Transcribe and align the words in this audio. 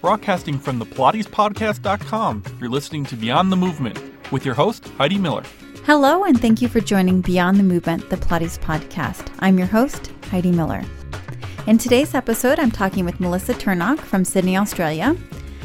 broadcasting 0.00 0.58
from 0.58 0.78
the 0.78 0.86
PilatesPodcast.com. 0.86 2.42
You're 2.60 2.70
listening 2.70 3.04
to 3.06 3.16
Beyond 3.16 3.52
the 3.52 3.56
Movement 3.56 3.98
with 4.32 4.44
your 4.44 4.54
host, 4.54 4.88
Heidi 4.96 5.18
Miller. 5.18 5.42
Hello, 5.84 6.24
and 6.24 6.40
thank 6.40 6.62
you 6.62 6.68
for 6.68 6.80
joining 6.80 7.20
Beyond 7.20 7.58
the 7.58 7.62
Movement, 7.62 8.08
the 8.10 8.16
Pilates 8.16 8.58
podcast. 8.58 9.32
I'm 9.40 9.58
your 9.58 9.66
host, 9.66 10.12
Heidi 10.30 10.52
Miller. 10.52 10.82
In 11.66 11.78
today's 11.78 12.14
episode, 12.14 12.58
I'm 12.58 12.70
talking 12.70 13.04
with 13.04 13.20
Melissa 13.20 13.54
Turnock 13.54 13.98
from 13.98 14.24
Sydney, 14.24 14.56
Australia, 14.56 15.16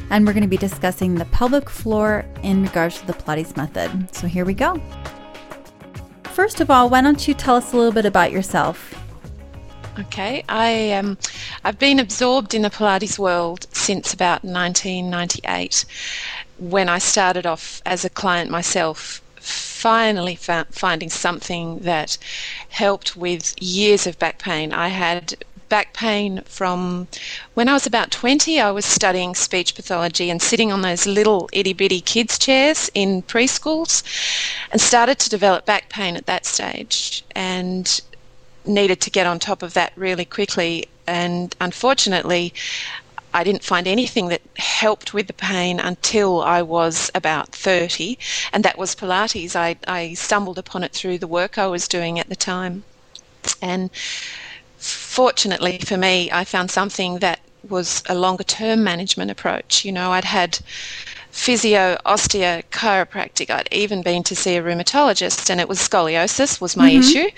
and 0.09 0.25
we're 0.25 0.33
going 0.33 0.43
to 0.43 0.47
be 0.47 0.57
discussing 0.57 1.15
the 1.15 1.25
pelvic 1.25 1.69
floor 1.69 2.25
in 2.43 2.63
regards 2.63 2.99
to 2.99 3.07
the 3.07 3.13
Pilates 3.13 3.55
method. 3.55 4.13
So 4.13 4.27
here 4.27 4.45
we 4.45 4.53
go. 4.53 4.81
First 6.25 6.59
of 6.59 6.69
all, 6.69 6.89
why 6.89 7.01
don't 7.01 7.27
you 7.27 7.33
tell 7.33 7.55
us 7.55 7.71
a 7.71 7.77
little 7.77 7.93
bit 7.93 8.05
about 8.05 8.31
yourself? 8.31 8.93
Okay, 9.97 10.43
I 10.49 10.91
um, 10.91 11.17
I've 11.63 11.79
been 11.79 11.99
absorbed 11.99 12.53
in 12.53 12.63
the 12.63 12.69
Pilates 12.69 13.17
world 13.17 13.65
since 13.71 14.13
about 14.13 14.43
1998, 14.43 15.85
when 16.57 16.89
I 16.89 16.97
started 16.97 17.45
off 17.45 17.81
as 17.85 18.03
a 18.03 18.09
client 18.09 18.51
myself. 18.51 19.21
Finally, 19.39 20.35
found, 20.35 20.67
finding 20.71 21.09
something 21.09 21.79
that 21.79 22.17
helped 22.69 23.15
with 23.15 23.53
years 23.61 24.05
of 24.05 24.19
back 24.19 24.39
pain. 24.39 24.73
I 24.73 24.89
had 24.89 25.35
back 25.69 25.93
pain 25.93 26.41
from 26.45 27.07
when 27.53 27.69
I 27.69 27.73
was 27.73 27.85
about 27.87 28.11
20. 28.11 28.59
I 28.59 28.71
was 28.71 28.85
studying 28.85 29.33
speech 29.33 29.75
pathology 29.75 30.29
and 30.29 30.41
sitting 30.41 30.73
on 30.73 30.81
those 30.81 31.05
little 31.05 31.49
itty 31.53 31.73
bitty 31.73 32.01
kids' 32.01 32.37
chairs 32.37 32.89
in 32.93 33.21
preschools 33.23 34.03
and 34.71 34.81
started 34.81 35.19
to 35.19 35.29
develop 35.29 35.65
back 35.65 35.87
pain 35.89 36.17
at 36.17 36.25
that 36.25 36.45
stage 36.45 37.23
and 37.33 38.01
needed 38.67 39.01
to 39.01 39.09
get 39.09 39.27
on 39.27 39.39
top 39.39 39.63
of 39.63 39.73
that 39.73 39.93
really 39.95 40.25
quickly. 40.25 40.87
And 41.07 41.55
unfortunately, 41.61 42.53
I 43.33 43.43
didn't 43.43 43.63
find 43.63 43.85
anything 43.85 44.29
that 44.29 44.41
helped 44.55 45.13
with 45.13 45.27
the 45.27 45.33
pain 45.33 45.79
until 45.79 46.41
I 46.41 46.61
was 46.61 47.11
about 47.13 47.49
30, 47.49 48.17
and 48.53 48.63
that 48.63 48.77
was 48.77 48.95
Pilates. 48.95 49.57
I, 49.57 49.75
I 49.87 50.13
stumbled 50.13 50.57
upon 50.57 50.83
it 50.83 50.93
through 50.93 51.17
the 51.17 51.27
work 51.27 51.57
I 51.57 51.67
was 51.67 51.87
doing 51.87 52.17
at 52.17 52.29
the 52.29 52.35
time. 52.37 52.85
And 53.61 53.89
fortunately 54.77 55.79
for 55.79 55.97
me, 55.97 56.31
I 56.31 56.45
found 56.45 56.71
something 56.71 57.19
that 57.19 57.41
was 57.67 58.03
a 58.07 58.15
longer 58.15 58.43
term 58.43 58.83
management 58.83 59.31
approach. 59.31 59.83
You 59.83 59.91
know, 59.91 60.11
I'd 60.13 60.23
had 60.23 60.59
physio, 61.31 61.97
osteo, 62.05 62.63
chiropractic. 62.71 63.49
I'd 63.49 63.67
even 63.71 64.01
been 64.01 64.23
to 64.23 64.35
see 64.35 64.55
a 64.55 64.63
rheumatologist, 64.63 65.49
and 65.49 65.59
it 65.59 65.67
was 65.67 65.79
scoliosis 65.79 66.61
was 66.61 66.77
my 66.77 66.89
mm-hmm. 66.89 66.99
issue, 67.01 67.29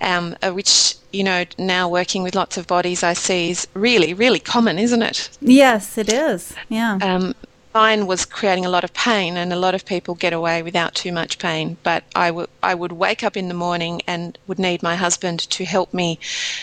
um, 0.00 0.36
uh, 0.42 0.50
which 0.50 0.94
you 1.12 1.24
know 1.24 1.44
now 1.58 1.88
working 1.88 2.22
with 2.22 2.34
lots 2.34 2.56
of 2.56 2.66
bodies 2.66 3.02
I 3.02 3.14
see 3.14 3.50
is 3.50 3.66
really 3.74 4.14
really 4.14 4.40
common, 4.40 4.78
isn't 4.78 5.02
it? 5.02 5.30
Yes, 5.40 5.98
it 5.98 6.12
is. 6.12 6.54
Yeah. 6.68 6.98
Um, 7.02 7.34
mine 7.76 8.06
was 8.06 8.24
creating 8.24 8.64
a 8.64 8.70
lot 8.70 8.84
of 8.84 8.92
pain, 8.94 9.36
and 9.36 9.52
a 9.52 9.62
lot 9.66 9.74
of 9.74 9.84
people 9.84 10.14
get 10.14 10.32
away 10.32 10.62
without 10.62 10.94
too 10.94 11.12
much 11.12 11.38
pain. 11.38 11.76
But 11.82 12.04
I, 12.14 12.28
w- 12.28 12.48
I 12.62 12.74
would 12.74 12.92
wake 12.92 13.22
up 13.22 13.36
in 13.36 13.48
the 13.48 13.54
morning 13.66 14.00
and 14.06 14.38
would 14.46 14.58
need 14.58 14.82
my 14.82 14.96
husband 14.96 15.40
to 15.50 15.64
help 15.66 15.92
me 15.92 16.18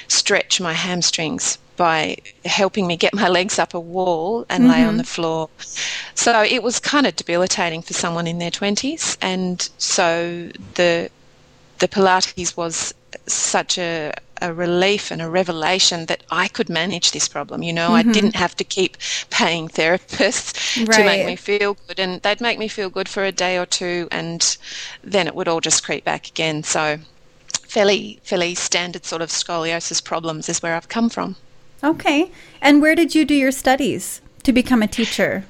stretch 0.07 0.59
my 0.59 0.73
hamstrings 0.73 1.59
by 1.77 2.17
helping 2.45 2.87
me 2.87 2.97
get 2.97 3.13
my 3.13 3.27
legs 3.27 3.59
up 3.59 3.75
a 3.75 3.79
wall 3.79 4.45
and 4.49 4.63
mm-hmm. 4.63 4.71
lay 4.71 4.81
on 4.81 4.89
mm-hmm. 4.89 4.97
the 4.97 5.03
floor. 5.03 5.49
So 6.15 6.41
it 6.41 6.63
was 6.63 6.79
kind 6.79 7.05
of 7.05 7.15
debilitating 7.15 7.83
for 7.83 7.93
someone 7.93 8.25
in 8.25 8.39
their 8.39 8.51
20s. 8.51 9.17
And 9.21 9.69
so 9.77 10.49
the 10.75 11.11
the 11.79 11.87
Pilates 11.87 12.55
was 12.55 12.93
such 13.27 13.77
a, 13.77 14.13
a 14.41 14.53
relief 14.53 15.11
and 15.11 15.21
a 15.21 15.29
revelation 15.29 16.05
that 16.07 16.23
I 16.29 16.47
could 16.47 16.69
manage 16.69 17.11
this 17.11 17.27
problem. 17.27 17.63
You 17.63 17.73
know, 17.73 17.89
mm-hmm. 17.89 18.09
I 18.09 18.13
didn't 18.13 18.35
have 18.35 18.55
to 18.57 18.63
keep 18.63 18.97
paying 19.29 19.67
therapists 19.67 20.87
right. 20.87 20.97
to 20.97 21.05
make 21.05 21.25
me 21.25 21.35
feel 21.35 21.77
good, 21.87 21.99
and 21.99 22.21
they'd 22.21 22.41
make 22.41 22.59
me 22.59 22.67
feel 22.67 22.89
good 22.89 23.09
for 23.09 23.23
a 23.23 23.31
day 23.31 23.57
or 23.57 23.65
two, 23.65 24.07
and 24.11 24.57
then 25.03 25.27
it 25.27 25.35
would 25.35 25.47
all 25.47 25.61
just 25.61 25.83
creep 25.83 26.03
back 26.03 26.27
again. 26.27 26.63
So, 26.63 26.99
fairly 27.61 28.19
fairly 28.23 28.55
standard 28.55 29.05
sort 29.05 29.21
of 29.21 29.29
scoliosis 29.29 30.03
problems 30.03 30.49
is 30.49 30.61
where 30.61 30.75
I've 30.75 30.89
come 30.89 31.09
from. 31.09 31.35
Okay, 31.83 32.31
and 32.61 32.81
where 32.81 32.95
did 32.95 33.13
you 33.15 33.25
do 33.25 33.33
your 33.33 33.51
studies 33.51 34.21
to 34.43 34.53
become 34.53 34.81
a 34.81 34.87
teacher? 34.87 35.45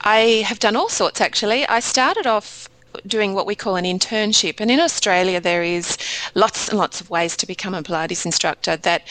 I 0.00 0.44
have 0.46 0.58
done 0.58 0.76
all 0.76 0.88
sorts 0.88 1.20
actually. 1.20 1.66
I 1.66 1.80
started 1.80 2.26
off 2.26 2.68
doing 3.06 3.34
what 3.34 3.46
we 3.46 3.54
call 3.54 3.76
an 3.76 3.84
internship. 3.84 4.60
And 4.60 4.70
in 4.70 4.80
Australia, 4.80 5.40
there 5.40 5.62
is 5.62 5.98
lots 6.34 6.68
and 6.68 6.78
lots 6.78 7.00
of 7.00 7.10
ways 7.10 7.36
to 7.38 7.46
become 7.46 7.74
a 7.74 7.82
Pilates 7.82 8.24
instructor 8.24 8.76
that 8.76 9.02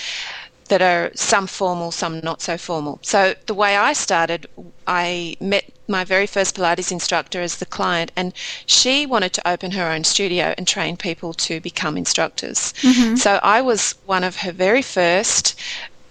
that 0.68 0.82
are 0.82 1.12
some 1.14 1.46
formal, 1.48 1.92
some 1.92 2.20
not 2.22 2.42
so 2.42 2.58
formal. 2.58 3.00
So 3.04 3.36
the 3.46 3.54
way 3.54 3.78
I 3.78 3.94
started, 3.94 4.48
I 4.88 5.38
met 5.40 5.66
my 5.88 6.04
very 6.04 6.26
first 6.26 6.56
Pilates 6.56 6.92
instructor 6.92 7.42
as 7.42 7.58
the 7.58 7.66
client, 7.68 8.12
and 8.16 8.34
she 8.66 9.06
wanted 9.06 9.34
to 9.34 9.48
open 9.48 9.72
her 9.72 9.92
own 9.92 10.04
studio 10.04 10.56
and 10.58 10.68
train 10.68 10.98
people 10.98 11.34
to 11.34 11.60
become 11.60 11.98
instructors. 11.98 12.74
Mm-hmm. 12.82 13.16
So 13.16 13.40
I 13.44 13.62
was 13.62 13.94
one 14.06 14.24
of 14.24 14.38
her 14.38 14.52
very 14.52 14.82
first 14.82 15.60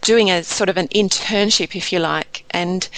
doing 0.02 0.30
a 0.30 0.44
sort 0.44 0.68
of 0.68 0.76
an 0.76 0.88
internship, 0.88 1.74
if 1.74 1.92
you 1.92 1.98
like, 1.98 2.44
and 2.50 2.88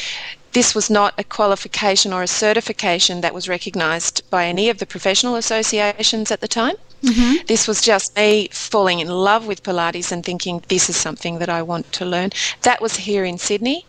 this 0.56 0.74
was 0.74 0.88
not 0.88 1.12
a 1.18 1.22
qualification 1.22 2.14
or 2.14 2.22
a 2.22 2.26
certification 2.26 3.20
that 3.20 3.34
was 3.34 3.46
recognised 3.46 4.22
by 4.30 4.46
any 4.46 4.70
of 4.70 4.78
the 4.78 4.86
professional 4.86 5.36
associations 5.36 6.30
at 6.30 6.40
the 6.40 6.48
time. 6.48 6.76
Mm-hmm. 7.02 7.44
This 7.46 7.68
was 7.68 7.82
just 7.82 8.16
me 8.16 8.48
falling 8.50 9.00
in 9.00 9.08
love 9.08 9.46
with 9.46 9.62
Pilates 9.62 10.10
and 10.12 10.24
thinking 10.24 10.64
this 10.68 10.88
is 10.88 10.96
something 10.96 11.40
that 11.40 11.50
I 11.50 11.60
want 11.60 11.92
to 11.92 12.06
learn. 12.06 12.30
That 12.62 12.80
was 12.80 12.96
here 12.96 13.22
in 13.22 13.36
Sydney, 13.36 13.84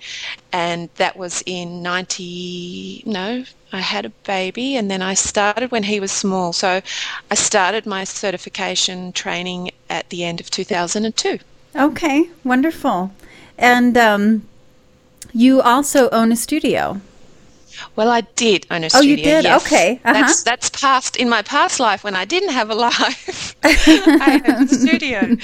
and 0.51 0.89
that 0.97 1.15
was 1.15 1.41
in 1.45 1.81
90. 1.81 3.03
No, 3.05 3.45
I 3.71 3.79
had 3.79 4.03
a 4.03 4.09
baby, 4.09 4.75
and 4.75 4.91
then 4.91 5.01
I 5.01 5.13
started 5.13 5.71
when 5.71 5.83
he 5.83 6.01
was 6.01 6.11
small. 6.11 6.51
So 6.51 6.81
I 7.31 7.35
started 7.35 7.85
my 7.85 8.03
certification 8.03 9.13
training 9.13 9.71
at 9.89 10.09
the 10.09 10.25
end 10.25 10.41
of 10.41 10.51
2002. 10.51 11.39
Okay, 11.77 12.29
wonderful. 12.43 13.13
And 13.57 13.97
um, 13.97 14.43
you 15.33 15.61
also 15.61 16.09
own 16.09 16.31
a 16.31 16.35
studio. 16.35 17.01
Well, 17.95 18.09
I 18.09 18.21
did 18.21 18.65
own 18.71 18.83
a 18.83 18.89
studio. 18.89 19.07
Oh, 19.07 19.09
you 19.09 19.15
did? 19.17 19.43
Yes. 19.43 19.65
Okay. 19.65 20.01
Uh-huh. 20.03 20.13
That's 20.13 20.43
that's 20.43 20.69
past 20.69 21.15
in 21.15 21.29
my 21.29 21.41
past 21.41 21.79
life 21.79 22.03
when 22.03 22.15
I 22.15 22.25
didn't 22.25 22.49
have 22.49 22.69
a 22.69 22.75
life. 22.75 23.55
I 23.63 24.41
had 24.45 24.63
a 24.63 24.67
studio. 24.67 25.37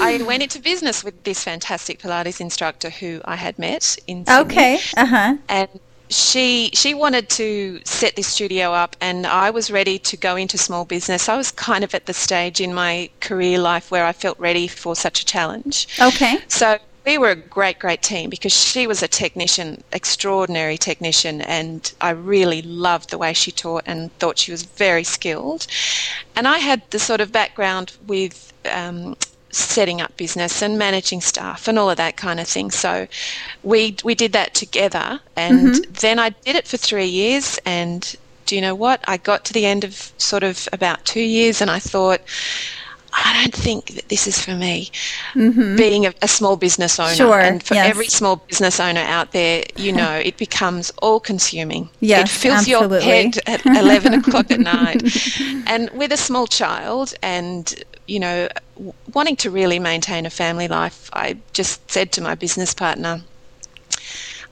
I 0.00 0.22
went 0.26 0.42
into 0.42 0.60
business 0.60 1.04
with 1.04 1.22
this 1.24 1.44
fantastic 1.44 1.98
Pilates 1.98 2.40
instructor 2.40 2.90
who 2.90 3.20
I 3.24 3.36
had 3.36 3.58
met 3.58 3.98
in 4.06 4.24
Sydney. 4.24 4.40
Okay. 4.42 4.78
Uh 4.96 5.06
huh. 5.06 5.36
And 5.48 5.68
she 6.08 6.70
she 6.72 6.94
wanted 6.94 7.28
to 7.28 7.80
set 7.84 8.14
this 8.14 8.28
studio 8.28 8.72
up 8.72 8.94
and 9.00 9.26
I 9.26 9.50
was 9.50 9.70
ready 9.70 9.98
to 9.98 10.16
go 10.16 10.36
into 10.36 10.56
small 10.56 10.84
business. 10.84 11.28
I 11.28 11.36
was 11.36 11.50
kind 11.50 11.82
of 11.82 11.94
at 11.94 12.06
the 12.06 12.14
stage 12.14 12.60
in 12.60 12.72
my 12.72 13.10
career 13.20 13.58
life 13.58 13.90
where 13.90 14.06
I 14.06 14.12
felt 14.12 14.38
ready 14.38 14.68
for 14.68 14.94
such 14.94 15.20
a 15.22 15.24
challenge. 15.24 15.88
Okay. 16.00 16.38
So 16.48 16.78
we 17.06 17.18
were 17.18 17.30
a 17.30 17.36
great, 17.36 17.78
great 17.78 18.02
team 18.02 18.28
because 18.28 18.52
she 18.52 18.86
was 18.86 19.02
a 19.02 19.08
technician, 19.08 19.82
extraordinary 19.92 20.76
technician, 20.76 21.40
and 21.42 21.92
I 22.00 22.10
really 22.10 22.62
loved 22.62 23.10
the 23.10 23.18
way 23.18 23.32
she 23.32 23.52
taught 23.52 23.84
and 23.86 24.12
thought 24.18 24.38
she 24.38 24.50
was 24.50 24.64
very 24.64 25.04
skilled. 25.04 25.68
And 26.34 26.48
I 26.48 26.58
had 26.58 26.82
the 26.90 26.98
sort 26.98 27.20
of 27.20 27.30
background 27.30 27.96
with 28.08 28.52
um, 28.70 29.16
setting 29.50 30.00
up 30.00 30.16
business 30.16 30.60
and 30.60 30.78
managing 30.78 31.20
staff 31.20 31.68
and 31.68 31.78
all 31.78 31.88
of 31.88 31.96
that 31.96 32.16
kind 32.16 32.40
of 32.40 32.48
thing. 32.48 32.72
So 32.72 33.06
we 33.62 33.96
we 34.02 34.16
did 34.16 34.32
that 34.32 34.54
together, 34.54 35.20
and 35.36 35.74
mm-hmm. 35.74 35.92
then 36.00 36.18
I 36.18 36.30
did 36.30 36.56
it 36.56 36.66
for 36.66 36.76
three 36.76 37.06
years. 37.06 37.58
And 37.64 38.16
do 38.46 38.56
you 38.56 38.60
know 38.60 38.74
what? 38.74 39.00
I 39.06 39.16
got 39.16 39.44
to 39.46 39.52
the 39.52 39.64
end 39.64 39.84
of 39.84 40.12
sort 40.18 40.42
of 40.42 40.68
about 40.72 41.04
two 41.04 41.22
years, 41.22 41.60
and 41.60 41.70
I 41.70 41.78
thought 41.78 42.20
I 43.24 43.42
don't 43.42 43.54
think 43.54 43.94
that 43.94 44.08
this 44.08 44.26
is 44.26 44.44
for 44.44 44.54
me. 44.54 44.90
Mm-hmm. 45.34 45.76
Being 45.76 46.06
a, 46.06 46.12
a, 46.22 46.28
small 46.28 46.56
business 46.56 47.00
owner, 47.00 47.14
sure, 47.14 47.40
and 47.40 47.62
for 47.62 47.74
yes. 47.74 47.88
every 47.88 48.06
small 48.06 48.36
business 48.36 48.78
owner 48.78 49.00
out 49.00 49.32
there, 49.32 49.64
you 49.76 49.92
know, 50.00 50.12
it 50.12 50.36
becomes 50.36 50.92
all 51.02 51.18
consuming. 51.20 51.88
Yes, 52.00 52.28
it 52.28 52.38
fills 52.40 52.68
absolutely. 52.68 52.96
your 52.98 53.06
head 53.06 53.38
at 53.46 53.64
11 53.64 54.14
o'clock 54.20 54.50
at 54.50 54.60
night. 54.60 55.02
And 55.68 55.90
with 55.90 56.12
a 56.12 56.16
small 56.16 56.46
child 56.46 57.14
and, 57.22 57.74
you 58.06 58.20
know, 58.20 58.48
wanting 59.12 59.36
to 59.36 59.50
really 59.50 59.78
maintain 59.78 60.24
a 60.24 60.30
family 60.30 60.68
life, 60.68 61.10
I 61.12 61.38
just 61.52 61.90
said 61.90 62.12
to 62.12 62.20
my 62.20 62.34
business 62.34 62.72
partner, 62.72 63.22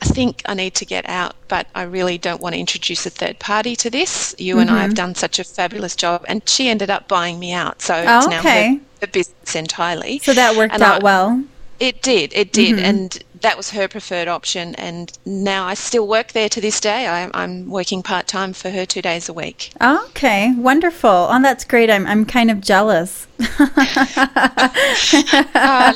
I 0.03 0.07
think 0.07 0.43
I 0.47 0.55
need 0.55 0.75
to 0.75 0.85
get 0.85 1.09
out, 1.09 1.35
but 1.49 1.67
I 1.75 1.83
really 1.83 2.19
don't 2.19 2.41
want 2.41 2.55
to 2.55 2.59
introduce 2.59 3.07
a 3.07 3.11
third 3.11 3.39
party 3.39 3.77
to 3.77 3.91
this. 3.91 4.35
You 4.39 4.55
mm-hmm. 4.55 4.61
and 4.63 4.71
I 4.71 4.79
have 4.83 4.91
mm-hmm. 4.91 4.95
done 4.95 5.15
such 5.15 5.39
a 5.39 5.45
fabulous 5.45 5.97
job, 5.97 6.25
and 6.29 6.47
she 6.49 6.69
ended 6.69 6.91
up 6.91 7.09
buying 7.09 7.39
me 7.39 7.53
out, 7.53 7.81
so 7.81 7.95
oh, 7.95 8.19
it's 8.19 8.27
okay. 8.27 8.35
now 8.35 8.75
her, 8.75 8.81
her, 9.03 9.07
business 9.07 9.55
entirely. 9.55 10.19
So 10.21 10.35
that 10.35 10.57
worked 10.57 10.75
and 10.75 10.83
out 10.83 11.03
I, 11.03 11.05
well. 11.05 11.45
It 11.81 12.03
did, 12.03 12.33
it 12.35 12.53
did, 12.53 12.77
mm-hmm. 12.77 12.85
and 12.85 13.25
that 13.45 13.59
was 13.59 13.71
her 13.71 13.87
preferred 13.89 14.27
option. 14.27 14.75
And 14.77 15.17
now 15.27 15.67
I 15.67 15.75
still 15.75 16.09
work 16.09 16.33
there 16.33 16.49
to 16.49 16.61
this 16.61 16.81
day. 16.81 17.07
I, 17.07 17.31
I'm 17.35 17.69
working 17.69 18.03
part 18.03 18.27
time 18.27 18.55
for 18.55 18.71
her 18.71 18.87
two 18.87 19.03
days 19.03 19.29
a 19.29 19.35
week. 19.35 19.71
Okay, 19.81 20.55
wonderful. 20.57 21.11
Oh, 21.11 21.43
that's 21.43 21.65
great. 21.65 21.91
I'm, 21.91 22.07
I'm 22.07 22.25
kind 22.25 22.51
of 22.51 22.63
jealous. 22.63 23.27
oh, 23.41 23.45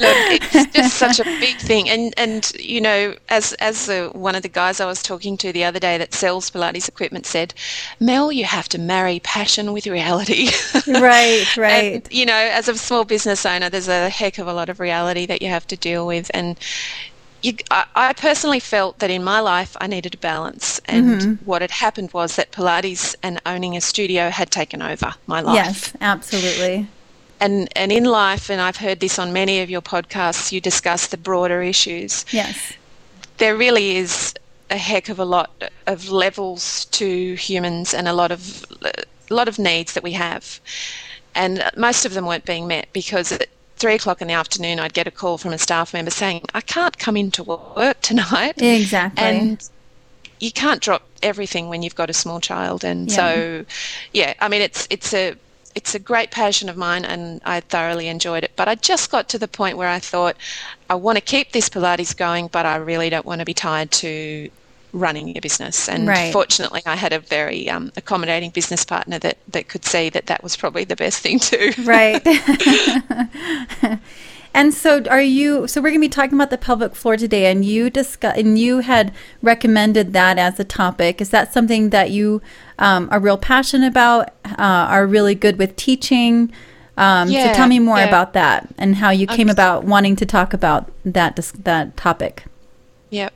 look, 0.00 0.38
it's 0.54 0.74
just 0.74 0.96
such 0.96 1.20
a 1.20 1.24
big 1.24 1.56
thing, 1.56 1.88
and 1.88 2.12
and 2.16 2.52
you 2.58 2.80
know, 2.80 3.14
as 3.28 3.52
as 3.54 3.86
the, 3.86 4.10
one 4.12 4.34
of 4.34 4.42
the 4.42 4.48
guys 4.48 4.80
I 4.80 4.86
was 4.86 5.02
talking 5.02 5.36
to 5.38 5.52
the 5.52 5.64
other 5.64 5.78
day 5.78 5.98
that 5.98 6.12
sells 6.12 6.50
Pilates 6.50 6.88
equipment 6.88 7.26
said, 7.26 7.54
Mel, 8.00 8.32
you 8.32 8.44
have 8.44 8.68
to 8.70 8.78
marry 8.78 9.20
passion 9.20 9.72
with 9.72 9.86
reality. 9.86 10.50
right, 10.86 11.46
right. 11.56 11.94
And, 11.94 12.08
you 12.10 12.26
know, 12.26 12.34
as 12.34 12.68
a 12.68 12.76
small 12.76 13.04
business 13.04 13.46
owner, 13.46 13.70
there's 13.70 13.88
a 13.88 14.08
heck 14.08 14.38
of 14.38 14.48
a 14.48 14.52
lot 14.52 14.68
of 14.68 14.80
reality 14.80 15.24
that 15.26 15.40
you 15.40 15.48
have 15.48 15.66
to 15.68 15.76
deal 15.76 16.06
with, 16.06 16.30
and 16.34 16.58
you, 17.42 17.54
I, 17.70 17.84
I, 17.94 18.12
personally 18.12 18.60
felt 18.60 18.98
that 18.98 19.10
in 19.10 19.22
my 19.22 19.40
life 19.40 19.76
I 19.80 19.86
needed 19.86 20.14
a 20.14 20.18
balance, 20.18 20.80
and 20.86 21.20
mm-hmm. 21.20 21.44
what 21.44 21.62
had 21.62 21.70
happened 21.70 22.12
was 22.12 22.36
that 22.36 22.50
Pilates 22.52 23.14
and 23.22 23.40
owning 23.46 23.76
a 23.76 23.80
studio 23.80 24.30
had 24.30 24.50
taken 24.50 24.82
over 24.82 25.14
my 25.26 25.40
life. 25.40 25.54
Yes, 25.54 25.92
absolutely. 26.00 26.88
And 27.40 27.68
and 27.76 27.92
in 27.92 28.04
life, 28.04 28.50
and 28.50 28.60
I've 28.60 28.78
heard 28.78 29.00
this 29.00 29.18
on 29.18 29.32
many 29.32 29.60
of 29.60 29.70
your 29.70 29.82
podcasts, 29.82 30.50
you 30.50 30.60
discuss 30.60 31.06
the 31.06 31.16
broader 31.16 31.62
issues. 31.62 32.24
Yes, 32.32 32.72
there 33.36 33.56
really 33.56 33.96
is 33.96 34.34
a 34.70 34.76
heck 34.76 35.08
of 35.08 35.18
a 35.18 35.24
lot 35.24 35.70
of 35.86 36.10
levels 36.10 36.86
to 36.86 37.34
humans, 37.34 37.94
and 37.94 38.08
a 38.08 38.12
lot 38.12 38.32
of 38.32 38.64
a 38.82 39.34
lot 39.34 39.46
of 39.46 39.58
needs 39.58 39.92
that 39.92 40.02
we 40.02 40.12
have, 40.12 40.60
and 41.36 41.62
most 41.76 42.04
of 42.04 42.14
them 42.14 42.26
weren't 42.26 42.44
being 42.44 42.66
met 42.66 42.88
because. 42.92 43.32
It, 43.32 43.48
three 43.78 43.94
o'clock 43.94 44.20
in 44.20 44.28
the 44.28 44.34
afternoon, 44.34 44.78
I'd 44.78 44.92
get 44.92 45.06
a 45.06 45.10
call 45.10 45.38
from 45.38 45.52
a 45.52 45.58
staff 45.58 45.94
member 45.94 46.10
saying, 46.10 46.42
I 46.54 46.60
can't 46.60 46.98
come 46.98 47.16
into 47.16 47.42
work 47.42 48.00
tonight. 48.00 48.60
Exactly. 48.60 49.24
And 49.24 49.68
you 50.40 50.52
can't 50.52 50.80
drop 50.80 51.02
everything 51.22 51.68
when 51.68 51.82
you've 51.82 51.94
got 51.94 52.10
a 52.10 52.12
small 52.12 52.40
child. 52.40 52.84
And 52.84 53.08
yeah. 53.08 53.16
so, 53.16 53.64
yeah, 54.12 54.34
I 54.40 54.48
mean, 54.48 54.62
it's, 54.62 54.86
it's 54.90 55.12
a, 55.14 55.34
it's 55.74 55.94
a 55.94 55.98
great 55.98 56.30
passion 56.30 56.68
of 56.68 56.76
mine 56.76 57.04
and 57.04 57.40
I 57.44 57.60
thoroughly 57.60 58.08
enjoyed 58.08 58.44
it. 58.44 58.52
But 58.56 58.68
I 58.68 58.74
just 58.74 59.10
got 59.10 59.28
to 59.30 59.38
the 59.38 59.48
point 59.48 59.76
where 59.76 59.88
I 59.88 59.98
thought, 59.98 60.36
I 60.90 60.94
want 60.94 61.16
to 61.16 61.22
keep 61.22 61.52
this 61.52 61.68
Pilates 61.68 62.16
going, 62.16 62.48
but 62.48 62.66
I 62.66 62.76
really 62.76 63.10
don't 63.10 63.26
want 63.26 63.40
to 63.40 63.44
be 63.44 63.54
tied 63.54 63.90
to 63.92 64.50
running 64.98 65.28
your 65.28 65.40
business. 65.40 65.88
And 65.88 66.06
right. 66.06 66.32
fortunately, 66.32 66.82
I 66.86 66.96
had 66.96 67.12
a 67.12 67.18
very 67.18 67.68
um, 67.70 67.92
accommodating 67.96 68.50
business 68.50 68.84
partner 68.84 69.18
that, 69.20 69.38
that 69.48 69.68
could 69.68 69.84
see 69.84 70.08
that 70.10 70.26
that 70.26 70.42
was 70.42 70.56
probably 70.56 70.84
the 70.84 70.96
best 70.96 71.20
thing 71.20 71.38
to. 71.38 71.74
Right. 71.84 72.22
and 74.54 74.74
so, 74.74 75.02
are 75.04 75.22
you? 75.22 75.66
So 75.66 75.80
we're 75.80 75.90
going 75.90 76.00
to 76.00 76.06
be 76.06 76.08
talking 76.08 76.34
about 76.34 76.50
the 76.50 76.58
pelvic 76.58 76.94
floor 76.94 77.16
today, 77.16 77.50
and 77.50 77.64
you 77.64 77.90
discuss, 77.90 78.36
and 78.36 78.58
you 78.58 78.80
had 78.80 79.12
recommended 79.42 80.12
that 80.12 80.38
as 80.38 80.58
a 80.58 80.64
topic. 80.64 81.20
Is 81.20 81.30
that 81.30 81.52
something 81.52 81.90
that 81.90 82.10
you 82.10 82.42
um, 82.78 83.08
are 83.10 83.20
real 83.20 83.38
passionate 83.38 83.88
about? 83.88 84.28
Uh, 84.44 84.54
are 84.58 85.06
really 85.06 85.34
good 85.34 85.58
with 85.58 85.76
teaching? 85.76 86.52
Um, 86.96 87.30
yeah, 87.30 87.52
so 87.52 87.56
tell 87.56 87.68
me 87.68 87.78
more 87.78 87.98
yeah. 87.98 88.08
about 88.08 88.32
that 88.32 88.68
and 88.76 88.96
how 88.96 89.10
you 89.10 89.28
came 89.28 89.46
okay. 89.46 89.52
about 89.52 89.84
wanting 89.84 90.16
to 90.16 90.26
talk 90.26 90.52
about 90.52 90.90
that 91.04 91.36
that 91.36 91.96
topic. 91.96 92.44
Yep 93.10 93.32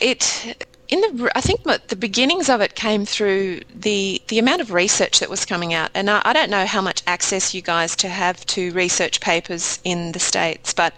it 0.00 0.66
in 0.88 1.00
the 1.00 1.32
I 1.34 1.40
think 1.40 1.62
the 1.64 1.96
beginnings 1.96 2.48
of 2.48 2.60
it 2.60 2.74
came 2.74 3.06
through 3.06 3.60
the 3.74 4.20
the 4.28 4.38
amount 4.38 4.60
of 4.60 4.72
research 4.72 5.18
that 5.20 5.30
was 5.30 5.44
coming 5.44 5.72
out, 5.72 5.90
and 5.94 6.10
I, 6.10 6.20
I, 6.24 6.32
don't 6.32 6.50
know 6.50 6.66
how 6.66 6.82
much 6.82 7.02
access 7.06 7.54
you 7.54 7.62
guys 7.62 7.96
to 7.96 8.08
have 8.08 8.44
to 8.46 8.72
research 8.72 9.20
papers 9.20 9.80
in 9.84 10.12
the 10.12 10.20
states, 10.20 10.72
but 10.74 10.94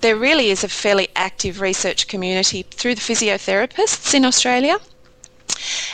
there 0.00 0.16
really 0.16 0.50
is 0.50 0.62
a 0.62 0.68
fairly 0.68 1.08
active 1.16 1.60
research 1.60 2.06
community 2.06 2.62
through 2.70 2.94
the 2.94 3.00
physiotherapists 3.00 4.14
in 4.14 4.24
Australia. 4.24 4.78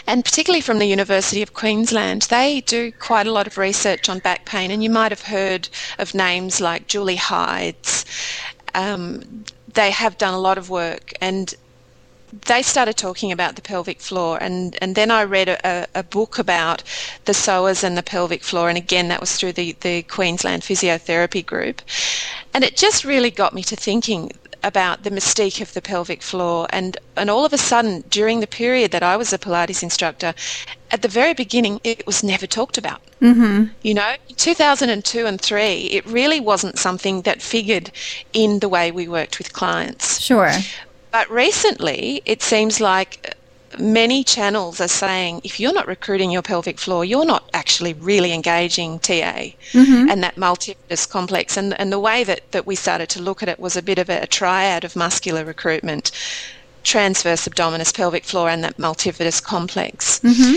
And 0.06 0.24
particularly 0.24 0.62
from 0.62 0.78
the 0.78 0.86
University 0.86 1.42
of 1.42 1.54
Queensland, 1.54 2.22
they 2.22 2.60
do 2.62 2.90
quite 2.92 3.26
a 3.26 3.32
lot 3.32 3.46
of 3.46 3.56
research 3.56 4.08
on 4.08 4.18
back 4.18 4.44
pain, 4.44 4.70
and 4.70 4.82
you 4.82 4.90
might 4.90 5.12
have 5.12 5.22
heard 5.22 5.68
of 5.98 6.14
names 6.14 6.60
like 6.60 6.88
Julie 6.88 7.16
Hides. 7.16 8.04
Um, 8.74 9.44
they 9.72 9.92
have 9.92 10.18
done 10.18 10.34
a 10.34 10.40
lot 10.40 10.58
of 10.58 10.70
work, 10.70 11.12
and 11.20 11.54
they 12.46 12.62
started 12.62 12.96
talking 12.96 13.32
about 13.32 13.56
the 13.56 13.62
pelvic 13.62 14.00
floor 14.00 14.38
and, 14.40 14.76
and 14.80 14.94
then 14.94 15.10
I 15.10 15.24
read 15.24 15.48
a, 15.48 15.86
a, 15.94 16.02
book 16.02 16.38
about 16.38 16.82
the 17.24 17.32
psoas 17.32 17.82
and 17.82 17.96
the 17.96 18.02
pelvic 18.02 18.42
floor 18.42 18.68
and 18.68 18.78
again 18.78 19.08
that 19.08 19.20
was 19.20 19.36
through 19.36 19.52
the, 19.52 19.76
the 19.80 20.02
Queensland 20.04 20.62
Physiotherapy 20.62 21.44
Group. 21.44 21.82
And 22.54 22.64
it 22.64 22.76
just 22.76 23.04
really 23.04 23.30
got 23.30 23.54
me 23.54 23.62
to 23.64 23.76
thinking 23.76 24.32
about 24.62 25.02
the 25.02 25.10
mystique 25.10 25.60
of 25.60 25.72
the 25.72 25.80
pelvic 25.80 26.22
floor 26.22 26.66
and, 26.70 26.98
and 27.16 27.30
all 27.30 27.44
of 27.44 27.52
a 27.52 27.58
sudden 27.58 28.04
during 28.10 28.40
the 28.40 28.46
period 28.46 28.90
that 28.90 29.02
I 29.02 29.16
was 29.16 29.32
a 29.32 29.38
Pilates 29.38 29.82
instructor 29.82 30.34
at 30.90 31.02
the 31.02 31.08
very 31.08 31.34
beginning 31.34 31.80
it 31.82 32.06
was 32.06 32.22
never 32.22 32.46
talked 32.46 32.78
about. 32.78 33.00
Mm-hmm. 33.20 33.64
you 33.82 33.92
know 33.92 34.14
2002 34.36 35.26
and 35.26 35.38
3 35.38 35.62
it 35.62 36.06
really 36.06 36.40
wasn't 36.40 36.78
something 36.78 37.20
that 37.22 37.42
figured 37.42 37.90
in 38.32 38.60
the 38.60 38.68
way 38.68 38.90
we 38.90 39.08
worked 39.08 39.36
with 39.36 39.52
clients. 39.52 40.18
Sure 40.20 40.50
but 41.10 41.30
recently, 41.30 42.22
it 42.24 42.42
seems 42.42 42.80
like 42.80 43.36
many 43.78 44.24
channels 44.24 44.80
are 44.80 44.88
saying 44.88 45.40
if 45.44 45.60
you're 45.60 45.72
not 45.72 45.86
recruiting 45.86 46.30
your 46.30 46.42
pelvic 46.42 46.78
floor, 46.78 47.04
you're 47.04 47.24
not 47.24 47.48
actually 47.54 47.92
really 47.94 48.32
engaging 48.32 48.98
TA 48.98 49.52
mm-hmm. 49.72 50.10
and 50.10 50.22
that 50.22 50.36
multifidus 50.36 51.08
complex. 51.08 51.56
And, 51.56 51.78
and 51.78 51.92
the 51.92 52.00
way 52.00 52.24
that, 52.24 52.50
that 52.52 52.66
we 52.66 52.74
started 52.74 53.08
to 53.10 53.22
look 53.22 53.42
at 53.42 53.48
it 53.48 53.60
was 53.60 53.76
a 53.76 53.82
bit 53.82 53.98
of 53.98 54.10
a, 54.10 54.22
a 54.22 54.26
triad 54.26 54.84
of 54.84 54.96
muscular 54.96 55.44
recruitment, 55.44 56.10
transverse 56.82 57.46
abdominis, 57.46 57.94
pelvic 57.94 58.24
floor, 58.24 58.48
and 58.48 58.64
that 58.64 58.76
multifidus 58.76 59.42
complex. 59.42 60.20
Mm-hmm. 60.20 60.56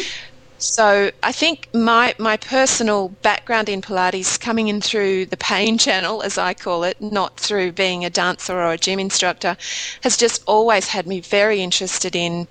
So 0.64 1.12
I 1.22 1.32
think 1.32 1.68
my 1.74 2.16
my 2.18 2.38
personal 2.38 3.10
background 3.22 3.68
in 3.68 3.82
Pilates, 3.82 4.40
coming 4.40 4.70
in 4.70 4.80
through 4.80 5.26
the 5.26 5.38
pain 5.38 5.78
channel, 5.86 6.22
as 6.22 6.38
I 6.38 6.54
call 6.54 6.84
it, 6.84 7.02
not 7.02 7.38
through 7.38 7.74
being 7.74 8.06
a 8.06 8.10
dancer 8.10 8.54
or 8.54 8.72
a 8.72 8.78
gym 8.78 9.00
instructor, 9.00 9.58
has 10.02 10.16
just 10.16 10.42
always 10.46 10.88
had 10.88 11.06
me 11.06 11.20
very 11.20 11.62
interested 11.62 12.16
in 12.16 12.48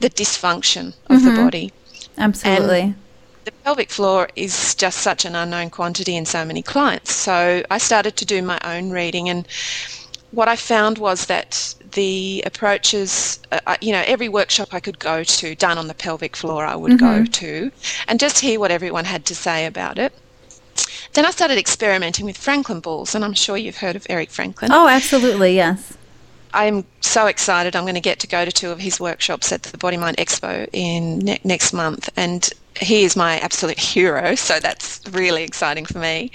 the 0.00 0.08
dysfunction 0.08 0.94
of 1.10 1.18
mm-hmm. 1.18 1.34
the 1.34 1.42
body. 1.42 1.72
Absolutely. 2.16 2.80
And 2.80 2.94
the 3.44 3.52
pelvic 3.52 3.90
floor 3.90 4.28
is 4.36 4.74
just 4.74 4.98
such 4.98 5.24
an 5.24 5.34
unknown 5.34 5.70
quantity 5.70 6.16
in 6.16 6.24
so 6.24 6.44
many 6.44 6.62
clients. 6.62 7.12
So 7.12 7.62
I 7.70 7.78
started 7.78 8.16
to 8.16 8.24
do 8.24 8.42
my 8.42 8.58
own 8.64 8.90
reading 8.90 9.28
and 9.28 9.46
what 10.32 10.48
I 10.48 10.56
found 10.56 10.98
was 10.98 11.26
that 11.26 11.74
the 11.96 12.42
approaches, 12.44 13.40
uh, 13.50 13.76
you 13.80 13.90
know, 13.90 14.04
every 14.06 14.28
workshop 14.28 14.74
I 14.74 14.80
could 14.80 14.98
go 14.98 15.24
to 15.24 15.54
done 15.54 15.78
on 15.78 15.88
the 15.88 15.94
pelvic 15.94 16.36
floor, 16.36 16.64
I 16.64 16.76
would 16.76 16.92
mm-hmm. 16.92 17.24
go 17.24 17.24
to 17.24 17.72
and 18.06 18.20
just 18.20 18.38
hear 18.38 18.60
what 18.60 18.70
everyone 18.70 19.06
had 19.06 19.24
to 19.24 19.34
say 19.34 19.64
about 19.64 19.98
it. 19.98 20.12
Then 21.14 21.24
I 21.24 21.30
started 21.30 21.56
experimenting 21.56 22.26
with 22.26 22.36
Franklin 22.36 22.80
balls, 22.80 23.14
and 23.14 23.24
I'm 23.24 23.32
sure 23.32 23.56
you've 23.56 23.78
heard 23.78 23.96
of 23.96 24.06
Eric 24.10 24.28
Franklin. 24.28 24.70
Oh, 24.72 24.86
absolutely, 24.86 25.54
yes. 25.54 25.96
I'm 26.52 26.84
so 27.00 27.26
excited. 27.26 27.74
I'm 27.74 27.84
going 27.84 27.94
to 27.94 28.00
get 28.00 28.20
to 28.20 28.26
go 28.26 28.44
to 28.44 28.52
two 28.52 28.70
of 28.70 28.78
his 28.78 29.00
workshops 29.00 29.50
at 29.50 29.62
the 29.62 29.78
Body 29.78 29.96
Mind 29.96 30.18
Expo 30.18 30.68
in 30.74 31.20
ne- 31.20 31.40
next 31.44 31.72
month, 31.72 32.10
and 32.14 32.50
he 32.78 33.04
is 33.04 33.16
my 33.16 33.38
absolute 33.38 33.78
hero. 33.94 34.34
So 34.34 34.60
that's 34.60 35.00
really 35.10 35.44
exciting 35.44 35.86
for 35.86 35.98
me. 35.98 36.30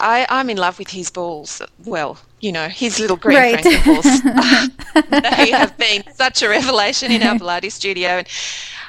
I, 0.00 0.26
I'm 0.30 0.48
in 0.48 0.56
love 0.56 0.78
with 0.78 0.88
his 0.88 1.10
balls. 1.10 1.60
Well, 1.84 2.18
you 2.44 2.52
know, 2.52 2.68
his 2.68 3.00
little 3.00 3.16
green 3.16 3.38
right. 3.38 3.62
they 3.64 5.50
have 5.50 5.76
been 5.78 6.04
such 6.12 6.42
a 6.42 6.48
revelation 6.48 7.10
in 7.10 7.22
our 7.22 7.36
Pilates 7.36 7.72
studio. 7.72 8.08
And 8.08 8.28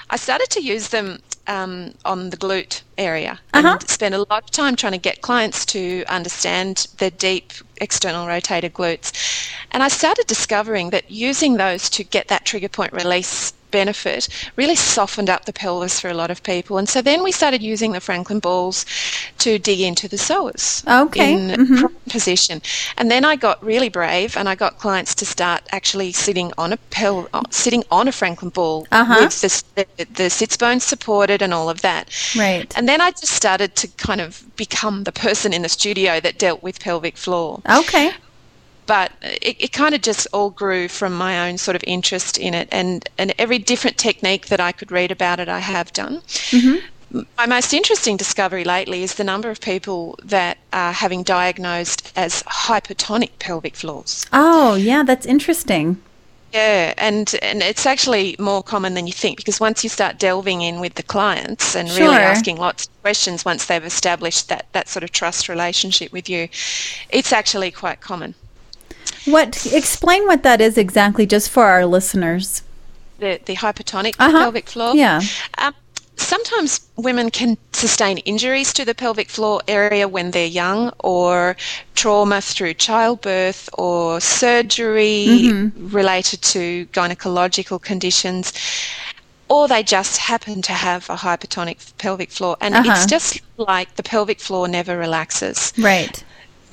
I 0.10 0.18
started 0.18 0.50
to 0.52 0.62
use 0.62 0.90
them 0.90 1.20
um, 1.48 1.94
on 2.04 2.32
the 2.32 2.38
glute 2.38 2.82
area 2.98 3.40
and 3.54 3.66
uh-huh. 3.66 3.80
spend 3.88 4.14
a 4.14 4.18
lot 4.18 4.44
of 4.44 4.52
time 4.52 4.76
trying 4.76 4.92
to 4.92 4.98
get 4.98 5.22
clients 5.22 5.66
to 5.68 6.04
understand 6.10 6.88
the 6.98 7.12
deep 7.12 7.54
external 7.78 8.28
rotator 8.28 8.70
glutes. 8.70 9.14
And 9.72 9.82
I 9.82 9.88
started 9.88 10.28
discovering 10.28 10.90
that 10.90 11.10
using 11.10 11.56
those 11.56 11.90
to 11.92 12.04
get 12.04 12.28
that 12.28 12.46
trigger 12.46 12.70
point 12.70 12.92
release 12.92 13.54
benefit 13.76 14.30
really 14.56 14.76
softened 14.76 15.30
up 15.30 15.44
the 15.46 15.52
pelvis 15.62 16.00
for 16.00 16.10
a 16.10 16.14
lot 16.22 16.32
of 16.32 16.40
people. 16.44 16.78
And 16.78 16.88
so 16.94 17.02
then 17.02 17.20
we 17.28 17.32
started 17.42 17.62
using 17.74 17.92
the 17.92 18.00
Franklin 18.08 18.40
balls 18.40 18.86
to 19.44 19.60
dig 19.60 19.80
into 19.90 20.08
the 20.08 20.20
psoas 20.26 20.66
okay. 21.06 21.34
in 21.34 21.40
mm-hmm. 21.50 22.10
position. 22.10 22.62
And 22.98 23.12
then 23.12 23.24
I 23.32 23.36
got 23.36 23.58
really 23.72 23.90
brave 23.90 24.38
and 24.38 24.48
I 24.48 24.56
got 24.56 24.72
clients 24.84 25.14
to 25.16 25.26
start 25.26 25.62
actually 25.78 26.12
sitting 26.14 26.50
on 26.64 26.70
a 26.72 26.78
pel- 26.98 27.30
uh, 27.34 27.44
sitting 27.64 27.84
on 27.92 28.08
a 28.08 28.14
Franklin 28.20 28.52
ball 28.58 28.88
uh-huh. 28.92 29.18
with 29.20 29.42
the, 29.42 29.52
the, 29.76 30.06
the 30.20 30.30
sits 30.30 30.58
bones 30.58 30.84
supported 30.84 31.42
and 31.42 31.54
all 31.54 31.70
of 31.70 31.80
that. 31.82 32.04
Right. 32.38 32.72
And 32.78 32.88
then 32.90 33.02
I 33.02 33.10
just 33.12 33.34
started 33.42 33.76
to 33.82 33.88
kind 34.08 34.22
of 34.22 34.30
become 34.56 35.04
the 35.04 35.16
person 35.26 35.50
in 35.58 35.62
the 35.64 35.74
studio 35.80 36.12
that 36.26 36.34
dealt 36.46 36.64
with 36.64 36.80
pelvic 36.80 37.18
floor. 37.18 37.62
Okay 37.80 38.08
but 38.86 39.12
it, 39.22 39.56
it 39.60 39.72
kind 39.74 39.96
of 39.96 40.02
just 40.02 40.28
all 40.34 40.50
grew 40.50 40.88
from 40.88 41.14
my 41.14 41.48
own 41.50 41.58
sort 41.58 41.76
of 41.76 41.84
interest 41.88 42.38
in 42.38 42.54
it 42.54 42.68
and, 42.72 43.10
and 43.18 43.34
every 43.40 43.58
different 43.60 43.98
technique 43.98 44.48
that 44.48 44.60
I 44.60 44.72
could 44.72 44.92
read 44.92 45.12
about 45.12 45.40
it 45.40 45.50
I 45.50 45.60
have 45.60 45.92
done. 45.94 46.22
Mm-hmm. 46.52 47.20
my 47.38 47.46
most 47.46 47.74
interesting 47.74 48.18
discovery 48.18 48.64
lately 48.64 49.04
is 49.04 49.16
the 49.16 49.24
number 49.24 49.50
of 49.50 49.60
people 49.62 50.18
that 50.24 50.58
are 50.74 50.92
having 50.92 51.24
diagnosed 51.24 52.12
as 52.16 52.44
hypertonic 52.44 53.32
pelvic 53.40 53.76
floors. 53.76 54.26
Oh, 54.34 54.76
yeah, 54.76 55.04
that's 55.04 55.26
interesting. 55.26 56.02
Yeah, 56.54 56.94
and 56.98 57.36
and 57.42 57.62
it's 57.62 57.86
actually 57.86 58.36
more 58.40 58.64
common 58.64 58.94
than 58.94 59.08
you 59.08 59.14
think 59.14 59.38
because 59.38 59.60
once 59.60 59.84
you 59.84 59.90
start 59.90 60.20
delving 60.20 60.62
in 60.62 60.80
with 60.80 60.94
the 60.96 61.04
clients 61.04 61.76
and 61.76 61.90
Sure. 61.90 62.00
really 62.06 62.16
asking 62.16 62.56
lots 62.58 62.86
of 62.86 63.02
questions 63.02 63.44
once 63.44 63.66
they've 63.66 63.84
established 63.84 64.48
that 64.48 64.66
that 64.72 64.88
sort 64.88 65.04
of 65.04 65.12
trust 65.12 65.50
relationship 65.50 66.14
with 66.14 66.30
you, 66.30 66.48
it's 67.10 67.34
actually 67.34 67.72
quite 67.72 68.00
common. 68.00 68.36
What 69.26 69.66
explain 69.74 70.26
what 70.28 70.44
that 70.44 70.62
is 70.62 70.78
exactly 70.78 71.26
just 71.26 71.50
for 71.50 71.66
our 71.66 71.86
listeners. 71.86 72.62
The 73.20 73.40
the 73.46 73.56
hypertonic 73.56 74.16
Uh-huh. 74.20 74.40
pelvic 74.40 74.68
floor. 74.70 74.96
Yeah. 74.96 75.22
Um, 75.58 75.74
sometimes 76.18 76.80
women 76.96 77.30
can 77.30 77.58
sustain 77.74 78.18
injuries 78.20 78.72
to 78.74 78.86
the 78.86 78.94
pelvic 78.94 79.30
floor 79.30 79.62
area 79.68 80.08
when 80.08 80.32
they're 80.32 80.46
young, 80.64 80.92
or 81.00 81.56
trauma 81.96 82.40
through 82.42 82.74
childbirth, 82.76 83.70
or 83.78 84.20
surgery 84.22 85.26
Mm-hmm. 85.28 85.90
related 85.96 86.42
to 86.54 86.86
gynecological 86.94 87.82
conditions. 87.82 88.54
Or 89.48 89.68
they 89.68 89.84
just 89.84 90.18
happen 90.18 90.62
to 90.64 90.72
have 90.74 91.08
a 91.10 91.16
hypertonic 91.16 91.78
pelvic 91.98 92.32
floor, 92.32 92.58
and 92.62 92.76
Uh-huh. 92.76 92.92
it's 92.92 93.06
just 93.06 93.42
like 93.58 93.96
the 93.96 94.04
pelvic 94.04 94.40
floor 94.40 94.68
never 94.68 94.98
relaxes. 94.98 95.72
Right. 95.78 96.24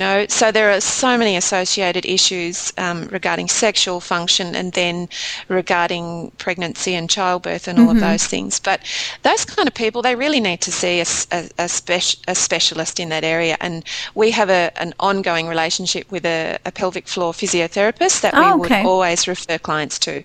No, 0.02 0.26
so 0.28 0.50
there 0.50 0.71
are 0.73 0.80
so 0.80 1.16
many 1.16 1.37
associated 1.37 2.04
issues 2.06 2.73
um, 2.76 3.06
regarding 3.18 3.49
sexual 3.49 4.00
function 4.00 4.56
and 4.56 4.73
then 4.73 5.09
regarding 5.49 6.32
pregnancy 6.38 6.94
and 6.94 7.09
childbirth 7.09 7.68
and 7.68 7.78
all 7.78 7.90
of 7.90 8.00
those 8.00 8.26
things. 8.26 8.59
But 8.59 8.80
those 9.23 9.44
kind 9.44 9.68
of 9.68 9.75
people, 9.75 10.02
they 10.02 10.16
really 10.16 10.40
need 10.40 10.61
to 10.62 10.73
see 10.73 10.99
a, 11.00 11.06
a- 11.30 11.50
a 11.66 11.68
spec- 11.68 12.18
a 12.26 12.35
specialist 12.35 12.99
in 12.99 13.11
that 13.11 13.23
area. 13.23 13.56
And 13.61 13.85
we 14.16 14.32
have 14.32 14.50
a, 14.50 14.73
an 14.85 14.92
ongoing 14.99 15.47
relationship 15.47 16.11
with 16.11 16.25
a, 16.26 16.59
a 16.64 16.73
pelvic 16.73 17.06
floor 17.06 17.32
physiotherapist 17.32 18.23
that 18.23 18.35
we 18.35 18.40
Oh, 18.44 18.56
would 18.56 18.73
okay. 18.73 18.85
always 18.85 19.28
refer 19.28 19.59
clients 19.59 19.99
to. 20.00 20.25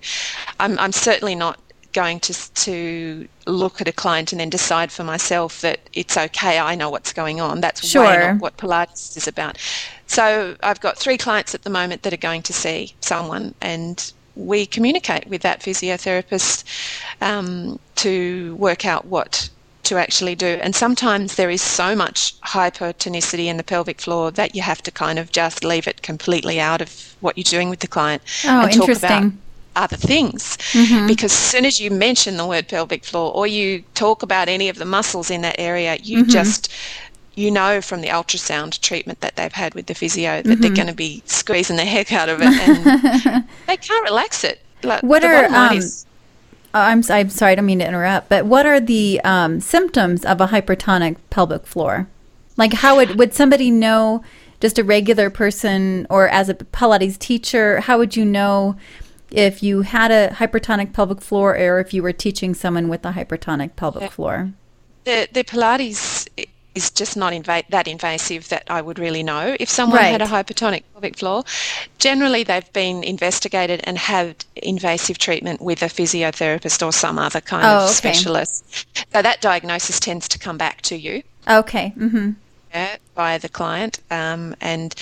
I'm, 0.59 0.79
I'm 0.79 0.91
certainly 0.91 1.35
not 1.35 1.59
going 2.01 2.19
to 2.19 2.33
to 2.67 3.27
look 3.47 3.81
at 3.81 3.87
a 3.87 3.91
client 4.03 4.31
and 4.31 4.39
then 4.39 4.51
decide 4.51 4.89
for 4.91 5.03
myself 5.03 5.61
that 5.61 5.79
it's 5.93 6.15
okay. 6.25 6.59
I 6.71 6.75
know 6.75 6.89
what's 6.95 7.11
going 7.21 7.41
on. 7.47 7.61
That's 7.61 7.81
way 7.81 7.89
Sure. 7.89 8.33
not 8.33 8.41
what 8.45 8.53
Pilates 8.57 9.17
is 9.17 9.27
about. 9.27 9.57
So 10.05 10.55
I've 10.61 10.81
got 10.87 10.93
three 11.03 11.17
clients 11.17 11.55
at 11.55 11.61
the 11.63 11.71
moment 11.79 12.03
that 12.03 12.13
are 12.13 12.23
going 12.29 12.43
to 12.43 12.53
see 12.53 12.93
someone, 13.01 13.45
and 13.61 13.97
we 14.35 14.59
communicate 14.67 15.25
with 15.27 15.41
that 15.41 15.57
physiotherapist 15.61 16.63
um, 17.21 17.79
to 17.95 18.55
work 18.67 18.85
out 18.85 19.05
what 19.05 19.49
to 19.89 19.97
actually 19.97 20.35
do. 20.35 20.59
And 20.61 20.75
sometimes 20.75 21.35
there 21.35 21.49
is 21.49 21.61
so 21.61 21.95
much 21.95 22.39
hypertonicity 22.41 23.45
in 23.45 23.57
the 23.57 23.63
pelvic 23.63 23.99
floor 24.01 24.31
that 24.31 24.49
you 24.55 24.61
have 24.61 24.81
to 24.83 24.91
kind 24.91 25.17
of 25.17 25.31
just 25.31 25.63
leave 25.63 25.87
it 25.87 26.01
completely 26.03 26.59
out 26.59 26.81
of 26.81 26.89
what 27.21 27.37
you're 27.37 27.51
doing 27.55 27.69
with 27.69 27.79
the 27.79 27.87
client 27.87 28.21
Oh, 28.45 28.61
and 28.61 28.71
talk 28.71 28.89
about 28.89 29.11
interesting. 29.11 29.41
Other 29.77 29.97
things. 29.97 30.57
Because 31.07 31.31
as 31.31 31.37
soon 31.53 31.65
as 31.65 31.79
you 31.79 31.89
mention 31.91 32.37
the 32.37 32.45
word 32.45 32.67
pelvic 32.67 33.03
floor 33.05 33.33
or 33.33 33.47
you 33.47 33.83
talk 33.93 34.23
about 34.23 34.47
any 34.49 34.69
of 34.69 34.77
the 34.77 34.85
muscles 34.85 35.29
in 35.31 35.41
that 35.41 35.55
area 35.59 35.97
you 36.03 36.25
just 36.25 36.71
you 37.35 37.51
know 37.51 37.81
from 37.81 38.01
the 38.01 38.07
ultrasound 38.07 38.79
treatment 38.81 39.19
that 39.21 39.35
they've 39.35 39.53
had 39.53 39.73
with 39.75 39.85
the 39.85 39.93
physio 39.93 40.41
that 40.41 40.59
they're 40.59 40.73
going 40.73 40.87
to 40.87 40.93
be 40.93 41.21
squeezing 41.25 41.75
the 41.77 41.85
heck 41.85 42.11
out 42.11 42.29
of 42.29 42.39
it 42.41 42.47
and 42.47 43.45
they 43.67 43.77
can't 43.77 44.03
relax 44.09 44.43
it. 44.43 44.59
Like, 44.83 45.03
What 45.03 45.23
are, 45.23 45.45
um, 45.45 45.77
is- 45.77 46.05
Uh, 46.73 46.79
I'm, 46.79 47.03
I'm 47.09 47.29
sorry, 47.29 47.51
I 47.53 47.55
don't 47.55 47.65
mean 47.65 47.79
to 47.79 47.87
interrupt, 47.87 48.29
but 48.29 48.45
what 48.45 48.65
are 48.65 48.79
the 48.79 49.21
um, 49.23 49.59
symptoms 49.61 50.25
of 50.25 50.41
a 50.41 50.47
hypertonic 50.47 51.15
pelvic 51.29 51.65
floor? 51.65 52.07
Like, 52.57 52.73
how 52.73 52.95
would, 52.97 53.17
would 53.19 53.33
somebody 53.33 53.69
know, 53.71 54.23
just 54.59 54.77
a 54.79 54.83
regular 54.83 55.29
person 55.29 56.05
or 56.09 56.27
as 56.27 56.49
a 56.49 56.55
Pilates 56.55 57.17
teacher, 57.17 57.81
how 57.81 57.97
would 57.99 58.15
you 58.15 58.25
know 58.25 58.75
if 59.31 59.61
you 59.63 59.81
had 59.81 60.11
a 60.11 60.29
hypertonic 60.35 60.93
pelvic 60.93 61.21
floor 61.21 61.57
or 61.57 61.79
if 61.79 61.93
you 61.93 62.01
were 62.03 62.13
teaching 62.13 62.53
someone 62.53 62.87
with 62.89 63.05
a 63.05 63.11
hypertonic 63.11 63.75
pelvic 63.75 64.11
floor? 64.11 64.51
the, 65.05 65.27
the 65.31 65.43
Pilates 65.43 66.27
is 66.75 66.91
just 66.91 67.17
not 67.17 67.33
inva- 67.33 67.67
that 67.69 67.87
invasive 67.87 68.49
that 68.49 68.63
I 68.69 68.81
would 68.81 68.99
really 68.99 69.23
know 69.23 69.55
if 69.59 69.67
someone 69.69 69.99
had 69.99 70.21
a 70.21 70.25
hypertonic 70.25 70.83
pelvic 70.93 71.17
floor. 71.17 71.43
Generally, 71.97 72.43
they've 72.43 72.71
been 72.73 73.03
investigated 73.03 73.81
and 73.85 73.97
had 73.97 74.45
invasive 74.57 75.17
treatment 75.17 75.59
with 75.61 75.81
a 75.81 75.85
physiotherapist 75.87 76.85
or 76.85 76.91
some 76.91 77.17
other 77.17 77.41
kind 77.41 77.65
Oh, 77.65 77.77
of 77.77 77.83
okay. 77.85 77.93
specialist. 77.93 78.85
So 79.11 79.21
that 79.23 79.41
diagnosis 79.41 79.99
tends 79.99 80.27
to 80.27 80.37
come 80.37 80.57
back 80.59 80.81
to 80.83 80.95
you. 80.95 81.23
Okay. 81.49 81.93
Mm-hmm. 81.97 82.31
yeah, 82.71 82.97
by 83.15 83.37
the 83.39 83.49
client. 83.49 83.99
Um, 84.11 84.55
and 84.61 84.93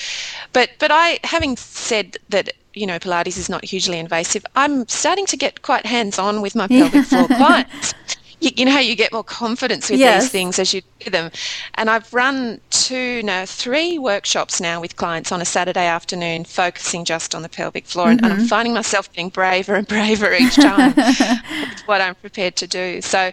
but 0.54 0.70
but 0.80 0.92
I, 0.92 1.20
having 1.26 1.58
said 1.58 2.18
that, 2.30 2.54
you 2.76 2.86
know, 2.86 3.00
Pilates 3.00 3.38
is 3.38 3.50
not 3.50 3.64
hugely 3.64 4.00
invasive. 4.00 4.46
I'm 4.56 4.88
starting 4.88 5.26
to 5.28 5.38
get 5.38 5.62
quite 5.62 5.86
hands 5.86 6.20
on 6.20 6.42
with 6.42 6.56
my 6.56 6.68
pelvic 6.68 7.06
floor 7.06 7.28
clients. 7.38 7.94
You, 8.42 8.52
you 8.58 8.66
know 8.66 8.72
how 8.72 8.80
you 8.80 8.96
get 8.96 9.14
more 9.14 9.24
confidence 9.24 9.90
with 9.90 10.00
Yes. 10.00 10.24
these 10.24 10.32
things 10.32 10.60
as 10.60 10.74
you 10.74 10.82
do 11.00 11.10
them. 11.10 11.32
And 11.76 11.90
I've 11.90 12.14
run 12.14 12.60
two, 12.70 13.24
no, 13.24 13.46
three 13.46 13.98
workshops 13.98 14.60
now 14.60 14.82
with 14.82 14.98
clients 14.98 15.32
on 15.32 15.42
a 15.42 15.46
Saturday 15.46 15.86
afternoon, 15.86 16.44
focusing 16.44 17.06
just 17.06 17.34
on 17.34 17.44
the 17.44 17.50
pelvic 17.50 17.86
floor. 17.86 18.10
And, 18.10 18.22
and 18.24 18.34
I'm 18.34 18.40
mm-hmm. 18.40 18.48
finding 18.48 18.74
myself 18.74 19.12
getting 19.14 19.30
braver 19.30 19.76
and 19.76 19.88
braver 19.88 20.34
each 20.34 20.56
time 20.56 20.94
with 20.96 21.82
what 21.86 22.02
I'm 22.02 22.16
prepared 22.16 22.58
to 22.58 22.68
do. 22.68 23.02
So, 23.02 23.32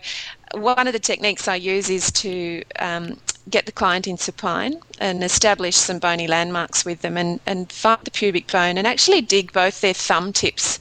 one 0.54 0.86
of 0.86 0.92
the 0.92 0.98
techniques 0.98 1.48
I 1.48 1.56
use 1.56 1.90
is 1.90 2.10
to 2.12 2.62
um, 2.78 3.18
get 3.50 3.66
the 3.66 3.72
client 3.72 4.06
in 4.06 4.16
supine 4.16 4.80
and 5.00 5.24
establish 5.24 5.76
some 5.76 5.98
bony 5.98 6.26
landmarks 6.26 6.84
with 6.84 7.02
them 7.02 7.16
and, 7.16 7.40
and 7.46 7.70
find 7.70 8.00
the 8.04 8.10
pubic 8.10 8.50
bone 8.50 8.78
and 8.78 8.86
actually 8.86 9.20
dig 9.20 9.52
both 9.52 9.80
their 9.80 9.94
thumb 9.94 10.32
tips 10.32 10.78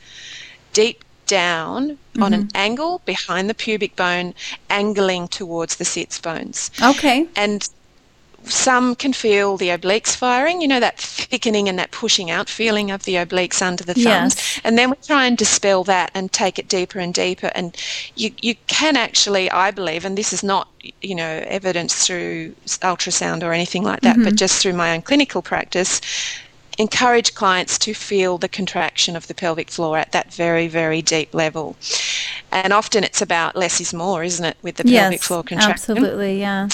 deep 0.74 1.04
down 1.28 1.98
on 2.20 2.34
an 2.34 2.50
angle 2.56 3.02
behind 3.06 3.50
the 3.50 3.54
pubic 3.54 3.96
bone, 3.96 4.34
angling 4.70 5.30
towards 5.30 5.78
the 5.78 5.86
sits 5.86 6.20
bones. 6.20 6.70
Okay. 6.82 7.26
And 7.38 7.70
some 8.46 8.96
can 8.96 9.14
feel 9.14 9.58
the 9.58 9.70
obliques 9.70 10.16
firing, 10.16 10.62
you 10.62 10.68
know, 10.68 10.80
that 10.80 10.98
thickening 10.98 11.70
and 11.70 11.78
that 11.80 11.92
pushing 11.92 12.30
out 12.30 12.50
feeling 12.50 12.92
of 12.92 13.04
the 13.04 13.16
obliques 13.16 13.62
under 13.62 13.84
the 13.84 13.94
thumbs. 13.94 14.36
Yes. 14.36 14.62
And 14.64 14.78
then 14.78 14.90
we 14.90 14.96
try 14.98 15.26
and 15.26 15.38
dispel 15.38 15.84
that 15.86 16.12
and 16.14 16.32
take 16.32 16.60
it 16.60 16.68
deeper 16.68 17.00
and 17.00 17.14
deeper. 17.14 17.52
And 17.56 17.76
you, 18.16 18.32
you 18.42 18.56
can 18.68 18.98
actually, 18.98 19.50
I 19.52 19.72
believe, 19.72 20.06
and 20.06 20.18
this 20.18 20.34
is 20.34 20.44
not, 20.44 20.68
you 21.02 21.16
know, 21.16 21.44
evidence 21.48 22.06
through 22.06 22.54
ultrasound 22.66 23.44
or 23.44 23.54
anything 23.54 23.84
like 23.84 24.02
that, 24.02 24.18
but 24.18 24.26
mm-hmm. 24.26 24.36
just 24.36 24.62
through 24.62 24.74
my 24.74 24.94
own 24.94 25.02
clinical 25.02 25.42
practice, 25.42 26.02
encourage 26.78 27.36
clients 27.36 27.78
to 27.78 27.94
feel 27.94 28.38
the 28.38 28.50
contraction 28.50 29.16
of 29.16 29.28
the 29.28 29.34
pelvic 29.34 29.70
floor 29.70 29.98
at 29.98 30.12
that 30.14 30.34
very, 30.34 30.68
very 30.68 31.02
deep 31.02 31.34
level. 31.34 31.76
And 32.52 32.74
often 32.74 33.04
it's 33.04 33.22
about 33.22 33.56
less 33.56 33.80
is 33.80 33.94
more, 33.94 34.24
isn't 34.24 34.44
it, 34.44 34.58
with 34.62 34.76
the 34.76 34.84
pelvic 34.84 35.20
Yes. 35.20 35.28
floor 35.28 35.44
contraction? 35.44 35.72
Absolutely. 35.72 36.40
Yeah. 36.40 36.68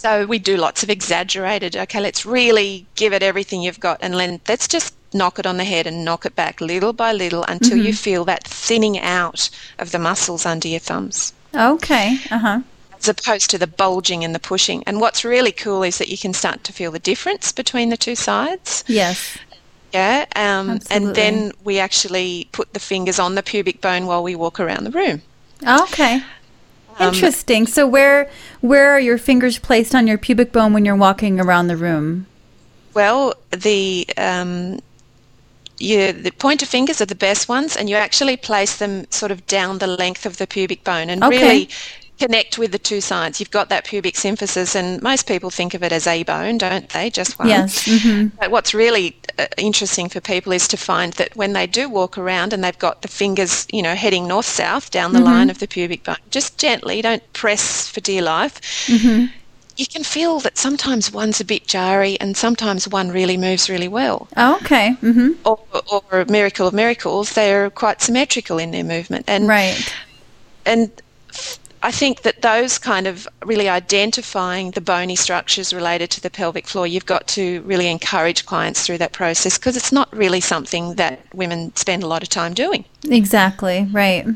So 0.00 0.24
we 0.24 0.38
do 0.38 0.56
lots 0.56 0.82
of 0.82 0.88
exaggerated, 0.88 1.76
okay, 1.76 2.00
let's 2.00 2.24
really 2.24 2.86
give 2.94 3.12
it 3.12 3.22
everything 3.22 3.60
you've 3.60 3.80
got 3.80 3.98
and 4.00 4.14
then 4.14 4.40
let's 4.48 4.66
just 4.66 4.94
knock 5.12 5.38
it 5.38 5.44
on 5.44 5.58
the 5.58 5.64
head 5.64 5.86
and 5.86 6.06
knock 6.06 6.24
it 6.24 6.34
back 6.34 6.62
little 6.62 6.94
by 6.94 7.12
little 7.12 7.44
until 7.44 7.76
you 7.76 7.92
feel 7.92 8.24
that 8.24 8.42
thinning 8.44 8.98
out 8.98 9.50
of 9.78 9.90
the 9.90 9.98
muscles 9.98 10.46
under 10.46 10.68
your 10.68 10.80
thumbs 10.80 11.34
Okay. 11.54 12.16
Uh 12.30 12.38
huh. 12.38 12.60
as 12.96 13.08
opposed 13.08 13.50
to 13.50 13.58
the 13.58 13.66
bulging 13.66 14.24
and 14.24 14.34
the 14.34 14.38
pushing. 14.38 14.82
And 14.86 15.02
what's 15.02 15.22
really 15.22 15.52
cool 15.52 15.82
is 15.82 15.98
that 15.98 16.08
you 16.08 16.16
can 16.16 16.32
start 16.32 16.64
to 16.64 16.72
feel 16.72 16.90
the 16.92 16.98
difference 16.98 17.52
between 17.52 17.90
the 17.90 17.96
two 17.98 18.14
sides. 18.14 18.84
Yes. 18.86 19.36
Yeah. 19.92 20.24
Um, 20.34 20.80
and 20.90 21.14
then 21.14 21.52
we 21.62 21.78
actually 21.78 22.48
put 22.52 22.72
the 22.72 22.80
fingers 22.80 23.18
on 23.18 23.34
the 23.34 23.42
pubic 23.42 23.82
bone 23.82 24.06
while 24.06 24.22
we 24.22 24.34
walk 24.34 24.60
around 24.60 24.84
the 24.84 24.92
room. 24.92 25.20
Okay. 25.66 26.22
Um, 27.00 27.14
Interesting. 27.14 27.66
So 27.66 27.86
where 27.86 28.30
where 28.60 28.90
are 28.90 29.00
your 29.00 29.18
fingers 29.18 29.58
placed 29.58 29.94
on 29.94 30.06
your 30.06 30.18
pubic 30.18 30.52
bone 30.52 30.72
when 30.72 30.84
you're 30.84 30.96
walking 30.96 31.40
around 31.40 31.68
the 31.68 31.76
room? 31.76 32.26
Well, 32.94 33.34
the 33.50 34.06
um, 34.16 34.80
you, 35.78 36.12
the 36.12 36.30
pointer 36.30 36.66
fingers 36.66 37.00
are 37.00 37.06
the 37.06 37.14
best 37.14 37.48
ones, 37.48 37.76
and 37.76 37.88
you 37.88 37.96
actually 37.96 38.36
place 38.36 38.76
them 38.76 39.06
sort 39.10 39.32
of 39.32 39.46
down 39.46 39.78
the 39.78 39.86
length 39.86 40.26
of 40.26 40.36
the 40.36 40.46
pubic 40.46 40.84
bone 40.84 41.08
and 41.08 41.24
Okay. 41.24 41.38
really 41.40 41.68
connect 42.20 42.58
with 42.58 42.70
the 42.72 42.78
two 42.78 43.00
sides. 43.00 43.40
You've 43.40 43.50
got 43.50 43.68
that 43.70 43.84
pubic 43.84 44.14
symphysis, 44.14 44.74
and 44.74 45.02
most 45.02 45.26
people 45.26 45.50
think 45.50 45.74
of 45.74 45.82
it 45.82 45.92
as 45.92 46.06
a 46.06 46.22
bone, 46.22 46.58
don't 46.58 46.88
they? 46.90 47.10
Just 47.10 47.38
one. 47.38 47.48
Yes. 47.48 47.86
hmm 47.86 48.28
But 48.38 48.50
what's 48.50 48.72
really 48.74 49.16
uh, 49.38 49.46
interesting 49.58 50.08
for 50.08 50.20
people 50.20 50.52
is 50.52 50.68
to 50.68 50.76
find 50.76 51.12
that 51.14 51.34
when 51.36 51.52
they 51.52 51.66
do 51.66 51.88
walk 51.88 52.18
around 52.18 52.52
and 52.52 52.62
they've 52.62 52.78
got 52.78 53.02
the 53.02 53.08
fingers, 53.08 53.66
you 53.72 53.82
know, 53.82 53.94
heading 53.94 54.28
north 54.28 54.46
south 54.46 54.90
down 54.90 55.12
the 55.12 55.20
line 55.20 55.50
of 55.50 55.58
the 55.58 55.66
pubic 55.66 56.04
bone, 56.04 56.16
just 56.30 56.58
gently, 56.58 57.02
don't 57.02 57.22
press 57.32 57.88
for 57.88 58.00
dear 58.00 58.22
life. 58.22 58.60
You 59.76 59.86
can 59.86 60.04
feel 60.04 60.40
that 60.40 60.58
sometimes 60.58 61.10
one's 61.10 61.40
a 61.40 61.44
bit 61.44 61.66
jarry 61.66 62.18
and 62.20 62.36
sometimes 62.36 62.86
one 62.86 63.10
really 63.10 63.38
moves 63.38 63.70
really 63.70 63.88
well. 63.88 64.28
Okay. 64.36 64.92
hmm 65.00 65.32
Or, 65.44 65.58
or 65.90 66.02
a 66.20 66.30
miracle 66.30 66.66
of 66.66 66.74
miracles, 66.74 67.32
they're 67.32 67.70
quite 67.70 68.02
symmetrical 68.02 68.58
in 68.58 68.72
their 68.72 68.84
movement. 68.84 69.24
And 69.26 69.48
Right. 69.48 69.94
and 70.66 70.90
I 71.82 71.90
think 71.90 72.22
that 72.22 72.42
those 72.42 72.78
kind 72.78 73.06
of 73.06 73.26
really 73.44 73.68
identifying 73.68 74.72
the 74.72 74.82
bony 74.82 75.16
structures 75.16 75.72
related 75.72 76.10
to 76.10 76.20
the 76.20 76.28
pelvic 76.28 76.66
floor, 76.66 76.86
you've 76.86 77.06
got 77.06 77.26
to 77.28 77.62
really 77.62 77.88
encourage 77.88 78.44
clients 78.44 78.84
through 78.84 78.98
that 78.98 79.12
process 79.12 79.56
because 79.56 79.76
it's 79.76 79.92
not 79.92 80.14
really 80.14 80.40
something 80.40 80.96
that 80.96 81.20
women 81.32 81.74
spend 81.76 82.02
a 82.02 82.06
lot 82.06 82.22
of 82.22 82.28
time 82.28 82.52
doing. 82.52 82.84
Exactly, 83.08 83.88
right. 83.92 84.26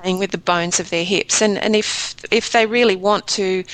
Playing 0.00 0.18
with 0.18 0.30
the 0.30 0.38
bones 0.38 0.78
of 0.78 0.90
their 0.90 1.04
hips. 1.04 1.42
And, 1.42 1.58
and 1.58 1.74
if, 1.74 2.14
if 2.30 2.52
they 2.52 2.66
really 2.66 2.96
want 2.96 3.26
to 3.28 3.64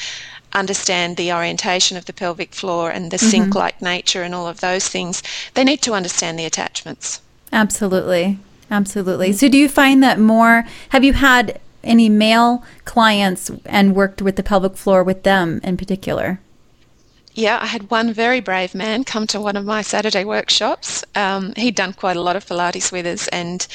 understand 0.54 1.16
the 1.16 1.32
orientation 1.32 1.96
of 1.96 2.06
the 2.06 2.12
pelvic 2.12 2.54
floor 2.54 2.90
and 2.90 3.10
the 3.10 3.18
mm-hmm. 3.18 3.26
sink 3.26 3.54
like 3.54 3.80
nature 3.82 4.22
and 4.22 4.34
all 4.34 4.46
of 4.46 4.60
those 4.60 4.88
things, 4.88 5.22
they 5.52 5.64
need 5.64 5.82
to 5.82 5.92
understand 5.92 6.38
the 6.38 6.46
attachments. 6.46 7.20
Absolutely. 7.52 8.38
Absolutely. 8.70 9.28
Mm-hmm. 9.28 9.36
So, 9.36 9.48
do 9.50 9.58
you 9.58 9.68
find 9.68 10.02
that 10.02 10.18
more? 10.18 10.64
Have 10.88 11.04
you 11.04 11.12
had 11.12 11.60
any 11.84 12.08
male 12.08 12.62
clients 12.84 13.50
and 13.64 13.94
worked 13.94 14.22
with 14.22 14.36
the 14.36 14.42
pelvic 14.42 14.76
floor 14.76 15.02
with 15.02 15.22
them 15.22 15.60
in 15.62 15.76
particular? 15.76 16.40
Yeah, 17.34 17.58
I 17.62 17.66
had 17.66 17.90
one 17.90 18.12
very 18.12 18.40
brave 18.40 18.74
man 18.74 19.04
come 19.04 19.26
to 19.28 19.40
one 19.40 19.56
of 19.56 19.64
my 19.64 19.80
Saturday 19.80 20.24
workshops. 20.24 21.02
Um, 21.14 21.54
he'd 21.56 21.74
done 21.74 21.94
quite 21.94 22.16
a 22.16 22.20
lot 22.20 22.36
of 22.36 22.44
Pilates 22.44 22.92
with 22.92 23.06
us 23.06 23.26
and 23.28 23.66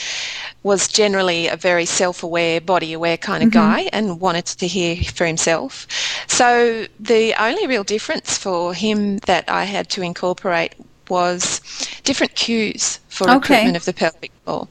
was 0.62 0.88
generally 0.88 1.48
a 1.48 1.56
very 1.56 1.86
self 1.86 2.22
aware, 2.22 2.62
body 2.62 2.94
aware 2.94 3.18
kind 3.18 3.44
of 3.44 3.50
mm-hmm. 3.50 3.60
guy 3.60 3.90
and 3.92 4.20
wanted 4.20 4.46
to 4.46 4.68
hear 4.68 4.98
for 4.98 5.26
himself. 5.26 5.88
So 6.28 6.86
the 7.00 7.34
only 7.42 7.66
real 7.66 7.84
difference 7.84 8.38
for 8.38 8.76
him 8.76 9.18
that 9.20 9.50
I 9.50 9.64
had 9.64 9.90
to 9.90 10.04
incorporate 10.04 10.76
was 11.10 11.62
different 12.04 12.36
cues 12.36 13.00
for 13.10 13.24
okay. 13.24 13.34
recruitment 13.36 13.78
of 13.78 13.86
the 13.86 13.94
pelvic 13.94 14.32
floor. 14.44 14.68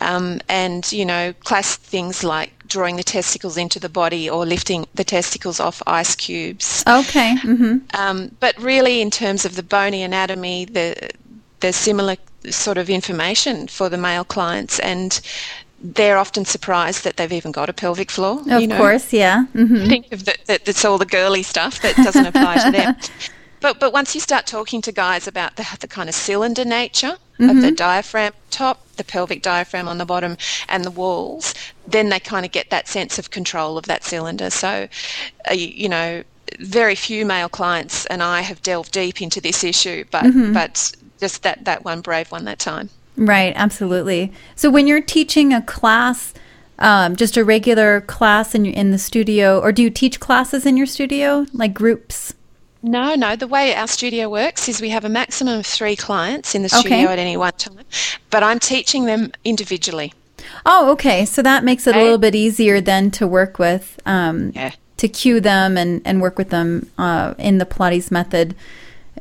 Um, 0.00 0.40
and, 0.48 0.90
you 0.92 1.04
know, 1.04 1.34
class 1.44 1.76
things 1.76 2.24
like 2.24 2.63
drawing 2.74 2.96
the 2.96 3.04
testicles 3.04 3.56
into 3.56 3.78
the 3.78 3.88
body 3.88 4.28
or 4.28 4.44
lifting 4.44 4.84
the 4.94 5.04
testicles 5.04 5.60
off 5.60 5.80
ice 5.86 6.16
cubes. 6.16 6.82
Okay. 6.86 7.36
Mm-hmm. 7.36 7.76
Um, 7.94 8.36
but 8.40 8.52
really, 8.60 9.00
in 9.00 9.10
terms 9.10 9.44
of 9.44 9.54
the 9.54 9.62
bony 9.62 10.02
anatomy, 10.02 10.64
the 10.64 11.10
there's 11.60 11.76
similar 11.76 12.16
sort 12.50 12.76
of 12.76 12.90
information 12.90 13.68
for 13.68 13.88
the 13.88 13.96
male 13.96 14.24
clients, 14.24 14.80
and 14.80 15.20
they're 15.80 16.18
often 16.18 16.44
surprised 16.44 17.04
that 17.04 17.16
they've 17.16 17.32
even 17.40 17.52
got 17.52 17.68
a 17.68 17.72
pelvic 17.72 18.10
floor. 18.10 18.40
Of 18.50 18.60
you 18.60 18.66
know? 18.66 18.76
course, 18.76 19.12
yeah. 19.12 19.46
Mm-hmm. 19.54 19.86
Think 19.86 20.12
of 20.12 20.24
that, 20.24 20.38
that. 20.46 20.64
That's 20.64 20.84
all 20.84 20.98
the 20.98 21.06
girly 21.18 21.44
stuff 21.44 21.80
that 21.82 21.94
doesn't 21.96 22.26
apply 22.26 22.56
to 22.64 22.70
them. 22.72 22.96
But 23.64 23.80
but 23.80 23.94
once 23.94 24.14
you 24.14 24.20
start 24.20 24.46
talking 24.46 24.82
to 24.82 24.92
guys 24.92 25.26
about 25.26 25.56
the, 25.56 25.64
the 25.80 25.88
kind 25.88 26.10
of 26.10 26.14
cylinder 26.14 26.66
nature 26.66 27.16
mm-hmm. 27.16 27.48
of 27.48 27.56
the 27.62 27.68
mm-hmm. 27.68 27.76
diaphragm 27.76 28.34
top, 28.50 28.83
the 28.94 29.04
pelvic 29.04 29.42
diaphragm 29.42 29.88
on 29.88 29.98
the 29.98 30.04
bottom, 30.04 30.36
and 30.68 30.84
the 30.84 30.90
walls, 30.90 31.54
then 31.86 32.08
they 32.08 32.20
kind 32.20 32.44
of 32.46 32.52
get 32.52 32.70
that 32.70 32.88
sense 32.88 33.18
of 33.18 33.30
control 33.30 33.76
of 33.78 33.86
that 33.86 34.04
cylinder. 34.04 34.50
So, 34.50 34.88
uh, 35.50 35.54
you 35.54 35.88
know, 35.88 36.22
very 36.60 36.94
few 36.94 37.24
male 37.26 37.48
clients 37.48 38.06
and 38.06 38.22
I 38.22 38.42
have 38.42 38.62
delved 38.62 38.92
deep 38.92 39.20
into 39.22 39.40
this 39.40 39.64
issue, 39.64 40.04
but 40.10 40.24
mm-hmm. 40.24 40.52
but 40.52 40.92
just 41.18 41.42
that 41.42 41.64
that 41.64 41.84
one 41.84 42.00
brave 42.00 42.30
one 42.30 42.44
that 42.44 42.58
time. 42.58 42.90
Right, 43.16 43.52
absolutely. 43.56 44.32
So 44.56 44.70
when 44.70 44.86
you're 44.86 45.02
teaching 45.02 45.52
a 45.52 45.62
class. 45.62 46.34
Um, 46.76 47.14
just 47.14 47.36
a 47.36 47.44
regular 47.44 48.00
class 48.00 48.52
in 48.52 48.66
in 48.66 48.90
the 48.90 48.98
studio, 48.98 49.60
or 49.60 49.70
do 49.70 49.80
you 49.80 49.90
teach 49.90 50.18
classes 50.18 50.66
in 50.66 50.76
your 50.76 50.86
studio, 50.86 51.46
like 51.52 51.72
groups? 51.72 52.34
No, 52.84 53.14
no. 53.14 53.34
The 53.34 53.46
way 53.46 53.74
our 53.74 53.88
studio 53.88 54.28
works 54.28 54.68
is 54.68 54.82
we 54.82 54.90
have 54.90 55.06
a 55.06 55.08
maximum 55.08 55.58
of 55.58 55.64
three 55.64 55.96
clients 55.96 56.54
in 56.54 56.62
the 56.62 56.68
studio 56.68 57.04
okay. 57.04 57.12
at 57.14 57.18
any 57.18 57.34
one 57.34 57.54
time, 57.54 57.80
but 58.28 58.42
I'm 58.42 58.58
teaching 58.58 59.06
them 59.06 59.32
individually. 59.42 60.12
Oh, 60.66 60.92
okay. 60.92 61.24
So 61.24 61.40
that 61.40 61.64
makes 61.64 61.86
it 61.86 61.96
a 61.96 62.02
little 62.02 62.18
bit 62.18 62.34
easier 62.34 62.82
then 62.82 63.10
to 63.12 63.26
work 63.26 63.58
with, 63.58 63.98
um, 64.04 64.52
yeah. 64.54 64.72
to 64.98 65.08
cue 65.08 65.40
them 65.40 65.78
and, 65.78 66.02
and 66.04 66.20
work 66.20 66.36
with 66.36 66.50
them 66.50 66.90
uh, 66.98 67.32
in 67.38 67.56
the 67.56 67.64
Pilates 67.64 68.10
method, 68.10 68.54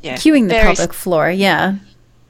yeah. 0.01 0.15
cueing 0.15 0.49
the 0.49 0.55
Very 0.55 0.75
pelvic 0.75 0.91
floor. 0.91 1.31
Yeah. 1.31 1.75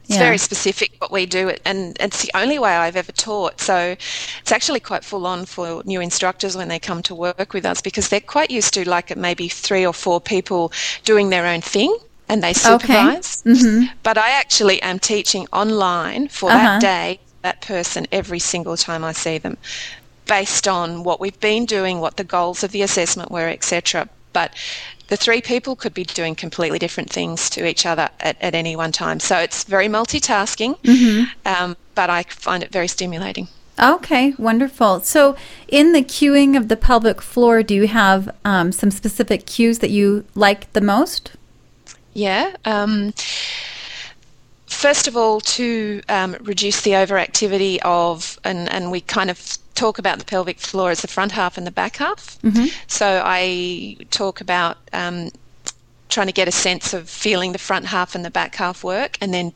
It's 0.03 0.15
yeah. 0.15 0.19
very 0.19 0.37
specific 0.37 0.95
what 0.99 1.11
we 1.11 1.25
do, 1.25 1.53
and 1.65 1.95
it's 1.99 2.23
the 2.23 2.31
only 2.35 2.59
way 2.59 2.75
I've 2.75 2.97
ever 2.97 3.11
taught. 3.11 3.61
So 3.61 3.95
it's 4.41 4.51
actually 4.51 4.81
quite 4.81 5.05
full 5.05 5.25
on 5.25 5.45
for 5.45 5.81
new 5.85 6.01
instructors 6.01 6.57
when 6.57 6.67
they 6.67 6.79
come 6.79 7.01
to 7.03 7.15
work 7.15 7.53
with 7.53 7.65
us 7.65 7.81
because 7.81 8.09
they're 8.09 8.19
quite 8.19 8.51
used 8.51 8.73
to 8.73 8.87
like 8.87 9.15
maybe 9.15 9.47
three 9.47 9.85
or 9.85 9.93
four 9.93 10.19
people 10.19 10.73
doing 11.05 11.29
their 11.29 11.45
own 11.45 11.61
thing 11.61 11.97
and 12.27 12.43
they 12.43 12.53
supervise. 12.53 13.43
Okay. 13.45 13.55
Mm-hmm. 13.55 13.93
But 14.03 14.17
I 14.17 14.31
actually 14.31 14.81
am 14.81 14.99
teaching 14.99 15.47
online 15.53 16.27
for 16.27 16.49
uh-huh. 16.49 16.79
that 16.79 16.81
day, 16.81 17.19
that 17.41 17.61
person 17.61 18.05
every 18.11 18.39
single 18.39 18.75
time 18.75 19.03
I 19.03 19.13
see 19.13 19.37
them 19.37 19.57
based 20.25 20.67
on 20.67 21.03
what 21.03 21.19
we've 21.19 21.39
been 21.39 21.65
doing, 21.65 21.99
what 21.99 22.17
the 22.17 22.23
goals 22.23 22.63
of 22.63 22.71
the 22.71 22.81
assessment 22.81 23.31
were, 23.31 23.47
etc. 23.47 24.07
But 24.31 24.53
the 25.07 25.17
three 25.17 25.41
people 25.41 25.75
could 25.75 25.93
be 25.93 26.03
doing 26.03 26.35
completely 26.35 26.79
different 26.79 27.09
things 27.09 27.49
to 27.51 27.67
each 27.67 27.85
other 27.85 28.09
at, 28.19 28.41
at 28.41 28.55
any 28.55 28.75
one 28.75 28.91
time. 28.91 29.19
So 29.19 29.37
it's 29.37 29.63
very 29.63 29.87
multitasking, 29.87 30.77
mm-hmm. 30.79 31.23
um, 31.45 31.77
but 31.95 32.09
I 32.09 32.23
find 32.23 32.63
it 32.63 32.71
very 32.71 32.87
stimulating. 32.87 33.47
Okay, 33.81 34.33
wonderful. 34.37 34.99
So, 34.99 35.35
in 35.67 35.93
the 35.93 36.03
cueing 36.03 36.55
of 36.55 36.67
the 36.67 36.77
pelvic 36.77 37.21
floor, 37.21 37.63
do 37.63 37.73
you 37.73 37.87
have 37.87 38.29
um, 38.45 38.71
some 38.71 38.91
specific 38.91 39.47
cues 39.47 39.79
that 39.79 39.89
you 39.89 40.25
like 40.35 40.71
the 40.73 40.81
most? 40.81 41.31
Yeah. 42.13 42.55
Um, 42.65 43.13
first 44.73 45.07
of 45.07 45.15
all, 45.15 45.39
to 45.41 46.01
um, 46.09 46.35
reduce 46.41 46.81
the 46.81 46.91
overactivity 46.91 47.79
of, 47.83 48.39
and, 48.43 48.69
and 48.71 48.91
we 48.91 49.01
kind 49.01 49.29
of 49.29 49.57
talk 49.75 49.97
about 49.97 50.19
the 50.19 50.25
pelvic 50.25 50.59
floor 50.59 50.91
as 50.91 51.01
the 51.01 51.07
front 51.07 51.31
half 51.31 51.57
and 51.57 51.65
the 51.65 51.71
back 51.71 51.97
half. 51.97 52.39
Mm-hmm. 52.41 52.65
So 52.87 53.21
I 53.23 53.97
talk 54.11 54.41
about 54.41 54.77
um, 54.93 55.29
trying 56.09 56.27
to 56.27 56.33
get 56.33 56.47
a 56.47 56.51
sense 56.51 56.93
of 56.93 57.09
feeling 57.09 57.51
the 57.53 57.59
front 57.59 57.85
half 57.85 58.15
and 58.15 58.23
the 58.23 58.31
back 58.31 58.55
half 58.55 58.83
work 58.83 59.17
and 59.21 59.33
then 59.33 59.53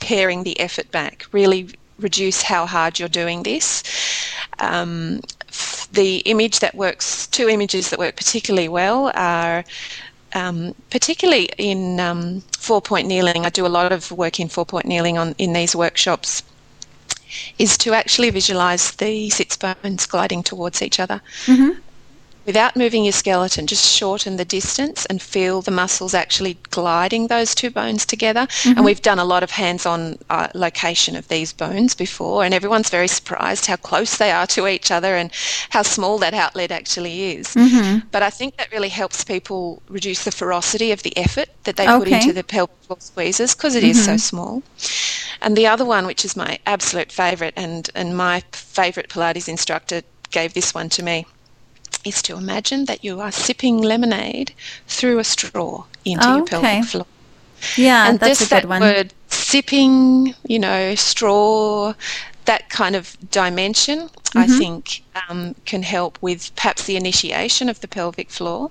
paring 0.00 0.44
the 0.44 0.58
effort 0.60 0.90
back. 0.90 1.26
Really 1.32 1.70
reduce 1.98 2.42
how 2.42 2.66
hard 2.66 2.98
you're 2.98 3.08
doing 3.08 3.42
this. 3.42 3.82
Um, 4.58 5.20
the 5.92 6.18
image 6.18 6.60
that 6.60 6.74
works, 6.74 7.26
two 7.28 7.48
images 7.48 7.90
that 7.90 7.98
work 7.98 8.16
particularly 8.16 8.68
well 8.68 9.10
are 9.14 9.64
um, 10.36 10.74
particularly 10.90 11.48
in 11.58 11.98
um, 11.98 12.42
four 12.58 12.80
point 12.80 13.08
kneeling. 13.08 13.46
I 13.46 13.50
do 13.50 13.66
a 13.66 13.74
lot 13.78 13.90
of 13.90 14.12
work 14.12 14.38
in 14.38 14.48
four 14.48 14.66
point 14.66 14.86
kneeling 14.86 15.18
on 15.18 15.34
in 15.38 15.52
these 15.52 15.74
workshops 15.74 16.42
is 17.58 17.76
to 17.78 17.92
actually 17.92 18.30
visualize 18.30 18.92
the 18.92 19.30
sits 19.30 19.56
bones 19.56 20.06
gliding 20.06 20.42
towards 20.42 20.82
each 20.82 21.00
other. 21.00 21.20
Mm-hmm 21.46 21.80
without 22.46 22.76
moving 22.76 23.04
your 23.04 23.12
skeleton, 23.12 23.66
just 23.66 23.92
shorten 23.92 24.36
the 24.36 24.44
distance 24.44 25.04
and 25.06 25.20
feel 25.20 25.60
the 25.60 25.70
muscles 25.70 26.14
actually 26.14 26.56
gliding 26.70 27.26
those 27.26 27.54
two 27.54 27.70
bones 27.70 28.06
together. 28.06 28.46
Mm-hmm. 28.46 28.78
And 28.78 28.84
we've 28.84 29.02
done 29.02 29.18
a 29.18 29.24
lot 29.24 29.42
of 29.42 29.50
hands 29.50 29.84
on 29.84 30.18
uh, 30.30 30.48
location 30.54 31.16
of 31.16 31.26
these 31.28 31.52
bones 31.52 31.94
before, 31.94 32.44
and 32.44 32.54
everyone's 32.54 32.88
very 32.88 33.08
surprised 33.08 33.66
how 33.66 33.76
close 33.76 34.16
they 34.16 34.30
are 34.30 34.46
to 34.48 34.68
each 34.68 34.90
other 34.90 35.16
and 35.16 35.30
how 35.70 35.82
small 35.82 36.18
that 36.18 36.34
outlet 36.34 36.70
actually 36.70 37.32
is. 37.32 37.48
Mm-hmm. 37.48 38.06
But 38.12 38.22
I 38.22 38.30
think 38.30 38.56
that 38.56 38.70
really 38.70 38.88
helps 38.88 39.24
people 39.24 39.82
reduce 39.88 40.24
the 40.24 40.32
ferocity 40.32 40.92
of 40.92 41.02
the 41.02 41.16
effort 41.16 41.48
that 41.64 41.76
they 41.76 41.88
okay. 41.88 41.98
put 41.98 42.08
into 42.08 42.32
the 42.32 42.44
pelvic 42.44 42.76
floor 42.82 42.98
squeezes 43.00 43.54
because 43.54 43.74
it 43.74 43.82
mm-hmm. 43.82 43.90
is 43.90 44.04
so 44.04 44.12
mm-hmm. 44.12 44.18
small. 44.18 44.62
And 45.42 45.56
the 45.56 45.66
other 45.66 45.84
one, 45.84 46.06
which 46.06 46.24
is 46.24 46.36
my 46.36 46.58
absolute 46.64 47.10
favourite, 47.10 47.54
and, 47.56 47.90
and 47.94 48.16
my 48.16 48.42
favourite 48.52 49.08
Pilates 49.08 49.48
instructor 49.48 50.02
gave 50.30 50.54
this 50.54 50.72
one 50.74 50.88
to 50.90 51.02
me 51.02 51.26
is 52.06 52.22
to 52.22 52.36
imagine 52.36 52.84
that 52.86 53.04
you 53.04 53.20
are 53.20 53.32
sipping 53.32 53.82
lemonade 53.82 54.52
through 54.86 55.18
a 55.18 55.24
straw 55.24 55.84
into 56.04 56.26
oh, 56.26 56.36
your 56.36 56.46
pelvic 56.46 56.84
floor. 56.84 57.06
Yeah, 57.76 58.08
and 58.08 58.20
that's 58.20 58.40
good 58.40 58.48
that 58.50 58.66
one. 58.66 58.80
word 58.80 59.12
sipping, 59.28 60.34
you 60.46 60.58
know, 60.58 60.94
straw, 60.94 61.94
that 62.44 62.68
kind 62.68 62.94
of 62.94 63.16
dimension, 63.30 64.00
mm-hmm. 64.00 64.38
I 64.38 64.46
think, 64.46 65.02
um, 65.28 65.54
can 65.64 65.82
help 65.82 66.18
with 66.20 66.54
perhaps 66.56 66.84
the 66.84 66.96
initiation 66.96 67.68
of 67.68 67.80
the 67.80 67.88
pelvic 67.88 68.30
floor. 68.30 68.70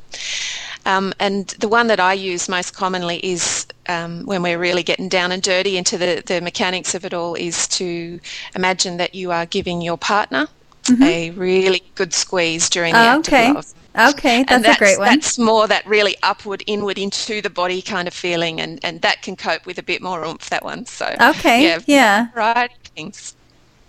Um, 0.85 1.13
and 1.19 1.47
the 1.59 1.67
one 1.67 1.87
that 1.87 1.99
I 1.99 2.13
use 2.13 2.47
most 2.47 2.75
commonly 2.75 3.17
is 3.25 3.65
um, 3.89 4.25
when 4.25 4.43
we're 4.43 4.59
really 4.59 4.83
getting 4.83 5.09
down 5.09 5.31
and 5.31 5.41
dirty 5.41 5.77
into 5.77 5.97
the, 5.97 6.21
the 6.25 6.41
mechanics 6.41 6.93
of 6.93 7.05
it 7.05 7.13
all, 7.13 7.33
is 7.35 7.67
to 7.69 8.19
imagine 8.55 8.97
that 8.97 9.15
you 9.15 9.31
are 9.31 9.45
giving 9.45 9.81
your 9.81 9.97
partner 9.97 10.47
mm-hmm. 10.85 11.03
a 11.03 11.29
really 11.31 11.83
good 11.95 12.13
squeeze 12.13 12.69
during 12.69 12.93
the 12.93 13.13
oh, 13.13 13.19
okay. 13.19 13.49
active 13.49 13.73
Okay, 13.97 14.43
that's, 14.43 14.63
that's, 14.63 14.75
a 14.75 14.79
great 14.79 14.99
one. 14.99 15.07
That's 15.07 15.39
more 15.39 15.67
that 15.67 15.85
really 15.85 16.17
upward, 16.21 16.63
inward, 16.67 16.97
into 16.97 17.41
the 17.41 17.49
body 17.49 17.81
kind 17.81 18.07
of 18.07 18.13
feeling, 18.13 18.59
and, 18.59 18.83
and 18.83 19.01
that 19.03 19.21
can 19.21 19.37
cope 19.37 19.65
with 19.65 19.77
a 19.77 19.83
bit 19.83 20.01
more 20.01 20.25
oomph. 20.25 20.49
That 20.49 20.65
one. 20.65 20.85
So 20.85 21.15
okay, 21.19 21.63
yeah, 21.63 21.79
yeah, 21.85 22.27
right 22.35 22.71
things. 22.95 23.35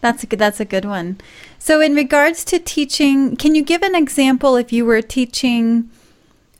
That's 0.00 0.22
a 0.22 0.26
good. 0.26 0.38
That's 0.38 0.60
a 0.60 0.64
good 0.64 0.84
one. 0.84 1.18
So, 1.58 1.80
in 1.80 1.96
regards 1.96 2.44
to 2.46 2.60
teaching, 2.60 3.34
can 3.36 3.56
you 3.56 3.62
give 3.62 3.82
an 3.82 3.96
example 3.96 4.54
if 4.54 4.72
you 4.72 4.84
were 4.84 5.02
teaching 5.02 5.90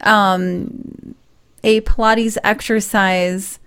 um, 0.01 1.15
a 1.63 1.81
Pilates 1.83 2.37
exercise 2.43 3.61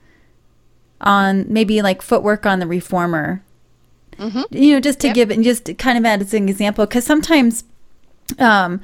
on 0.99 1.45
maybe 1.47 1.82
like 1.82 2.01
footwork 2.01 2.45
on 2.45 2.60
the 2.60 2.67
reformer? 2.67 3.43
Mm-hmm. 4.19 4.55
You 4.55 4.73
know, 4.73 4.79
just 4.79 4.99
to 4.99 5.08
yep. 5.08 5.15
give 5.15 5.32
and 5.32 5.43
just 5.43 5.77
kind 5.77 5.97
of 5.97 6.05
add 6.05 6.21
as 6.21 6.34
an 6.34 6.47
example, 6.47 6.86
because 6.86 7.05
sometimes, 7.05 7.63
um, 8.38 8.82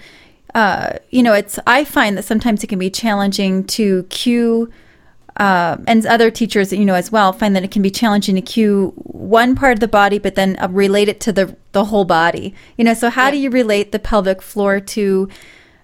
uh, 0.53 0.93
you 1.11 1.21
know, 1.21 1.33
it's 1.33 1.59
I 1.67 1.83
find 1.83 2.17
that 2.17 2.23
sometimes 2.23 2.63
it 2.63 2.67
can 2.67 2.79
be 2.79 2.89
challenging 2.89 3.63
to 3.65 4.03
cue. 4.03 4.71
Uh, 5.37 5.75
and 5.85 6.05
other 6.05 6.31
teachers, 6.31 6.71
you 6.71 6.85
know, 6.85 6.93
as 6.93 7.11
well, 7.11 7.33
find 7.33 7.57
that 7.57 7.63
it 7.65 7.69
can 7.69 7.81
be 7.81 7.91
challenging 7.91 8.35
to 8.35 8.41
cue 8.41 8.93
one 8.95 9.53
part 9.53 9.73
of 9.73 9.81
the 9.81 9.87
body, 9.87 10.17
but 10.17 10.35
then 10.35 10.55
uh, 10.61 10.69
relate 10.71 11.09
it 11.09 11.19
to 11.19 11.33
the 11.33 11.53
the 11.73 11.83
whole 11.83 12.05
body. 12.05 12.55
You 12.77 12.85
know, 12.85 12.93
so 12.93 13.09
how 13.09 13.31
do 13.31 13.37
you 13.37 13.49
relate 13.49 13.91
the 13.91 13.99
pelvic 13.99 14.41
floor 14.41 14.79
to 14.79 15.27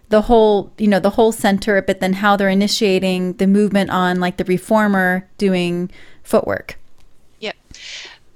the 0.07 0.21
whole, 0.21 0.71
you 0.77 0.87
know, 0.87 1.01
the 1.01 1.09
whole 1.09 1.33
center, 1.33 1.81
but 1.81 1.99
then 1.99 2.13
how 2.13 2.37
they're 2.37 2.47
initiating 2.47 3.33
the 3.33 3.47
movement 3.47 3.89
on 3.89 4.21
like 4.21 4.37
the 4.37 4.45
reformer 4.45 5.27
doing 5.37 5.91
footwork? 6.23 6.77
Yep. 7.41 7.55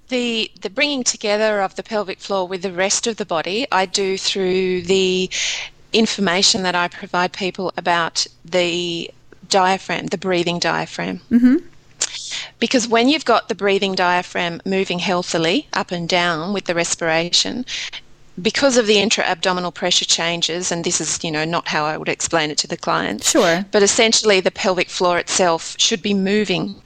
The 0.09 0.51
the 0.61 0.69
bringing 0.69 1.03
together 1.03 1.61
of 1.61 1.75
the 1.75 1.83
pelvic 1.83 2.19
floor 2.19 2.47
with 2.47 2.61
the 2.61 2.71
rest 2.71 3.07
of 3.07 3.17
the 3.17 3.25
body, 3.25 3.65
I 3.71 3.85
do 3.85 4.17
through 4.17 4.83
the 4.83 5.29
information 5.93 6.63
that 6.63 6.75
I 6.75 6.87
provide 6.87 7.33
people 7.33 7.73
about 7.77 8.27
the 8.43 9.09
diaphragm, 9.49 10.07
the 10.07 10.17
breathing 10.17 10.59
diaphragm. 10.59 11.21
Mm-hmm. 11.31 11.57
Because 12.59 12.87
when 12.87 13.09
you've 13.09 13.25
got 13.25 13.49
the 13.49 13.55
breathing 13.55 13.95
diaphragm 13.95 14.61
moving 14.65 14.99
healthily 14.99 15.67
up 15.73 15.91
and 15.91 16.07
down 16.07 16.53
with 16.53 16.65
the 16.65 16.75
respiration, 16.75 17.65
because 18.41 18.77
of 18.77 18.87
the 18.87 18.99
intra-abdominal 18.99 19.71
pressure 19.71 20.05
changes, 20.05 20.71
and 20.71 20.83
this 20.83 20.99
is, 20.99 21.23
you 21.23 21.31
know, 21.31 21.45
not 21.45 21.67
how 21.67 21.85
I 21.85 21.97
would 21.97 22.09
explain 22.09 22.51
it 22.51 22.57
to 22.59 22.67
the 22.67 22.77
client. 22.77 23.23
Sure. 23.23 23.65
But 23.71 23.83
essentially, 23.83 24.41
the 24.41 24.51
pelvic 24.51 24.89
floor 24.89 25.17
itself 25.17 25.75
should 25.79 26.01
be 26.01 26.13
moving 26.13 26.81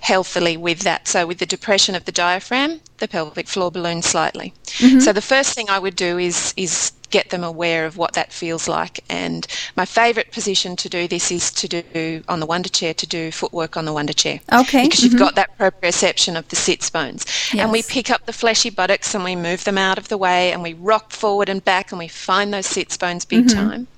healthily 0.00 0.56
with 0.56 0.80
that. 0.80 1.08
So, 1.08 1.26
with 1.26 1.38
the 1.38 1.46
depression 1.46 1.94
of 1.94 2.04
the 2.04 2.12
diaphragm, 2.12 2.80
the 2.98 3.08
pelvic 3.08 3.48
floor 3.48 3.70
balloons 3.70 4.06
slightly. 4.06 4.52
Mm-hmm. 4.64 5.00
So, 5.00 5.12
the 5.12 5.22
first 5.22 5.54
thing 5.54 5.70
I 5.70 5.78
would 5.78 5.96
do 5.96 6.18
is 6.18 6.52
is 6.56 6.92
get 7.10 7.30
them 7.30 7.44
aware 7.44 7.86
of 7.86 7.96
what 7.96 8.12
that 8.14 8.32
feels 8.32 8.68
like. 8.68 9.04
And 9.08 9.46
my 9.76 9.84
favourite 9.84 10.30
position 10.32 10.76
to 10.76 10.88
do 10.88 11.08
this 11.08 11.30
is 11.30 11.50
to 11.52 11.68
do 11.68 12.22
on 12.28 12.40
the 12.40 12.46
Wunda 12.46 12.70
chair 12.72 12.94
to 12.94 13.06
do 13.06 13.30
footwork 13.30 13.76
on 13.76 13.84
the 13.84 13.92
Wunda 13.92 14.14
chair. 14.14 14.40
Okay, 14.52 14.84
Because 14.84 15.02
you've 15.02 15.14
mm-hmm. 15.14 15.18
got 15.18 15.34
that 15.34 15.58
proprioception 15.58 16.38
of 16.38 16.48
the 16.48 16.56
sits 16.56 16.88
bones. 16.88 17.26
And 17.56 17.72
we 17.72 17.82
pick 17.82 18.10
up 18.10 18.26
the 18.26 18.32
fleshy 18.32 18.70
buttocks 18.70 19.14
and 19.14 19.24
we 19.24 19.36
move 19.36 19.64
them 19.64 19.76
out 19.76 19.98
of 19.98 20.08
the 20.08 20.16
way 20.16 20.52
and 20.52 20.62
we 20.62 20.72
rock 20.74 21.10
forward 21.10 21.48
and 21.48 21.64
back 21.64 21.92
and 21.92 21.98
we 21.98 22.08
find 22.08 22.54
those 22.54 22.66
sits 22.66 22.96
bones 22.96 23.24
big 23.24 23.46
mm-hmm. 23.46 23.58
time. 23.58 23.88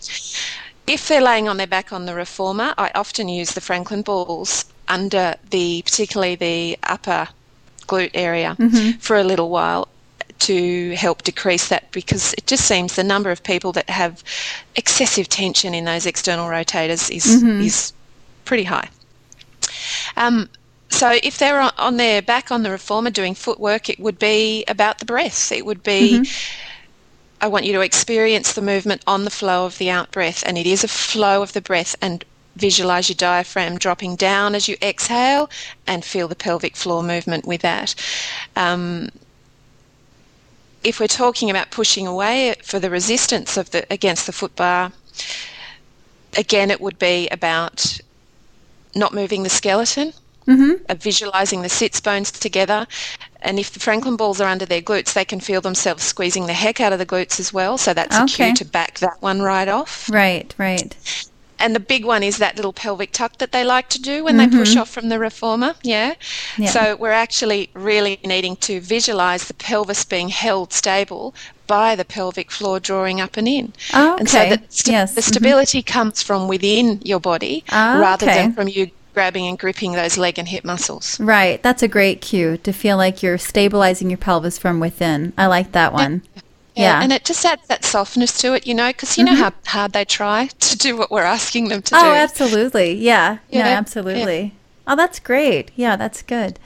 If 0.86 1.06
they're 1.06 1.20
laying 1.20 1.48
on 1.48 1.58
their 1.58 1.66
back 1.66 1.92
on 1.92 2.06
the 2.06 2.14
reformer, 2.14 2.74
I 2.76 2.90
often 2.94 3.28
use 3.28 3.52
the 3.52 3.60
Franklin 3.60 4.02
balls 4.02 4.64
under 4.92 5.34
the, 5.50 5.82
particularly 5.82 6.34
the 6.34 6.78
upper 6.82 7.28
glute 7.86 8.10
area 8.14 8.56
mm-hmm. 8.58 8.98
for 8.98 9.16
a 9.16 9.24
little 9.24 9.50
while 9.50 9.88
to 10.38 10.90
help 10.96 11.22
decrease 11.22 11.68
that 11.68 11.90
because 11.92 12.34
it 12.34 12.46
just 12.46 12.64
seems 12.64 12.96
the 12.96 13.04
number 13.04 13.30
of 13.30 13.42
people 13.42 13.72
that 13.72 13.88
have 13.88 14.24
excessive 14.74 15.28
tension 15.28 15.72
in 15.72 15.84
those 15.84 16.04
external 16.04 16.48
rotators 16.48 17.10
is 17.14 17.24
mm-hmm. 17.24 17.60
is 17.60 17.92
pretty 18.44 18.64
high. 18.64 18.88
Um, 20.16 20.48
so 20.90 21.18
if 21.22 21.38
they're 21.38 21.60
on, 21.60 21.72
on 21.78 21.96
their 21.96 22.20
back 22.22 22.50
on 22.50 22.64
the 22.64 22.70
reformer 22.70 23.10
doing 23.10 23.34
footwork, 23.34 23.88
it 23.88 23.98
would 24.00 24.18
be 24.18 24.64
about 24.66 24.98
the 24.98 25.04
breath. 25.04 25.52
It 25.52 25.64
would 25.64 25.82
be 25.82 26.20
mm-hmm. 26.20 26.66
I 27.40 27.48
want 27.48 27.64
you 27.64 27.72
to 27.72 27.80
experience 27.80 28.52
the 28.52 28.62
movement 28.62 29.02
on 29.06 29.24
the 29.24 29.30
flow 29.30 29.66
of 29.66 29.78
the 29.78 29.90
out 29.90 30.12
breath, 30.12 30.44
and 30.46 30.56
it 30.56 30.66
is 30.66 30.84
a 30.84 30.88
flow 30.88 31.42
of 31.42 31.52
the 31.52 31.60
breath. 31.60 31.96
And 32.00 32.24
visualize 32.56 33.08
your 33.08 33.16
diaphragm 33.16 33.78
dropping 33.78 34.16
down 34.16 34.54
as 34.54 34.68
you 34.68 34.76
exhale, 34.82 35.50
and 35.86 36.04
feel 36.04 36.28
the 36.28 36.34
pelvic 36.36 36.76
floor 36.76 37.02
movement 37.02 37.46
with 37.46 37.62
that. 37.62 37.94
Um, 38.56 39.08
if 40.84 40.98
we're 40.98 41.06
talking 41.06 41.48
about 41.50 41.70
pushing 41.70 42.06
away 42.06 42.54
for 42.62 42.78
the 42.80 42.90
resistance 42.90 43.56
of 43.56 43.70
the 43.70 43.86
against 43.92 44.26
the 44.26 44.32
foot 44.32 44.54
bar, 44.56 44.92
again, 46.36 46.70
it 46.70 46.80
would 46.80 46.98
be 46.98 47.28
about 47.28 48.00
not 48.94 49.14
moving 49.14 49.42
the 49.42 49.48
skeleton, 49.50 50.12
uh, 50.88 50.94
visualizing 50.94 51.62
the 51.62 51.68
sits 51.68 52.00
bones 52.00 52.30
together. 52.30 52.86
And 53.40 53.58
if 53.58 53.70
the 53.72 53.80
Franklin 53.80 54.16
balls 54.16 54.40
are 54.40 54.48
under 54.48 54.66
their 54.66 54.82
glutes, 54.82 55.12
they 55.14 55.24
can 55.24 55.40
feel 55.40 55.60
themselves 55.60 56.02
squeezing 56.04 56.46
the 56.46 56.52
heck 56.52 56.80
out 56.80 56.92
of 56.92 56.98
the 56.98 57.06
glutes 57.06 57.40
as 57.40 57.52
well. 57.52 57.78
So 57.78 57.94
that's 57.94 58.16
a 58.16 58.24
cue 58.24 58.54
to 58.54 58.64
back 58.64 58.98
that 58.98 59.20
one 59.20 59.40
right 59.40 59.68
off. 59.68 60.08
Right, 60.10 60.54
right. 60.58 60.94
And 61.62 61.76
the 61.76 61.80
big 61.80 62.04
one 62.04 62.24
is 62.24 62.38
that 62.38 62.56
little 62.56 62.72
pelvic 62.72 63.12
tuck 63.12 63.38
that 63.38 63.52
they 63.52 63.62
like 63.62 63.88
to 63.90 64.02
do 64.02 64.24
when 64.24 64.36
they 64.36 64.48
push 64.48 64.76
off 64.76 64.90
from 64.90 65.08
the 65.10 65.18
reformer. 65.20 65.74
Yeah. 65.84 66.14
Yeah. 66.58 66.70
So 66.70 66.96
we're 66.96 67.12
actually 67.12 67.70
really 67.74 68.18
needing 68.24 68.56
to 68.56 68.80
visualize 68.80 69.46
the 69.46 69.54
pelvis 69.54 70.04
being 70.04 70.28
held 70.28 70.72
stable 70.72 71.34
by 71.68 71.94
the 71.94 72.04
pelvic 72.04 72.50
floor 72.50 72.80
drawing 72.80 73.20
up 73.20 73.36
and 73.36 73.46
in. 73.46 73.72
Oh, 73.94 74.16
And 74.18 74.28
so 74.28 74.40
okay. 74.40 74.50
that 74.50 74.72
st- 74.72 74.92
Yes. 74.92 75.14
the 75.14 75.20
Mhm. 75.20 75.24
stability 75.28 75.82
comes 75.82 76.20
from 76.20 76.48
within 76.48 77.00
your 77.04 77.20
body 77.20 77.62
Ah, 77.70 77.98
rather 78.00 78.26
okay. 78.28 78.38
than 78.42 78.52
from 78.54 78.66
you 78.68 78.90
grabbing 79.14 79.46
and 79.46 79.56
gripping 79.58 79.92
those 79.92 80.16
leg 80.18 80.38
and 80.40 80.48
hip 80.48 80.64
muscles. 80.64 81.20
Right. 81.20 81.62
That's 81.62 81.82
a 81.82 81.88
great 81.88 82.20
cue 82.20 82.56
to 82.64 82.72
feel 82.72 82.96
like 82.96 83.22
you're 83.22 83.38
stabilizing 83.38 84.10
your 84.10 84.16
pelvis 84.18 84.58
from 84.58 84.80
within. 84.80 85.32
I 85.38 85.46
like 85.46 85.70
that 85.72 85.92
one. 85.92 86.22
Yeah. 86.34 86.42
Mm-hmm. 86.76 87.02
And 87.02 87.12
it 87.12 87.24
just 87.24 87.44
adds 87.44 87.66
that 87.68 87.84
softness 87.84 88.38
to 88.40 88.54
it, 88.54 88.66
you 88.66 88.74
know, 88.74 88.88
because 88.88 89.18
you 89.18 89.24
know 89.24 89.34
how 89.34 89.52
hard 89.66 89.92
they 89.92 90.04
try 90.04 90.46
to 90.60 90.78
do 90.78 90.96
what 90.96 91.10
we're 91.10 91.22
asking 91.22 91.68
them 91.68 91.82
to 91.82 91.96
oh, 91.96 92.00
do. 92.00 92.06
Oh, 92.06 92.12
absolutely. 92.12 92.94
Yeah. 92.94 93.38
No, 93.52 93.58
Yeah, 93.58 93.66
absolutely. 93.66 94.54
Oh, 94.86 94.96
that's 94.96 95.20
great. 95.20 95.70
Yeah, 95.76 95.96
that's 95.96 96.22
good. 96.22 96.58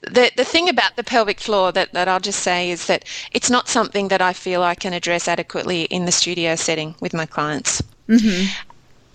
the 0.00 0.30
the 0.36 0.44
thing 0.44 0.68
about 0.68 0.96
the 0.96 1.04
pelvic 1.04 1.38
floor 1.38 1.70
that, 1.72 1.92
that 1.92 2.08
I'll 2.08 2.20
just 2.20 2.40
say 2.40 2.70
is 2.70 2.86
that 2.86 3.04
it's 3.32 3.50
not 3.50 3.68
something 3.68 4.08
that 4.08 4.22
I 4.22 4.32
feel 4.32 4.62
I 4.62 4.74
can 4.74 4.94
address 4.94 5.28
adequately 5.28 5.82
in 5.82 6.06
the 6.06 6.12
studio 6.12 6.56
setting 6.56 6.94
with 7.00 7.12
my 7.12 7.26
clients. 7.26 7.82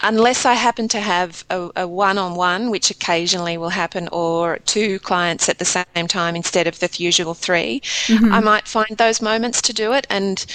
Unless 0.03 0.45
I 0.45 0.53
happen 0.53 0.87
to 0.89 0.99
have 0.99 1.45
a, 1.49 1.69
a 1.77 1.87
one-on-one, 1.87 2.69
which 2.69 2.91
occasionally 2.91 3.57
will 3.57 3.69
happen, 3.69 4.09
or 4.11 4.59
two 4.65 4.99
clients 4.99 5.47
at 5.49 5.59
the 5.59 5.65
same 5.65 6.07
time 6.07 6.35
instead 6.35 6.67
of 6.67 6.79
the 6.79 6.89
usual 6.97 7.33
3 7.33 7.79
mm-hmm. 7.79 8.33
I 8.33 8.39
might 8.41 8.67
find 8.67 8.97
those 8.97 9.21
moments 9.21 9.61
to 9.63 9.73
do 9.73 9.93
it, 9.93 10.05
and 10.09 10.45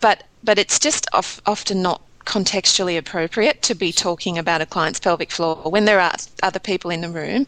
but 0.00 0.24
but 0.42 0.58
it's 0.58 0.78
just 0.78 1.06
of, 1.12 1.40
often 1.46 1.82
not 1.82 2.02
contextually 2.24 2.96
appropriate 2.98 3.62
to 3.62 3.74
be 3.74 3.92
talking 3.92 4.38
about 4.38 4.60
a 4.60 4.66
client's 4.66 5.00
pelvic 5.00 5.30
floor 5.30 5.56
when 5.64 5.84
there 5.84 6.00
are 6.00 6.14
other 6.42 6.58
people 6.58 6.90
in 6.90 7.00
the 7.00 7.08
room. 7.08 7.46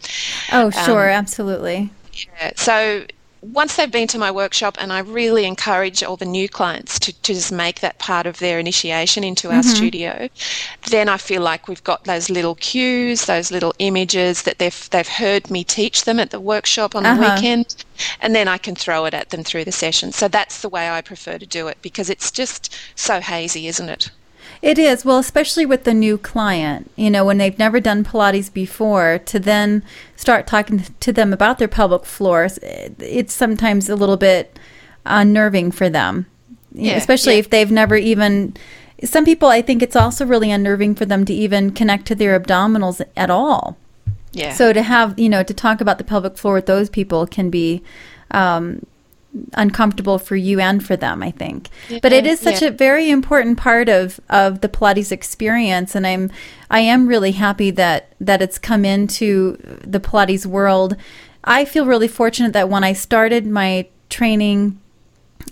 Oh, 0.52 0.70
sure. 0.70 1.10
Um, 1.10 1.16
absolutely. 1.16 1.90
Yeah, 2.12 2.52
So 2.56 3.06
once 3.42 3.76
they've 3.76 3.90
been 3.90 4.06
to 4.08 4.18
my 4.18 4.30
workshop, 4.30 4.76
and 4.80 4.92
I 4.92 5.00
really 5.00 5.44
encourage 5.46 6.02
all 6.02 6.16
the 6.16 6.24
new 6.24 6.48
clients 6.48 6.98
to, 7.00 7.12
to 7.22 7.34
just 7.34 7.52
make 7.52 7.80
that 7.80 7.98
part 7.98 8.26
of 8.26 8.38
their 8.38 8.58
initiation 8.60 9.24
into 9.24 9.50
our 9.50 9.62
studio, 9.64 10.28
then 10.90 11.08
I 11.08 11.16
feel 11.18 11.42
like 11.42 11.68
we've 11.68 11.82
got 11.82 12.04
those 12.04 12.30
little 12.30 12.54
cues, 12.54 13.26
those 13.26 13.50
little 13.50 13.74
images 13.80 14.42
that 14.44 14.58
they've 14.58 14.88
they've 14.90 15.08
heard 15.08 15.50
me 15.50 15.64
teach 15.64 16.04
them 16.04 16.20
at 16.20 16.30
the 16.30 16.40
workshop 16.40 16.94
on 16.94 17.06
the 17.06 17.12
Uh-huh. 17.12 17.14
weekend, 17.14 17.66
and 18.20 18.34
then 18.34 18.48
I 18.48 18.58
can 18.58 18.76
throw 18.76 19.04
it 19.06 19.14
at 19.14 19.30
them 19.30 19.44
through 19.44 19.64
the 19.64 19.72
session. 19.72 20.12
So 20.12 20.28
that's 20.28 20.62
the 20.62 20.68
way 20.68 20.88
I 20.90 21.00
prefer 21.02 21.38
to 21.38 21.46
do 21.46 21.68
it 21.68 21.78
because 21.82 22.10
it's 22.10 22.30
just 22.30 22.74
so 22.96 23.20
hazy, 23.20 23.66
isn't 23.66 23.88
it? 23.88 24.10
It 24.60 24.78
is. 24.78 25.04
Well, 25.04 25.18
especially 25.18 25.66
with 25.66 25.84
the 25.84 25.94
new 25.94 26.18
client, 26.18 26.90
you 26.96 27.10
know, 27.10 27.24
when 27.24 27.38
they've 27.38 27.58
never 27.58 27.80
done 27.80 28.04
Pilates 28.04 28.52
before, 28.52 29.18
to 29.26 29.38
then 29.38 29.82
start 30.16 30.46
talking 30.46 30.84
to 31.00 31.12
them 31.12 31.32
about 31.32 31.58
their 31.58 31.68
pelvic 31.68 32.04
floors, 32.04 32.58
it's 32.62 33.34
sometimes 33.34 33.88
a 33.88 33.96
little 33.96 34.16
bit 34.16 34.58
unnerving 35.06 35.72
for 35.72 35.88
them. 35.88 36.26
Yeah, 36.72 36.96
especially 36.96 37.34
yeah. 37.34 37.40
if 37.40 37.50
they've 37.50 37.70
never 37.70 37.96
even. 37.96 38.56
Some 39.04 39.24
people, 39.24 39.48
I 39.48 39.62
think 39.62 39.82
it's 39.82 39.96
also 39.96 40.24
really 40.24 40.52
unnerving 40.52 40.94
for 40.94 41.04
them 41.04 41.24
to 41.24 41.34
even 41.34 41.72
connect 41.72 42.06
to 42.06 42.14
their 42.14 42.38
abdominals 42.38 43.04
at 43.16 43.30
all. 43.30 43.76
Yeah. 44.32 44.52
So 44.54 44.72
to 44.72 44.82
have, 44.82 45.18
you 45.18 45.28
know, 45.28 45.42
to 45.42 45.52
talk 45.52 45.80
about 45.80 45.98
the 45.98 46.04
pelvic 46.04 46.38
floor 46.38 46.54
with 46.54 46.66
those 46.66 46.88
people 46.88 47.26
can 47.26 47.50
be 47.50 47.82
um, 48.30 48.86
uncomfortable 49.54 50.18
for 50.18 50.36
you 50.36 50.60
and 50.60 50.84
for 50.84 50.96
them, 50.96 51.22
I 51.22 51.30
think. 51.30 51.68
but 52.02 52.12
it 52.12 52.26
is 52.26 52.40
such 52.40 52.62
yeah. 52.62 52.68
a 52.68 52.70
very 52.70 53.10
important 53.10 53.58
part 53.58 53.88
of 53.88 54.20
of 54.28 54.60
the 54.60 54.68
Pilates 54.68 55.12
experience, 55.12 55.94
and 55.94 56.06
I'm 56.06 56.30
I 56.70 56.80
am 56.80 57.06
really 57.06 57.32
happy 57.32 57.70
that 57.72 58.12
that 58.20 58.42
it's 58.42 58.58
come 58.58 58.84
into 58.84 59.56
the 59.84 60.00
Pilates 60.00 60.46
world. 60.46 60.96
I 61.44 61.64
feel 61.64 61.86
really 61.86 62.08
fortunate 62.08 62.52
that 62.52 62.68
when 62.68 62.84
I 62.84 62.92
started 62.92 63.46
my 63.46 63.88
training 64.08 64.78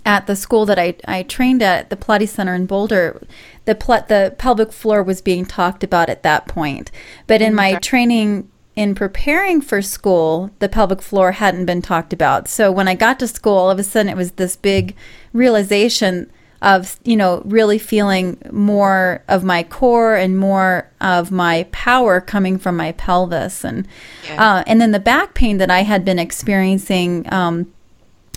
at 0.05 0.25
the 0.25 0.35
school 0.35 0.65
that 0.65 0.79
I, 0.79 0.95
I 1.05 1.23
trained 1.23 1.61
at, 1.61 1.89
the 1.89 1.97
Pilates 1.97 2.29
Center 2.29 2.55
in 2.55 2.65
Boulder, 2.65 3.21
the 3.65 3.75
pl- 3.75 4.05
the 4.07 4.35
pelvic 4.37 4.71
floor 4.71 5.03
was 5.03 5.21
being 5.21 5.45
talked 5.45 5.83
about 5.83 6.09
at 6.09 6.23
that 6.23 6.47
point. 6.47 6.91
But 7.27 7.41
in 7.41 7.49
mm-hmm. 7.49 7.55
my 7.57 7.73
training 7.75 8.49
in 8.75 8.95
preparing 8.95 9.61
for 9.61 9.81
school, 9.81 10.51
the 10.59 10.69
pelvic 10.69 11.01
floor 11.01 11.33
hadn't 11.33 11.65
been 11.65 11.81
talked 11.81 12.13
about. 12.13 12.47
So 12.47 12.71
when 12.71 12.87
I 12.87 12.95
got 12.95 13.19
to 13.19 13.27
school, 13.27 13.57
all 13.57 13.69
of 13.69 13.79
a 13.79 13.83
sudden 13.83 14.09
it 14.09 14.15
was 14.17 14.31
this 14.33 14.55
big 14.55 14.95
realization 15.33 16.31
of, 16.61 16.99
you 17.03 17.17
know, 17.17 17.41
really 17.43 17.77
feeling 17.79 18.37
more 18.51 19.23
of 19.27 19.43
my 19.43 19.63
core 19.63 20.15
and 20.15 20.37
more 20.37 20.89
of 21.01 21.31
my 21.31 21.67
power 21.71 22.21
coming 22.21 22.57
from 22.57 22.77
my 22.77 22.91
pelvis. 22.93 23.63
And, 23.65 23.87
Yeah. 24.27 24.41
uh, 24.59 24.63
and 24.67 24.79
then 24.79 24.91
the 24.91 24.99
back 24.99 25.33
pain 25.33 25.57
that 25.57 25.71
I 25.71 25.81
had 25.81 26.05
been 26.05 26.19
experiencing, 26.19 27.31
um, 27.33 27.73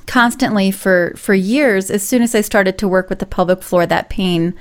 constantly 0.07 0.71
for 0.71 1.15
for 1.17 1.33
years 1.33 1.91
as 1.91 2.03
soon 2.03 2.21
as 2.21 2.35
i 2.35 2.41
started 2.43 2.77
to 2.77 2.87
work 2.87 3.09
with 3.09 3.21
the 3.21 3.27
pelvic 3.27 3.63
floor 3.63 3.87
that 3.87 4.11
pain 4.11 4.55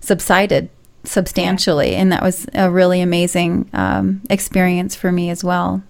subsided 0.00 0.70
substantially, 1.04 1.92
yeah. 1.92 2.00
and 2.00 2.12
that 2.12 2.22
was 2.22 2.46
a 2.54 2.70
really 2.70 3.00
amazing 3.00 3.68
um, 3.72 4.20
experience 4.30 4.94
for 4.94 5.12
me 5.12 5.30
as 5.30 5.42
well. 5.44 5.82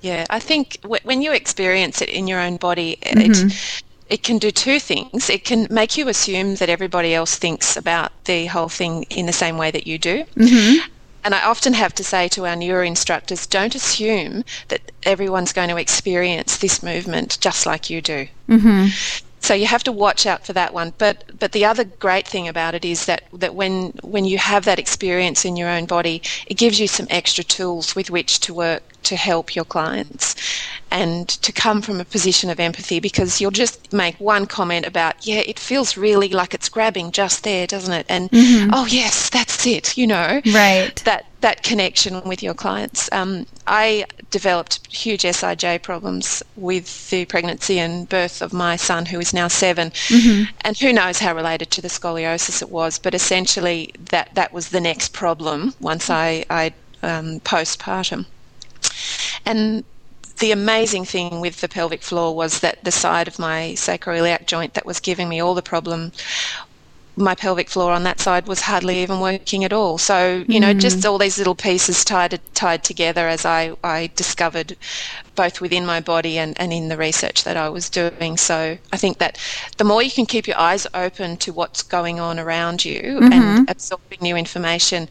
Yeah, 0.00 0.24
I 0.30 0.40
think 0.40 0.80
w- 0.82 1.00
when 1.04 1.22
you 1.22 1.32
experience 1.32 2.00
it 2.02 2.08
in 2.08 2.26
your 2.26 2.40
own 2.40 2.56
body, 2.56 2.98
mm-hmm. 3.02 3.48
it 3.48 3.82
it 4.08 4.22
can 4.22 4.38
do 4.38 4.50
two 4.50 4.78
things. 4.78 5.28
It 5.28 5.44
can 5.44 5.66
make 5.70 5.96
you 5.96 6.08
assume 6.08 6.56
that 6.56 6.68
everybody 6.68 7.14
else 7.14 7.36
thinks 7.36 7.76
about 7.76 8.12
the 8.24 8.46
whole 8.46 8.68
thing 8.68 9.02
in 9.04 9.26
the 9.26 9.32
same 9.32 9.58
way 9.58 9.70
that 9.70 9.86
you 9.86 9.98
do. 9.98 10.24
Mm-hmm. 10.36 10.88
And 11.24 11.34
I 11.34 11.44
often 11.44 11.72
have 11.72 11.92
to 11.96 12.04
say 12.04 12.28
to 12.28 12.46
our 12.46 12.54
neuro 12.54 12.84
instructors, 12.84 13.48
don't 13.48 13.74
assume 13.74 14.44
that 14.68 14.92
everyone's 15.02 15.52
going 15.52 15.70
to 15.70 15.76
experience 15.76 16.58
this 16.58 16.84
movement 16.84 17.38
just 17.40 17.66
like 17.66 17.90
you 17.90 18.00
do. 18.00 18.28
Mm-hmm. 18.48 19.25
So 19.46 19.54
you 19.54 19.68
have 19.68 19.84
to 19.84 19.92
watch 19.92 20.26
out 20.26 20.44
for 20.44 20.52
that 20.54 20.74
one. 20.74 20.92
But 20.98 21.38
but 21.38 21.52
the 21.52 21.64
other 21.64 21.84
great 21.84 22.26
thing 22.26 22.48
about 22.48 22.74
it 22.74 22.84
is 22.84 23.06
that, 23.06 23.22
that 23.32 23.54
when 23.54 23.92
when 24.02 24.24
you 24.24 24.38
have 24.38 24.64
that 24.64 24.80
experience 24.80 25.44
in 25.44 25.54
your 25.56 25.68
own 25.68 25.86
body, 25.86 26.20
it 26.48 26.54
gives 26.54 26.80
you 26.80 26.88
some 26.88 27.06
extra 27.10 27.44
tools 27.44 27.94
with 27.94 28.10
which 28.10 28.40
to 28.40 28.52
work 28.52 28.82
to 29.04 29.14
help 29.14 29.54
your 29.54 29.64
clients 29.64 30.34
and 30.90 31.28
to 31.28 31.52
come 31.52 31.80
from 31.80 32.00
a 32.00 32.04
position 32.04 32.50
of 32.50 32.58
empathy 32.58 32.98
because 32.98 33.40
you'll 33.40 33.52
just 33.52 33.92
make 33.92 34.16
one 34.16 34.46
comment 34.46 34.84
about, 34.84 35.24
yeah, 35.24 35.42
it 35.46 35.60
feels 35.60 35.96
really 35.96 36.28
like 36.28 36.52
it's 36.52 36.68
grabbing 36.68 37.12
just 37.12 37.44
there, 37.44 37.68
doesn't 37.68 37.92
it? 37.92 38.06
And 38.08 38.28
mm-hmm. 38.30 38.70
oh 38.72 38.86
yes, 38.86 39.30
that's 39.30 39.64
it, 39.64 39.96
you 39.96 40.08
know. 40.08 40.40
Right. 40.52 40.96
That 41.04 41.26
that 41.40 41.62
connection 41.62 42.20
with 42.24 42.42
your 42.42 42.54
clients. 42.54 43.08
Um, 43.12 43.46
I 43.68 44.06
developed 44.30 44.86
huge 44.94 45.22
SIJ 45.22 45.82
problems 45.82 46.42
with 46.56 47.10
the 47.10 47.24
pregnancy 47.26 47.78
and 47.78 48.08
birth 48.08 48.42
of 48.42 48.52
my 48.52 48.76
son, 48.76 49.06
who 49.06 49.20
is 49.20 49.32
now 49.32 49.48
7 49.48 49.90
mm-hmm. 49.90 50.50
and 50.62 50.76
who 50.76 50.92
knows 50.92 51.18
how 51.18 51.34
related 51.34 51.70
to 51.70 51.80
the 51.80 51.88
scoliosis 51.88 52.62
it 52.62 52.70
was. 52.70 52.98
But 52.98 53.14
essentially, 53.14 53.92
that 54.10 54.34
that 54.34 54.52
was 54.52 54.68
the 54.68 54.80
next 54.80 55.12
problem 55.12 55.74
once 55.80 56.10
I 56.10 56.44
I 56.50 56.72
um, 57.02 57.40
postpartum. 57.40 58.26
And 59.44 59.84
the 60.38 60.52
amazing 60.52 61.04
thing 61.04 61.40
with 61.40 61.60
the 61.60 61.68
pelvic 61.68 62.02
floor 62.02 62.34
was 62.34 62.60
that 62.60 62.84
the 62.84 62.92
side 62.92 63.26
of 63.28 63.38
my 63.38 63.72
sacroiliac 63.76 64.46
joint 64.46 64.74
that 64.74 64.84
was 64.84 65.00
giving 65.00 65.28
me 65.28 65.40
all 65.40 65.54
the 65.54 65.62
problem 65.62 66.12
my 67.16 67.34
pelvic 67.34 67.70
floor 67.70 67.92
on 67.92 68.02
that 68.02 68.20
side 68.20 68.46
was 68.46 68.60
hardly 68.60 68.98
even 69.02 69.20
working 69.20 69.64
at 69.64 69.72
all. 69.72 69.96
So, 69.96 70.44
you 70.46 70.60
know, 70.60 70.74
mm. 70.74 70.80
just 70.80 71.04
all 71.06 71.16
these 71.18 71.38
little 71.38 71.54
pieces 71.54 72.04
tied 72.04 72.38
tied 72.54 72.84
together 72.84 73.26
as 73.26 73.46
I, 73.46 73.74
I 73.82 74.10
discovered 74.14 74.76
both 75.34 75.60
within 75.60 75.86
my 75.86 76.00
body 76.00 76.38
and, 76.38 76.58
and 76.60 76.72
in 76.72 76.88
the 76.88 76.96
research 76.96 77.44
that 77.44 77.56
I 77.56 77.68
was 77.68 77.88
doing. 77.88 78.36
So 78.36 78.76
I 78.92 78.96
think 78.96 79.18
that 79.18 79.38
the 79.78 79.84
more 79.84 80.02
you 80.02 80.10
can 80.10 80.26
keep 80.26 80.46
your 80.46 80.58
eyes 80.58 80.86
open 80.92 81.36
to 81.38 81.52
what's 81.52 81.82
going 81.82 82.20
on 82.20 82.38
around 82.38 82.84
you 82.84 83.00
mm-hmm. 83.00 83.32
and 83.32 83.70
absorbing 83.70 84.18
new 84.20 84.36
information, 84.36 85.08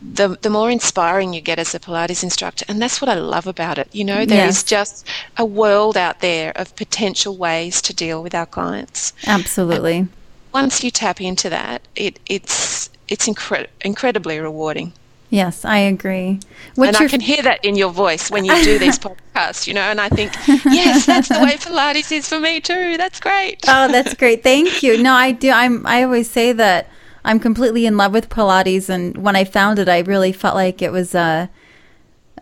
the 0.00 0.38
the 0.42 0.50
more 0.50 0.70
inspiring 0.70 1.32
you 1.32 1.40
get 1.40 1.58
as 1.58 1.74
a 1.74 1.80
Pilates 1.80 2.22
instructor. 2.22 2.64
And 2.68 2.80
that's 2.80 3.00
what 3.00 3.08
I 3.08 3.14
love 3.14 3.48
about 3.48 3.78
it. 3.78 3.88
You 3.92 4.04
know, 4.04 4.24
there 4.24 4.46
yes. 4.46 4.58
is 4.58 4.64
just 4.64 5.06
a 5.36 5.44
world 5.44 5.96
out 5.96 6.20
there 6.20 6.52
of 6.56 6.76
potential 6.76 7.36
ways 7.36 7.82
to 7.82 7.94
deal 7.94 8.22
with 8.22 8.34
our 8.34 8.46
clients. 8.46 9.12
Absolutely. 9.26 9.98
And 9.98 10.19
once 10.52 10.82
you 10.82 10.90
tap 10.90 11.20
into 11.20 11.48
that, 11.50 11.82
it, 11.96 12.18
it's 12.26 12.90
it's 13.08 13.26
incre- 13.26 13.68
incredibly 13.82 14.38
rewarding. 14.38 14.92
Yes, 15.30 15.64
I 15.64 15.78
agree. 15.78 16.40
What's 16.74 16.98
and 16.98 17.06
I 17.06 17.08
can 17.08 17.20
hear 17.20 17.40
that 17.42 17.64
in 17.64 17.76
your 17.76 17.90
voice 17.90 18.32
when 18.32 18.44
you 18.44 18.64
do 18.64 18.80
these 18.80 18.98
podcasts, 19.34 19.66
you 19.68 19.74
know, 19.74 19.82
and 19.82 20.00
I 20.00 20.08
think, 20.08 20.32
yes, 20.64 21.06
that's 21.06 21.28
the 21.28 21.38
way 21.38 21.52
Pilates 21.56 22.10
is 22.10 22.28
for 22.28 22.40
me 22.40 22.60
too. 22.60 22.96
That's 22.96 23.20
great. 23.20 23.64
Oh, 23.68 23.86
that's 23.86 24.14
great. 24.14 24.42
Thank 24.42 24.82
you. 24.82 25.00
No, 25.00 25.12
I 25.14 25.30
do. 25.30 25.50
I'm. 25.50 25.86
I 25.86 26.02
always 26.02 26.28
say 26.28 26.52
that 26.52 26.88
I'm 27.24 27.38
completely 27.38 27.86
in 27.86 27.96
love 27.96 28.12
with 28.12 28.28
Pilates, 28.28 28.88
and 28.88 29.16
when 29.18 29.36
I 29.36 29.44
found 29.44 29.78
it, 29.78 29.88
I 29.88 30.00
really 30.00 30.32
felt 30.32 30.56
like 30.56 30.82
it 30.82 30.90
was. 30.90 31.14
Uh, 31.14 31.46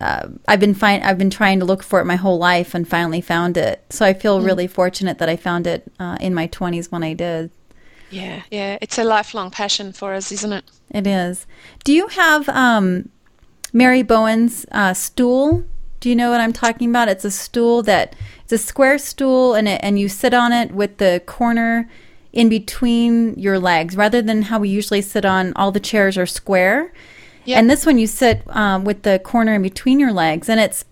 uh, 0.00 0.28
I've 0.46 0.60
been 0.60 0.74
find, 0.74 1.02
I've 1.02 1.18
been 1.18 1.30
trying 1.30 1.58
to 1.58 1.64
look 1.64 1.82
for 1.82 2.00
it 2.00 2.06
my 2.06 2.16
whole 2.16 2.38
life, 2.38 2.74
and 2.74 2.88
finally 2.88 3.20
found 3.20 3.56
it. 3.58 3.84
So 3.90 4.06
I 4.06 4.14
feel 4.14 4.40
mm. 4.40 4.46
really 4.46 4.66
fortunate 4.66 5.18
that 5.18 5.28
I 5.28 5.36
found 5.36 5.66
it 5.66 5.90
uh, 6.00 6.16
in 6.20 6.34
my 6.34 6.48
20s 6.48 6.90
when 6.90 7.02
I 7.02 7.12
did. 7.12 7.50
Yeah, 8.10 8.42
yeah, 8.50 8.78
it's 8.80 8.98
a 8.98 9.04
lifelong 9.04 9.50
passion 9.50 9.92
for 9.92 10.14
us, 10.14 10.32
isn't 10.32 10.52
it? 10.52 10.64
It 10.90 11.06
is. 11.06 11.46
Do 11.84 11.92
you 11.92 12.08
have 12.08 12.48
um, 12.48 13.10
Mary 13.72 14.02
Bowen's 14.02 14.64
uh, 14.72 14.94
stool? 14.94 15.64
Do 16.00 16.08
you 16.08 16.16
know 16.16 16.30
what 16.30 16.40
I'm 16.40 16.52
talking 16.52 16.90
about? 16.90 17.08
It's 17.08 17.24
a 17.24 17.30
stool 17.30 17.82
that 17.82 18.14
it's 18.42 18.52
a 18.52 18.58
square 18.58 18.98
stool, 18.98 19.54
and 19.54 19.68
it, 19.68 19.80
and 19.82 19.98
you 19.98 20.08
sit 20.08 20.32
on 20.32 20.52
it 20.52 20.72
with 20.72 20.98
the 20.98 21.22
corner 21.26 21.88
in 22.32 22.48
between 22.48 23.34
your 23.34 23.58
legs, 23.58 23.96
rather 23.96 24.22
than 24.22 24.42
how 24.42 24.58
we 24.58 24.68
usually 24.68 25.02
sit 25.02 25.24
on. 25.24 25.52
All 25.54 25.72
the 25.72 25.80
chairs 25.80 26.16
are 26.16 26.26
square, 26.26 26.92
yep. 27.44 27.58
and 27.58 27.68
this 27.68 27.84
one 27.84 27.98
you 27.98 28.06
sit 28.06 28.42
um, 28.48 28.84
with 28.84 29.02
the 29.02 29.18
corner 29.18 29.54
in 29.54 29.62
between 29.62 29.98
your 29.98 30.12
legs, 30.12 30.48
and 30.48 30.60
it's 30.60 30.84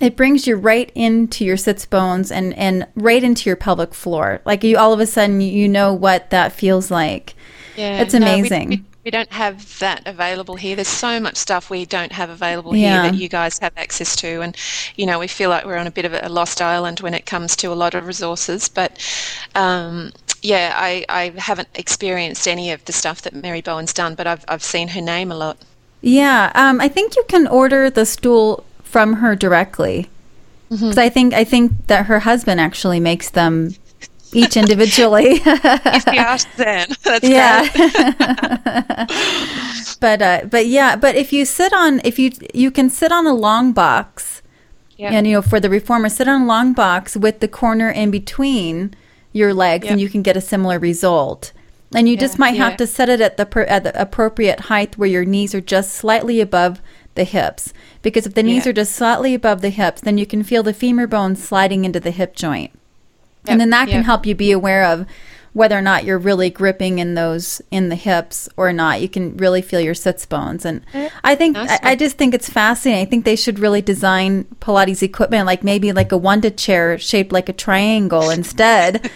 it 0.00 0.16
brings 0.16 0.46
you 0.46 0.56
right 0.56 0.90
into 0.94 1.44
your 1.44 1.56
sits 1.56 1.84
bones 1.84 2.30
and 2.30 2.54
and 2.54 2.86
right 2.94 3.22
into 3.22 3.48
your 3.48 3.56
pelvic 3.56 3.94
floor. 3.94 4.40
Like 4.44 4.64
you 4.64 4.78
all 4.78 4.92
of 4.92 5.00
a 5.00 5.06
sudden 5.06 5.40
you 5.40 5.68
know 5.68 5.92
what 5.92 6.30
that 6.30 6.52
feels 6.52 6.90
like. 6.90 7.34
Yeah, 7.76 8.00
it's 8.00 8.14
amazing. 8.14 8.68
No, 8.68 8.76
we, 8.76 8.76
we, 8.76 8.84
we, 9.04 9.10
don't 9.10 9.32
have 9.32 9.78
that 9.78 10.06
available 10.06 10.56
here. 10.56 10.76
There's 10.76 10.88
so 10.88 11.20
much 11.20 11.36
stuff 11.36 11.70
we 11.70 11.86
don't 11.86 12.12
have 12.12 12.30
available 12.30 12.76
yeah. 12.76 13.02
here 13.02 13.10
that 13.10 13.18
you 13.18 13.28
guys 13.28 13.58
have 13.58 13.72
access 13.76 14.16
to, 14.16 14.42
and 14.42 14.56
you 14.96 15.06
know 15.06 15.18
we 15.18 15.26
feel 15.26 15.50
like 15.50 15.64
we're 15.64 15.76
on 15.76 15.86
a 15.86 15.90
bit 15.90 16.04
of 16.04 16.12
a 16.14 16.28
lost 16.28 16.62
island 16.62 17.00
when 17.00 17.14
it 17.14 17.26
comes 17.26 17.56
to 17.56 17.68
a 17.68 17.74
lot 17.74 17.94
of 17.94 18.06
resources. 18.06 18.68
But 18.68 19.04
um, 19.54 20.12
yeah, 20.42 20.74
I, 20.76 21.04
I 21.08 21.32
haven't 21.36 21.68
experienced 21.74 22.48
any 22.48 22.70
of 22.70 22.84
the 22.84 22.92
stuff 22.92 23.22
that 23.22 23.34
Mary 23.34 23.60
Bowen's 23.60 23.92
done, 23.92 24.14
but 24.14 24.26
I've 24.26 24.44
I've 24.48 24.62
seen 24.62 24.88
her 24.88 25.00
name 25.00 25.30
a 25.30 25.36
lot. 25.36 25.58
Yeah, 26.02 26.50
um, 26.54 26.80
I 26.80 26.88
think 26.88 27.16
you 27.16 27.24
can 27.28 27.46
order 27.46 27.90
the 27.90 28.06
stool 28.06 28.64
from 28.90 29.14
her 29.14 29.36
directly. 29.36 30.10
Because 30.68 30.82
mm-hmm. 30.82 30.98
I 31.00 31.08
think 31.08 31.34
I 31.34 31.44
think 31.44 31.86
that 31.86 32.06
her 32.06 32.20
husband 32.20 32.60
actually 32.60 33.00
makes 33.00 33.30
them 33.30 33.74
each 34.32 34.56
individually. 34.56 35.40
yes, 35.44 36.46
then. 36.56 36.88
That's 37.02 37.28
yeah. 37.28 37.68
but 40.00 40.22
uh, 40.22 40.42
but 40.48 40.66
yeah, 40.66 40.96
but 40.96 41.16
if 41.16 41.32
you 41.32 41.44
sit 41.44 41.72
on 41.72 42.00
if 42.04 42.18
you 42.18 42.30
you 42.54 42.70
can 42.70 42.90
sit 42.90 43.10
on 43.12 43.26
a 43.26 43.34
long 43.34 43.72
box, 43.72 44.42
yep. 44.96 45.12
and 45.12 45.26
you 45.26 45.34
know 45.34 45.42
for 45.42 45.60
the 45.60 45.70
reformer 45.70 46.08
sit 46.08 46.28
on 46.28 46.42
a 46.42 46.46
long 46.46 46.72
box 46.72 47.16
with 47.16 47.40
the 47.40 47.48
corner 47.48 47.90
in 47.90 48.10
between 48.10 48.94
your 49.32 49.52
legs, 49.52 49.84
yep. 49.84 49.92
and 49.92 50.00
you 50.00 50.08
can 50.08 50.22
get 50.22 50.36
a 50.36 50.40
similar 50.40 50.78
result. 50.78 51.52
And 51.92 52.08
you 52.08 52.14
yeah, 52.14 52.20
just 52.20 52.38
might 52.38 52.54
yeah. 52.54 52.68
have 52.68 52.76
to 52.76 52.86
set 52.86 53.08
it 53.08 53.20
at 53.20 53.36
the 53.36 53.44
per, 53.44 53.62
at 53.62 53.82
the 53.82 54.00
appropriate 54.00 54.60
height 54.60 54.96
where 54.96 55.08
your 55.08 55.24
knees 55.24 55.56
are 55.56 55.60
just 55.60 55.92
slightly 55.92 56.40
above 56.40 56.80
the 57.14 57.24
hips. 57.24 57.72
Because 58.02 58.26
if 58.26 58.34
the 58.34 58.42
knees 58.42 58.64
yeah. 58.64 58.70
are 58.70 58.74
just 58.74 58.92
slightly 58.92 59.34
above 59.34 59.60
the 59.60 59.70
hips, 59.70 60.00
then 60.00 60.18
you 60.18 60.26
can 60.26 60.42
feel 60.42 60.62
the 60.62 60.74
femur 60.74 61.06
bone 61.06 61.36
sliding 61.36 61.84
into 61.84 62.00
the 62.00 62.10
hip 62.10 62.34
joint. 62.34 62.72
Yep. 63.44 63.52
And 63.52 63.60
then 63.60 63.70
that 63.70 63.88
can 63.88 63.98
yep. 63.98 64.06
help 64.06 64.26
you 64.26 64.34
be 64.34 64.52
aware 64.52 64.84
of 64.84 65.06
whether 65.52 65.76
or 65.76 65.82
not 65.82 66.04
you're 66.04 66.18
really 66.18 66.48
gripping 66.48 66.98
in 66.98 67.14
those 67.14 67.60
in 67.70 67.88
the 67.88 67.96
hips 67.96 68.48
or 68.56 68.72
not. 68.72 69.00
You 69.00 69.08
can 69.08 69.36
really 69.36 69.62
feel 69.62 69.80
your 69.80 69.94
sits 69.94 70.24
bones. 70.24 70.64
And 70.64 70.84
I 71.24 71.34
think 71.34 71.56
I, 71.56 71.78
I, 71.82 71.96
just 71.96 72.16
think 72.16 72.34
it's 72.34 72.48
fascinating. 72.48 73.04
I 73.04 73.10
think 73.10 73.24
they 73.24 73.36
should 73.36 73.58
really 73.58 73.82
design 73.82 74.44
Pilates 74.60 75.02
equipment 75.02 75.46
like 75.46 75.64
maybe 75.64 75.92
like 75.92 76.12
a 76.12 76.18
Wunda 76.18 76.56
chair 76.56 76.98
shaped 76.98 77.32
like 77.32 77.48
a 77.48 77.52
triangle 77.52 78.30
instead. 78.30 79.10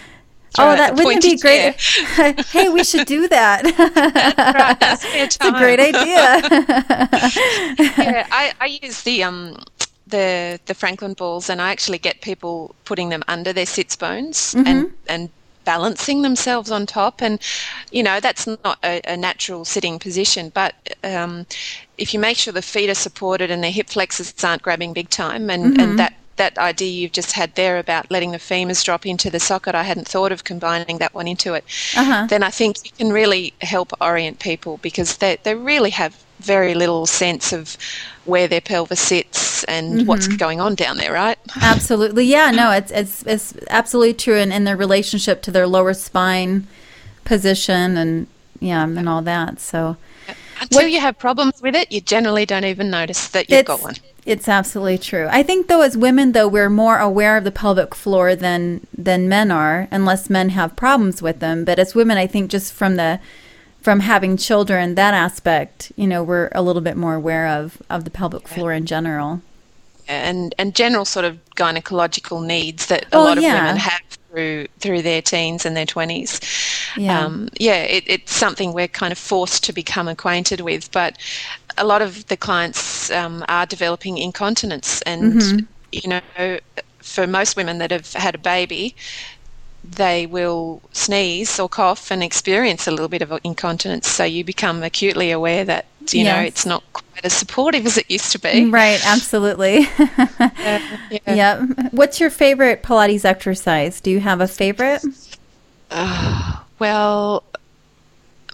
Oh, 0.58 0.76
that 0.76 0.94
wouldn't 0.94 1.22
be 1.22 1.36
great. 1.36 1.74
hey, 2.48 2.68
we 2.68 2.84
should 2.84 3.06
do 3.06 3.28
that. 3.28 3.64
That's 4.80 5.04
right. 5.04 5.14
it's 5.14 5.36
a 5.40 5.50
great 5.52 5.80
idea. 5.80 5.96
yeah, 7.98 8.26
I, 8.30 8.52
I 8.60 8.78
use 8.82 9.02
the 9.02 9.24
um 9.24 9.58
the 10.06 10.60
the 10.66 10.74
Franklin 10.74 11.14
balls, 11.14 11.50
and 11.50 11.60
I 11.60 11.70
actually 11.70 11.98
get 11.98 12.20
people 12.20 12.74
putting 12.84 13.08
them 13.08 13.22
under 13.28 13.52
their 13.52 13.66
sits 13.66 13.96
bones 13.96 14.54
mm-hmm. 14.54 14.66
and 14.66 14.92
and 15.08 15.30
balancing 15.64 16.22
themselves 16.22 16.70
on 16.70 16.84
top 16.84 17.22
and 17.22 17.40
you 17.90 18.02
know 18.02 18.20
that's 18.20 18.46
not 18.46 18.78
a, 18.84 19.00
a 19.06 19.16
natural 19.16 19.64
sitting 19.64 19.98
position 19.98 20.50
but 20.52 20.74
um, 21.04 21.46
if 21.96 22.12
you 22.12 22.20
make 22.20 22.36
sure 22.36 22.52
the 22.52 22.60
feet 22.60 22.90
are 22.90 22.94
supported 22.94 23.50
and 23.50 23.64
their 23.64 23.70
hip 23.70 23.88
flexors 23.88 24.34
aren't 24.44 24.60
grabbing 24.60 24.92
big 24.92 25.08
time 25.08 25.48
and, 25.48 25.64
mm-hmm. 25.64 25.80
and 25.80 25.98
that 25.98 26.12
that 26.36 26.58
idea 26.58 26.90
you've 26.90 27.12
just 27.12 27.32
had 27.32 27.54
there 27.54 27.78
about 27.78 28.10
letting 28.10 28.32
the 28.32 28.38
femurs 28.38 28.84
drop 28.84 29.06
into 29.06 29.30
the 29.30 29.40
socket, 29.40 29.74
I 29.74 29.82
hadn't 29.82 30.08
thought 30.08 30.32
of 30.32 30.44
combining 30.44 30.98
that 30.98 31.14
one 31.14 31.28
into 31.28 31.54
it. 31.54 31.64
Uh-huh. 31.96 32.26
Then 32.28 32.42
I 32.42 32.50
think 32.50 32.84
you 32.84 32.90
can 32.96 33.12
really 33.12 33.52
help 33.60 33.92
orient 34.00 34.38
people 34.40 34.78
because 34.78 35.18
they, 35.18 35.38
they 35.42 35.54
really 35.54 35.90
have 35.90 36.24
very 36.40 36.74
little 36.74 37.06
sense 37.06 37.52
of 37.52 37.76
where 38.24 38.48
their 38.48 38.60
pelvis 38.60 39.00
sits 39.00 39.64
and 39.64 39.94
mm-hmm. 39.94 40.06
what's 40.06 40.26
going 40.26 40.60
on 40.60 40.74
down 40.74 40.96
there, 40.96 41.12
right? 41.12 41.38
Absolutely. 41.62 42.24
Yeah, 42.24 42.50
no, 42.50 42.70
it's 42.70 42.90
it's 42.90 43.22
it's 43.24 43.54
absolutely 43.70 44.14
true 44.14 44.36
and 44.36 44.52
in 44.52 44.64
their 44.64 44.76
relationship 44.76 45.42
to 45.42 45.50
their 45.50 45.66
lower 45.66 45.94
spine 45.94 46.66
position 47.24 47.96
and 47.96 48.26
yeah, 48.60 48.84
and 48.84 49.08
all 49.08 49.22
that. 49.22 49.60
So 49.60 49.96
until 50.60 50.82
what, 50.82 50.90
you 50.90 51.00
have 51.00 51.18
problems 51.18 51.60
with 51.62 51.74
it, 51.74 51.90
you 51.92 52.00
generally 52.00 52.46
don't 52.46 52.64
even 52.64 52.90
notice 52.90 53.28
that 53.28 53.50
you've 53.50 53.64
got 53.64 53.82
one. 53.82 53.94
It's 54.26 54.48
absolutely 54.48 54.96
true. 54.98 55.28
I 55.30 55.42
think 55.42 55.68
though 55.68 55.82
as 55.82 55.96
women 55.98 56.32
though 56.32 56.48
we're 56.48 56.70
more 56.70 56.98
aware 56.98 57.36
of 57.36 57.44
the 57.44 57.50
pelvic 57.50 57.94
floor 57.94 58.34
than 58.34 58.86
than 58.96 59.28
men 59.28 59.50
are 59.50 59.86
unless 59.90 60.30
men 60.30 60.50
have 60.50 60.76
problems 60.76 61.20
with 61.20 61.40
them, 61.40 61.64
but 61.64 61.78
as 61.78 61.94
women 61.94 62.16
I 62.16 62.26
think 62.26 62.50
just 62.50 62.72
from 62.72 62.96
the 62.96 63.20
from 63.82 64.00
having 64.00 64.38
children, 64.38 64.94
that 64.94 65.12
aspect, 65.12 65.92
you 65.94 66.06
know, 66.06 66.22
we're 66.22 66.48
a 66.52 66.62
little 66.62 66.80
bit 66.80 66.96
more 66.96 67.14
aware 67.14 67.46
of 67.46 67.82
of 67.90 68.04
the 68.04 68.10
pelvic 68.10 68.48
floor 68.48 68.72
in 68.72 68.86
general. 68.86 69.42
And 70.08 70.54
and 70.58 70.74
general 70.74 71.04
sort 71.04 71.26
of 71.26 71.38
gynecological 71.56 72.44
needs 72.46 72.86
that 72.86 73.04
a 73.12 73.16
Oh, 73.16 73.24
lot 73.24 73.36
of 73.38 73.44
yeah. 73.44 73.60
women 73.60 73.76
have 73.76 74.00
through 74.30 74.66
through 74.80 75.02
their 75.02 75.20
teens 75.22 75.66
and 75.66 75.76
their 75.76 75.86
twenties. 75.86 76.40
Yeah. 76.96 77.24
Um, 77.24 77.48
yeah, 77.58 77.82
it, 77.82 78.04
it's 78.06 78.34
something 78.34 78.72
we're 78.72 78.88
kind 78.88 79.12
of 79.12 79.18
forced 79.18 79.64
to 79.64 79.72
become 79.72 80.08
acquainted 80.08 80.60
with, 80.60 80.90
but 80.92 81.18
a 81.76 81.84
lot 81.84 82.02
of 82.02 82.26
the 82.26 82.36
clients 82.36 83.10
um, 83.10 83.44
are 83.48 83.66
developing 83.66 84.18
incontinence, 84.18 85.02
and 85.02 85.34
mm-hmm. 85.34 85.58
you 85.92 86.08
know, 86.08 86.58
for 86.98 87.26
most 87.26 87.56
women 87.56 87.78
that 87.78 87.90
have 87.90 88.12
had 88.12 88.34
a 88.34 88.38
baby, 88.38 88.94
they 89.84 90.26
will 90.26 90.80
sneeze 90.92 91.58
or 91.60 91.68
cough 91.68 92.10
and 92.10 92.22
experience 92.22 92.86
a 92.86 92.90
little 92.90 93.08
bit 93.08 93.22
of 93.22 93.38
incontinence. 93.44 94.08
So 94.08 94.24
you 94.24 94.44
become 94.44 94.82
acutely 94.82 95.30
aware 95.30 95.64
that 95.64 95.86
you 96.10 96.24
know 96.24 96.38
it's 96.38 96.66
not 96.66 96.82
quite 96.92 97.24
as 97.24 97.32
supportive 97.32 97.86
as 97.86 97.98
it 97.98 98.10
used 98.10 98.32
to 98.32 98.38
be. 98.38 98.48
Mm, 98.48 98.72
right, 98.72 99.00
absolutely. 99.06 99.86
Yeah, 99.98 100.98
yeah. 101.26 101.34
yep. 101.34 101.92
What's 101.92 102.20
your 102.20 102.30
favorite 102.30 102.82
Pilates 102.82 103.24
exercise? 103.24 104.00
Do 104.00 104.10
you 104.10 104.20
have 104.20 104.40
a 104.40 104.48
favorite? 104.48 105.04
Uh, 105.90 106.60
well, 106.78 107.44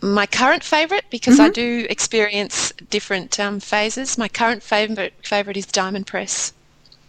my 0.03 0.27
current 0.27 0.65
favourite, 0.65 1.05
because 1.11 1.37
Mm-hmm. 1.39 1.47
I 1.47 1.51
do 1.51 1.87
experience 1.91 2.73
different 2.91 3.39
um, 3.39 3.61
phases. 3.61 4.17
My 4.19 4.29
current 4.29 4.63
favourite 4.63 5.13
favourite 5.23 5.57
is 5.57 5.67
diamond 5.67 6.07
press. 6.07 6.53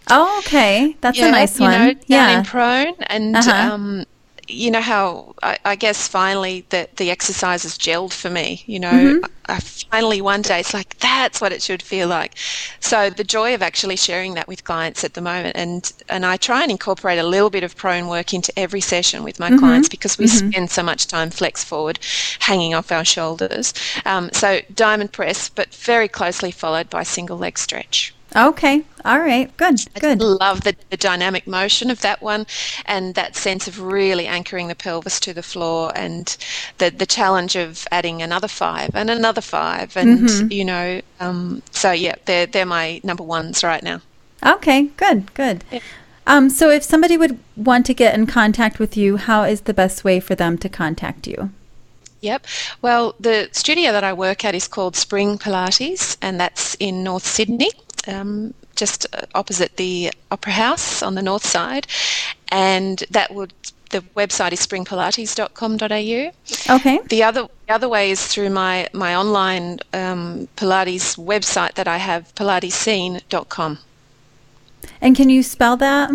Oh, 0.10 0.39
okay. 0.39 0.95
That's 1.01 1.19
a 1.19 1.32
nice 1.32 1.58
you 1.60 1.65
one. 1.65 1.71
know, 1.71 1.93
down 1.93 2.04
yeah. 2.08 2.39
in 2.39 2.45
prone, 2.45 2.95
and 3.08 3.36
Uh-huh. 3.36 3.73
um, 3.73 4.06
you 4.52 4.72
know 4.72 4.82
how 4.82 5.34
I, 5.44 5.58
I 5.66 5.76
guess 5.76 6.08
finally 6.08 6.66
that 6.70 6.98
the 6.98 7.10
exercises 7.12 7.78
gelled 7.78 8.14
for 8.14 8.30
me. 8.30 8.64
You 8.68 8.80
know, 8.80 8.90
Mm-hmm. 8.92 9.24
I, 9.24 9.28
I 9.48 9.60
finally 9.60 10.22
one 10.22 10.42
day 10.42 10.60
it's 10.60 10.74
like 10.74 10.98
that's 11.00 11.42
what 11.42 11.52
it 11.52 11.62
should 11.62 11.82
feel 11.82 12.08
like. 12.08 12.36
So 12.80 13.10
the 13.10 13.24
joy 13.24 13.54
of 13.56 13.62
actually 13.62 13.96
sharing 13.98 14.34
that 14.36 14.48
with 14.48 14.64
clients 14.64 15.04
at 15.04 15.14
the 15.14 15.22
moment, 15.22 15.56
and 15.56 15.92
and 16.10 16.26
I 16.26 16.38
try 16.38 16.62
and 16.64 16.72
incorporate 16.72 17.20
a 17.20 17.24
little 17.24 17.50
bit 17.50 17.64
of 17.64 17.76
prone 17.76 18.08
work 18.08 18.34
into 18.34 18.54
every 18.58 18.82
session 18.82 19.24
with 19.24 19.40
my 19.40 19.50
Mm-hmm. 19.50 19.50
clients 19.52 19.90
because 19.90 20.18
we 20.18 20.28
spend 20.28 20.70
so 20.72 20.84
much 20.84 21.08
time 21.08 21.30
flex 21.32 21.64
forward, 21.64 22.00
hanging 22.40 22.74
off 22.74 22.92
our 22.92 23.06
shoulders. 23.06 23.74
Um, 24.06 24.30
so 24.34 24.62
diamond 24.74 25.12
press, 25.14 25.50
but 25.50 25.74
very 25.74 26.08
closely 26.08 26.52
followed 26.52 26.90
by 26.90 27.04
single 27.04 27.38
leg 27.38 27.58
stretch. 27.58 28.16
Okay. 28.36 28.84
All 29.04 29.20
right. 29.20 29.56
Good. 29.58 29.82
I 29.96 30.00
Good. 30.00 30.22
love 30.22 30.62
the, 30.62 30.76
the 30.89 30.98
dynamic 30.98 31.48
motion 31.48 31.89
of 31.91 32.02
that 32.02 32.22
one 32.22 32.46
and 32.86 33.13
that 33.15 33.36
sense 33.36 33.67
of 33.67 33.82
really 33.82 34.26
anchoring 34.28 34.67
the 34.70 34.76
pelvis 34.76 35.20
to 35.22 35.34
the 35.34 35.44
floor 35.44 35.91
and 35.96 36.38
the, 36.78 36.89
the 36.91 37.06
challenge 37.06 37.56
of 37.56 37.86
adding 37.91 38.22
another 38.22 38.48
five 38.48 38.91
and 38.96 39.10
another 39.10 39.41
five. 39.41 39.98
And, 39.98 40.20
Mm-hmm. 40.30 40.52
you 40.52 40.65
know, 40.65 41.02
um, 41.20 41.62
so 41.72 41.91
yeah, 41.91 42.15
they're, 42.26 42.46
they're 42.46 42.65
my 42.65 43.02
number 43.04 43.24
ones 43.24 43.63
right 43.63 43.84
now. 43.84 44.02
Okay. 44.46 44.84
Good. 44.98 45.34
Good. 45.34 45.63
Um, 46.28 46.50
so 46.50 46.70
if 46.70 46.84
somebody 46.84 47.17
would 47.17 47.39
want 47.58 47.86
to 47.88 47.94
get 47.94 48.13
in 48.13 48.28
contact 48.28 48.80
with 48.80 48.96
you, 48.96 49.17
how 49.17 49.44
is 49.44 49.62
the 49.62 49.74
best 49.74 50.04
way 50.04 50.20
for 50.20 50.36
them 50.36 50.58
to 50.60 50.70
contact 50.70 51.28
you? 51.28 51.50
Yep. 52.22 52.46
Well, 52.84 53.15
the 53.20 53.50
studio 53.52 53.91
that 53.91 54.04
I 54.04 54.13
work 54.13 54.46
at 54.46 54.54
is 54.54 54.67
called 54.67 54.96
Spring 54.96 55.39
Pilates, 55.39 56.17
and 56.22 56.39
that's 56.39 56.76
in 56.80 57.04
North 57.04 57.26
Sydney, 57.26 57.72
um, 58.08 58.54
just 58.76 59.06
opposite 59.36 59.78
the 59.78 60.12
Opera 60.32 60.54
House 60.54 61.04
on 61.04 61.16
the 61.16 61.22
north 61.22 61.46
side. 61.46 61.88
And 62.50 63.04
that 63.12 63.34
would 63.34 63.54
the 63.92 64.02
website 64.16 64.54
is 64.54 64.66
springpilates.com.au. 64.66 66.76
Okay. 66.76 67.00
The 67.10 67.24
other 67.24 67.48
the 67.68 67.74
other 67.74 67.90
way 67.90 68.12
is 68.12 68.26
through 68.26 68.50
my 68.50 68.88
my 68.94 69.16
online 69.16 69.80
um, 69.94 70.48
Pilates 70.58 71.18
website 71.18 71.76
that 71.76 71.88
I 71.88 71.98
have 71.98 72.34
pilatescene.com. 72.36 73.80
And 75.00 75.16
can 75.16 75.30
you 75.30 75.44
spell 75.44 75.78
that? 75.78 76.12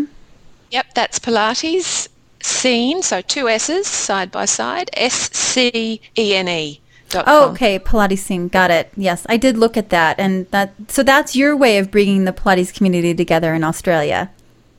Yep, 0.70 0.86
that's 0.94 1.18
Pilates 1.18 2.08
scene, 2.42 3.02
so 3.02 3.20
two 3.20 3.48
S's 3.48 3.86
side 3.86 4.30
by 4.30 4.44
side, 4.44 4.90
S 4.94 5.30
C 5.32 6.00
E 6.16 6.34
N 6.34 6.48
E. 6.48 6.80
Oh, 7.14 7.50
okay. 7.50 7.78
Pilates 7.78 8.18
scene. 8.18 8.48
Got 8.48 8.70
it. 8.70 8.90
Yes, 8.96 9.26
I 9.28 9.36
did 9.36 9.56
look 9.56 9.76
at 9.76 9.90
that, 9.90 10.18
and 10.18 10.50
that. 10.50 10.74
So 10.88 11.02
that's 11.02 11.36
your 11.36 11.56
way 11.56 11.78
of 11.78 11.90
bringing 11.90 12.24
the 12.24 12.32
Pilates 12.32 12.74
community 12.74 13.14
together 13.14 13.54
in 13.54 13.64
Australia. 13.64 14.30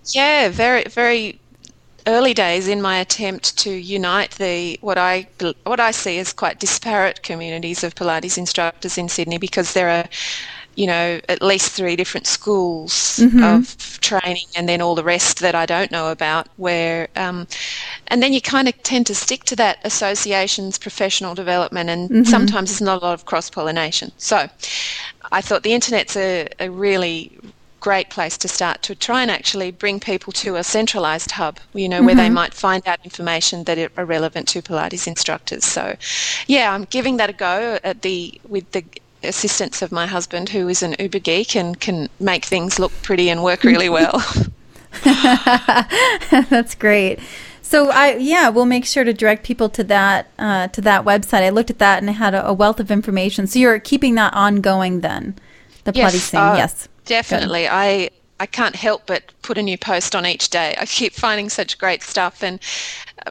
Yeah, 0.06 0.50
very 0.50 0.84
very 0.84 1.40
early 2.08 2.34
days 2.34 2.68
in 2.68 2.82
my 2.82 2.98
attempt 3.00 3.58
to 3.58 3.70
unite 3.70 4.32
the 4.32 4.78
what 4.82 4.98
I 4.98 5.28
what 5.66 5.80
I 5.80 5.92
see 5.92 6.18
as 6.20 6.34
quite 6.34 6.60
disparate 6.60 7.22
communities 7.22 7.84
of 7.84 7.96
Pilates 7.96 8.38
instructors 8.38 8.98
in 8.98 9.10
Sydney 9.10 9.38
because 9.38 9.74
there 9.74 9.90
are 9.90 10.06
you 10.78 10.86
know 10.86 11.20
at 11.28 11.42
least 11.42 11.72
three 11.72 11.96
different 11.96 12.28
schools 12.28 12.94
mm-hmm. 13.20 13.44
of 13.44 14.00
training 14.00 14.46
and 14.56 14.70
then 14.70 14.80
all 14.80 14.96
the 14.96 15.04
rest 15.04 15.40
that 15.40 15.56
I 15.56 15.66
don't 15.66 15.92
know 15.92 16.12
about 16.12 16.48
where 16.58 17.10
um, 17.16 17.48
and 18.08 18.22
then 18.22 18.32
you 18.32 18.40
kind 18.40 18.68
of 18.70 18.82
tend 18.84 19.08
to 19.08 19.16
stick 19.16 19.44
to 19.46 19.56
that 19.58 19.80
association's 19.84 20.78
professional 20.78 21.34
development 21.34 21.90
and 21.90 22.10
mm-hmm. 22.10 22.24
sometimes 22.24 22.70
there's 22.70 22.82
not 22.82 23.02
a 23.02 23.06
lot 23.06 23.14
of 23.16 23.26
cross 23.26 23.50
pollination 23.50 24.12
so 24.18 24.48
I 25.32 25.42
thought 25.42 25.64
the 25.64 25.74
internet's 25.74 26.16
a, 26.16 26.48
a 26.60 26.70
really 26.70 27.38
great 27.80 28.10
place 28.10 28.38
to 28.40 28.48
start 28.48 28.82
to 28.84 28.96
try 28.96 29.22
and 29.22 29.32
actually 29.32 29.72
bring 29.72 30.00
people 30.00 30.34
to 30.34 30.56
a 30.56 30.64
centralized 30.64 31.32
hub, 31.32 31.60
you 31.74 31.88
know, 31.88 32.02
where 32.02 32.16
they 32.16 32.26
mm-hmm. 32.26 32.34
might 32.34 32.54
find 32.54 32.86
out 32.88 33.00
information 33.04 33.64
that 33.66 33.92
are 33.98 34.06
relevant 34.06 34.48
to 34.48 34.62
Pilates 34.62 35.08
instructors. 35.08 35.64
So, 35.64 35.96
yeah, 36.48 36.74
I'm 36.74 36.86
giving 36.86 37.18
that 37.18 37.30
a 37.30 37.34
go 37.34 37.80
at 37.84 38.02
the 38.02 38.42
with 38.48 38.72
the 38.72 38.84
assistance 39.24 39.82
of 39.82 39.92
my 39.92 40.06
husband, 40.06 40.50
who 40.50 40.68
is 40.68 40.84
an 40.84 40.96
Uber 41.00 41.20
geek 41.20 41.56
and 41.56 41.80
can 41.80 42.10
make 42.20 42.46
things 42.46 42.80
look 42.80 42.92
pretty 43.02 43.30
and 43.30 43.44
work 43.44 43.64
really 43.64 43.90
well. 43.90 44.24
That's 45.04 46.76
great. 46.76 47.20
So 47.62 47.90
I 47.90 48.16
yeah, 48.16 48.48
we'll 48.50 48.66
make 48.66 48.86
sure 48.86 49.04
to 49.04 49.14
direct 49.14 49.44
people 49.44 49.68
to 49.70 49.84
that 49.86 50.28
uh, 50.40 50.68
to 50.70 50.82
that 50.82 51.04
website. 51.04 51.42
I 51.42 51.50
looked 51.50 51.70
at 51.70 51.80
that 51.80 52.00
and 52.00 52.10
it 52.10 52.14
had 52.14 52.34
a, 52.34 52.48
a 52.48 52.54
wealth 52.54 52.80
of 52.80 52.90
information. 52.90 53.46
So 53.46 53.60
you're 53.60 53.80
keeping 53.80 54.16
that 54.16 54.34
ongoing 54.34 55.02
then, 55.02 55.36
the 55.84 55.92
bloody 55.92 56.20
thing. 56.20 56.40
uh, 56.40 56.56
yes. 56.56 56.88
Definitely. 57.04 57.68
I 57.68 58.10
I 58.40 58.46
can't 58.46 58.76
help 58.76 59.06
but 59.06 59.34
put 59.42 59.58
a 59.58 59.62
new 59.62 59.78
post 59.78 60.16
on 60.16 60.26
each 60.26 60.50
day. 60.50 60.76
I 60.80 60.86
keep 60.86 61.14
finding 61.14 61.50
such 61.50 61.78
great 61.78 62.04
stuff 62.04 62.42
and 62.42 62.60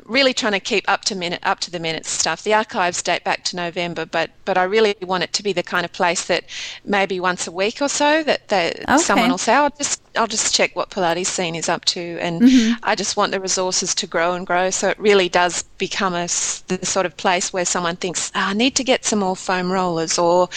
really 0.05 0.35
trying 0.35 0.53
to 0.53 0.61
keep 0.61 0.85
up 0.88 1.05
to 1.05 1.14
minute 1.14 1.40
up 1.42 1.61
to 1.61 1.70
the 1.70 1.79
minute 1.81 2.07
stuff. 2.07 2.42
The 2.42 2.55
archives 2.55 3.03
date 3.03 3.25
back 3.25 3.44
to 3.44 3.57
November, 3.57 4.05
but 4.07 4.31
but 4.44 4.59
I 4.59 4.64
really 4.64 4.94
want 5.03 5.25
it 5.25 5.33
to 5.35 5.42
be 5.42 5.53
the 5.53 5.62
kind 5.62 5.85
of 5.85 5.92
place 5.92 6.25
that 6.27 6.44
maybe 6.85 7.20
once 7.20 7.46
a 7.46 7.53
week 7.53 7.81
or 7.81 7.88
so 7.88 8.22
that, 8.25 8.49
that 8.49 8.81
Okay. 8.88 8.99
someone 8.99 9.31
will 9.31 9.38
say, 9.38 9.55
"I'll 9.55 9.70
just 9.70 10.01
I'll 10.16 10.27
just 10.27 10.55
check 10.55 10.75
what 10.77 10.90
Pilates 10.90 11.27
scene 11.27 11.55
is 11.55 11.68
up 11.68 11.85
to," 11.87 12.18
and 12.20 12.42
Mm-hmm. 12.42 12.75
I 12.83 12.94
just 12.94 13.16
want 13.16 13.33
the 13.33 13.40
resources 13.40 13.94
to 13.96 14.07
grow 14.07 14.35
and 14.35 14.46
grow. 14.46 14.70
So 14.70 14.88
it 14.88 14.99
really 14.99 15.29
does 15.29 15.62
become 15.79 16.14
a 16.14 16.27
the 16.68 16.79
sort 16.85 17.07
of 17.07 17.16
place 17.16 17.53
where 17.53 17.64
someone 17.64 17.96
thinks, 17.96 18.31
"Ah, 18.35 18.51
"I 18.51 18.53
need 18.55 18.75
to 18.77 18.85
get 18.85 19.05
some 19.05 19.20
more 19.20 19.37
foam 19.37 19.70
rollers," 19.72 20.18
or 20.18 20.49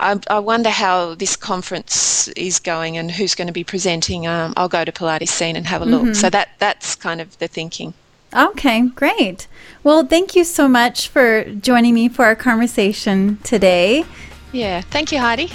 I, 0.00 0.18
I 0.28 0.38
wonder 0.38 0.70
how 0.70 1.14
this 1.14 1.36
conference 1.36 2.28
is 2.36 2.58
going 2.58 2.96
and 2.98 3.10
who's 3.10 3.34
going 3.34 3.46
to 3.48 3.52
be 3.52 3.64
presenting. 3.64 4.26
Um, 4.26 4.52
I'll 4.56 4.68
go 4.68 4.84
to 4.84 4.92
Pilates 4.92 5.28
scene 5.28 5.56
and 5.56 5.66
have 5.66 5.82
a 5.82 5.86
look. 5.86 6.02
Mm-hmm. 6.02 6.12
So 6.14 6.30
that 6.30 6.48
that's 6.58 6.94
kind 6.96 7.20
of 7.20 7.38
the 7.38 7.48
thinking. 7.48 7.94
Okay, 8.34 8.88
great. 8.88 9.46
Well, 9.84 10.04
thank 10.06 10.34
you 10.34 10.44
so 10.44 10.66
much 10.66 11.08
for 11.08 11.44
joining 11.44 11.94
me 11.94 12.08
for 12.08 12.24
our 12.24 12.34
conversation 12.34 13.38
today. 13.44 14.04
Yeah. 14.52 14.80
Thank 14.80 15.12
you, 15.12 15.18
Heidi. 15.18 15.48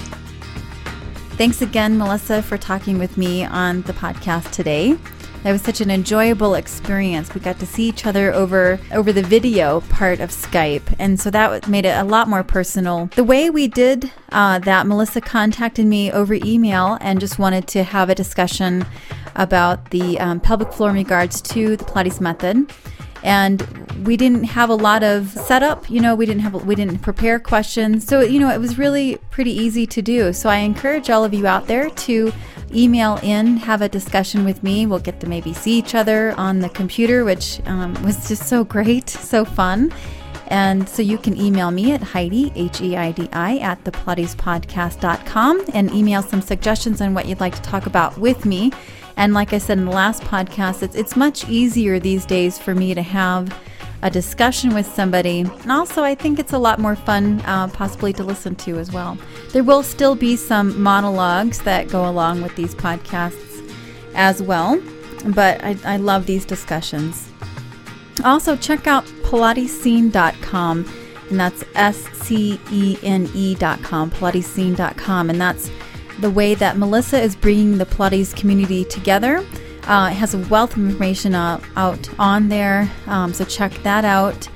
Thanks 1.32 1.62
again, 1.62 1.98
Melissa, 1.98 2.42
for 2.42 2.58
talking 2.58 2.98
with 2.98 3.18
me 3.18 3.44
on 3.46 3.82
the 3.84 3.94
podcast 3.94 4.52
today. 4.52 4.98
That 5.44 5.54
was 5.54 5.62
such 5.62 5.80
an 5.80 5.90
enjoyable 5.90 6.56
experience. 6.56 7.34
We 7.34 7.40
got 7.40 7.60
to 7.60 7.66
see 7.66 7.88
each 7.88 8.06
other 8.06 8.34
over 8.34 8.78
over 8.92 9.14
the 9.14 9.24
video 9.24 9.80
part 9.82 10.20
of 10.20 10.32
Skype, 10.32 10.94
and 11.00 11.18
so 11.18 11.32
that 11.32 11.70
made 11.70 11.86
it 11.86 11.98
a 11.98 12.04
lot 12.04 12.28
more 12.28 12.44
personal. 12.44 13.10
The 13.16 13.24
way 13.24 13.50
we 13.50 13.70
did 13.70 14.12
uh, 14.34 14.60
that, 14.60 14.86
Melissa 14.86 15.22
contacted 15.22 15.86
me 15.86 16.12
over 16.12 16.34
email 16.34 16.98
and 17.00 17.22
just 17.22 17.40
wanted 17.40 17.68
to 17.70 17.84
have 17.84 18.10
a 18.10 18.16
discussion 18.16 18.86
about 19.40 19.90
the 19.90 20.20
um, 20.20 20.40
pelvic 20.40 20.72
floor 20.72 20.92
in 20.92 20.96
regards 20.96 21.42
to 21.42 21.76
the 21.76 21.84
Pilates 21.84 22.22
method. 22.22 22.72
And 23.24 23.62
we 24.06 24.16
didn't 24.16 24.44
have 24.44 24.70
a 24.70 24.76
lot 24.76 25.04
of 25.04 25.30
setup 25.30 25.90
you 25.90 26.00
know 26.00 26.16
we 26.16 26.26
didn't 26.26 26.42
have 26.42 26.54
we 26.66 26.76
didn't 26.76 27.00
prepare 27.00 27.40
questions. 27.40 28.06
So 28.06 28.22
you 28.22 28.40
know 28.40 28.50
it 28.50 28.60
was 28.60 28.78
really 28.78 29.18
pretty 29.30 29.52
easy 29.52 29.88
to 29.88 30.02
do. 30.02 30.32
So 30.32 30.50
i 30.50 30.58
encourage 30.58 31.10
all 31.10 31.24
of 31.26 31.34
you 31.34 31.48
out 31.48 31.68
there 31.68 31.90
to 31.90 32.32
email 32.74 33.20
in 33.24 33.58
have 33.58 33.82
a 33.82 33.90
discussion 33.90 34.46
with 34.46 34.62
me. 34.64 34.86
We'll 34.86 35.00
get 35.00 35.20
to 35.22 35.28
maybe 35.28 35.54
see 35.54 35.78
each 35.78 35.96
other 35.96 36.34
on 36.38 36.60
the 36.60 36.70
computer 36.70 37.26
which 37.26 37.60
um, 37.66 37.94
was 38.04 38.28
just 38.28 38.48
so 38.48 38.64
great 38.64 39.10
so 39.34 39.44
fun. 39.44 39.92
And 40.50 40.90
so 40.90 41.04
you 41.04 41.20
can 41.20 41.38
email 41.38 41.70
me 41.70 41.92
at 41.92 42.02
Heidi, 42.02 42.52
H 42.56 42.82
E 42.82 42.98
I 42.98 43.12
D 43.12 43.30
I, 43.32 43.58
at 43.58 43.84
thepilatespodcast.com 43.84 45.66
and 45.74 45.92
email 45.94 46.24
some 46.24 46.42
suggestions 46.42 47.02
on 47.02 47.14
what 47.14 47.28
you'd 47.28 47.40
like 47.40 47.56
to 47.56 47.62
talk 47.62 47.86
about 47.86 48.18
with 48.18 48.46
me. 48.46 48.72
And 49.20 49.34
like 49.34 49.52
I 49.52 49.58
said 49.58 49.78
in 49.78 49.84
the 49.84 49.92
last 49.92 50.24
podcast, 50.24 50.82
it's, 50.82 50.96
it's 50.96 51.18
much 51.18 51.48
easier 51.50 52.00
these 52.00 52.26
days 52.26 52.58
for 52.58 52.74
me 52.74 52.94
to 52.94 53.02
have 53.02 53.54
a 54.02 54.10
discussion 54.10 54.74
with 54.74 54.86
somebody. 54.86 55.42
And 55.42 55.72
also, 55.74 56.04
I 56.04 56.16
think 56.16 56.40
it's 56.40 56.54
a 56.54 56.58
lot 56.58 56.80
more 56.80 56.96
fun, 56.96 57.42
uh, 57.42 57.68
possibly 57.68 58.14
to 58.14 58.24
listen 58.24 58.56
to 58.56 58.80
as 58.80 58.94
well. 58.94 59.18
There 59.52 59.66
will 59.66 59.84
still 59.84 60.16
be 60.16 60.38
some 60.38 60.82
monologues 60.82 61.60
that 61.64 61.90
go 61.90 62.10
along 62.10 62.42
with 62.42 62.56
these 62.56 62.74
podcasts 62.74 63.70
as 64.16 64.42
well, 64.42 64.82
but 65.26 65.62
I, 65.66 65.76
I 65.84 65.98
love 65.98 66.26
these 66.26 66.46
discussions. 66.46 67.30
Also, 68.24 68.56
check 68.56 68.88
out 68.88 69.04
PilatesScene.com, 69.24 70.94
and 71.30 71.40
that's 71.40 71.66
S 71.76 71.98
C 72.14 72.58
E 72.72 72.98
N 73.04 73.30
E.com, 73.36 74.12
PilatesScene.com, 74.12 75.30
and 75.30 75.42
that's 75.42 75.70
the 76.22 76.30
way 76.30 76.56
that 76.56 76.78
Melissa 76.78 77.22
is 77.22 77.36
bringing 77.36 77.78
the 77.78 77.86
Pilates 77.86 78.36
community 78.36 78.86
together. 78.86 79.46
Uh, 79.88 80.10
it 80.12 80.16
has 80.16 80.34
a 80.34 80.38
wealth 80.50 80.74
of 80.74 80.80
information 80.80 81.34
uh, 81.34 81.60
out 81.76 82.10
on 82.20 82.50
there, 82.50 82.90
um, 83.08 83.34
so 83.34 83.44
check 83.46 83.72
that 83.84 84.06
out. 84.06 84.48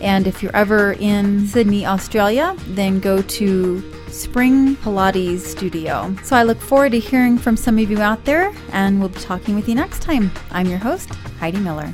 And 0.00 0.26
if 0.26 0.42
you're 0.42 0.54
ever 0.54 0.92
in 0.92 1.46
Sydney, 1.46 1.86
Australia, 1.86 2.54
then 2.68 3.00
go 3.00 3.22
to 3.22 3.92
Spring 4.10 4.76
Pilates 4.76 5.40
Studio. 5.40 6.14
So 6.22 6.36
I 6.36 6.42
look 6.42 6.60
forward 6.60 6.92
to 6.92 6.98
hearing 6.98 7.38
from 7.38 7.56
some 7.56 7.78
of 7.78 7.90
you 7.90 8.00
out 8.00 8.24
there, 8.24 8.54
and 8.72 9.00
we'll 9.00 9.08
be 9.08 9.20
talking 9.20 9.54
with 9.56 9.68
you 9.68 9.74
next 9.74 10.02
time. 10.02 10.30
I'm 10.50 10.66
your 10.66 10.78
host, 10.78 11.10
Heidi 11.40 11.58
Miller. 11.58 11.92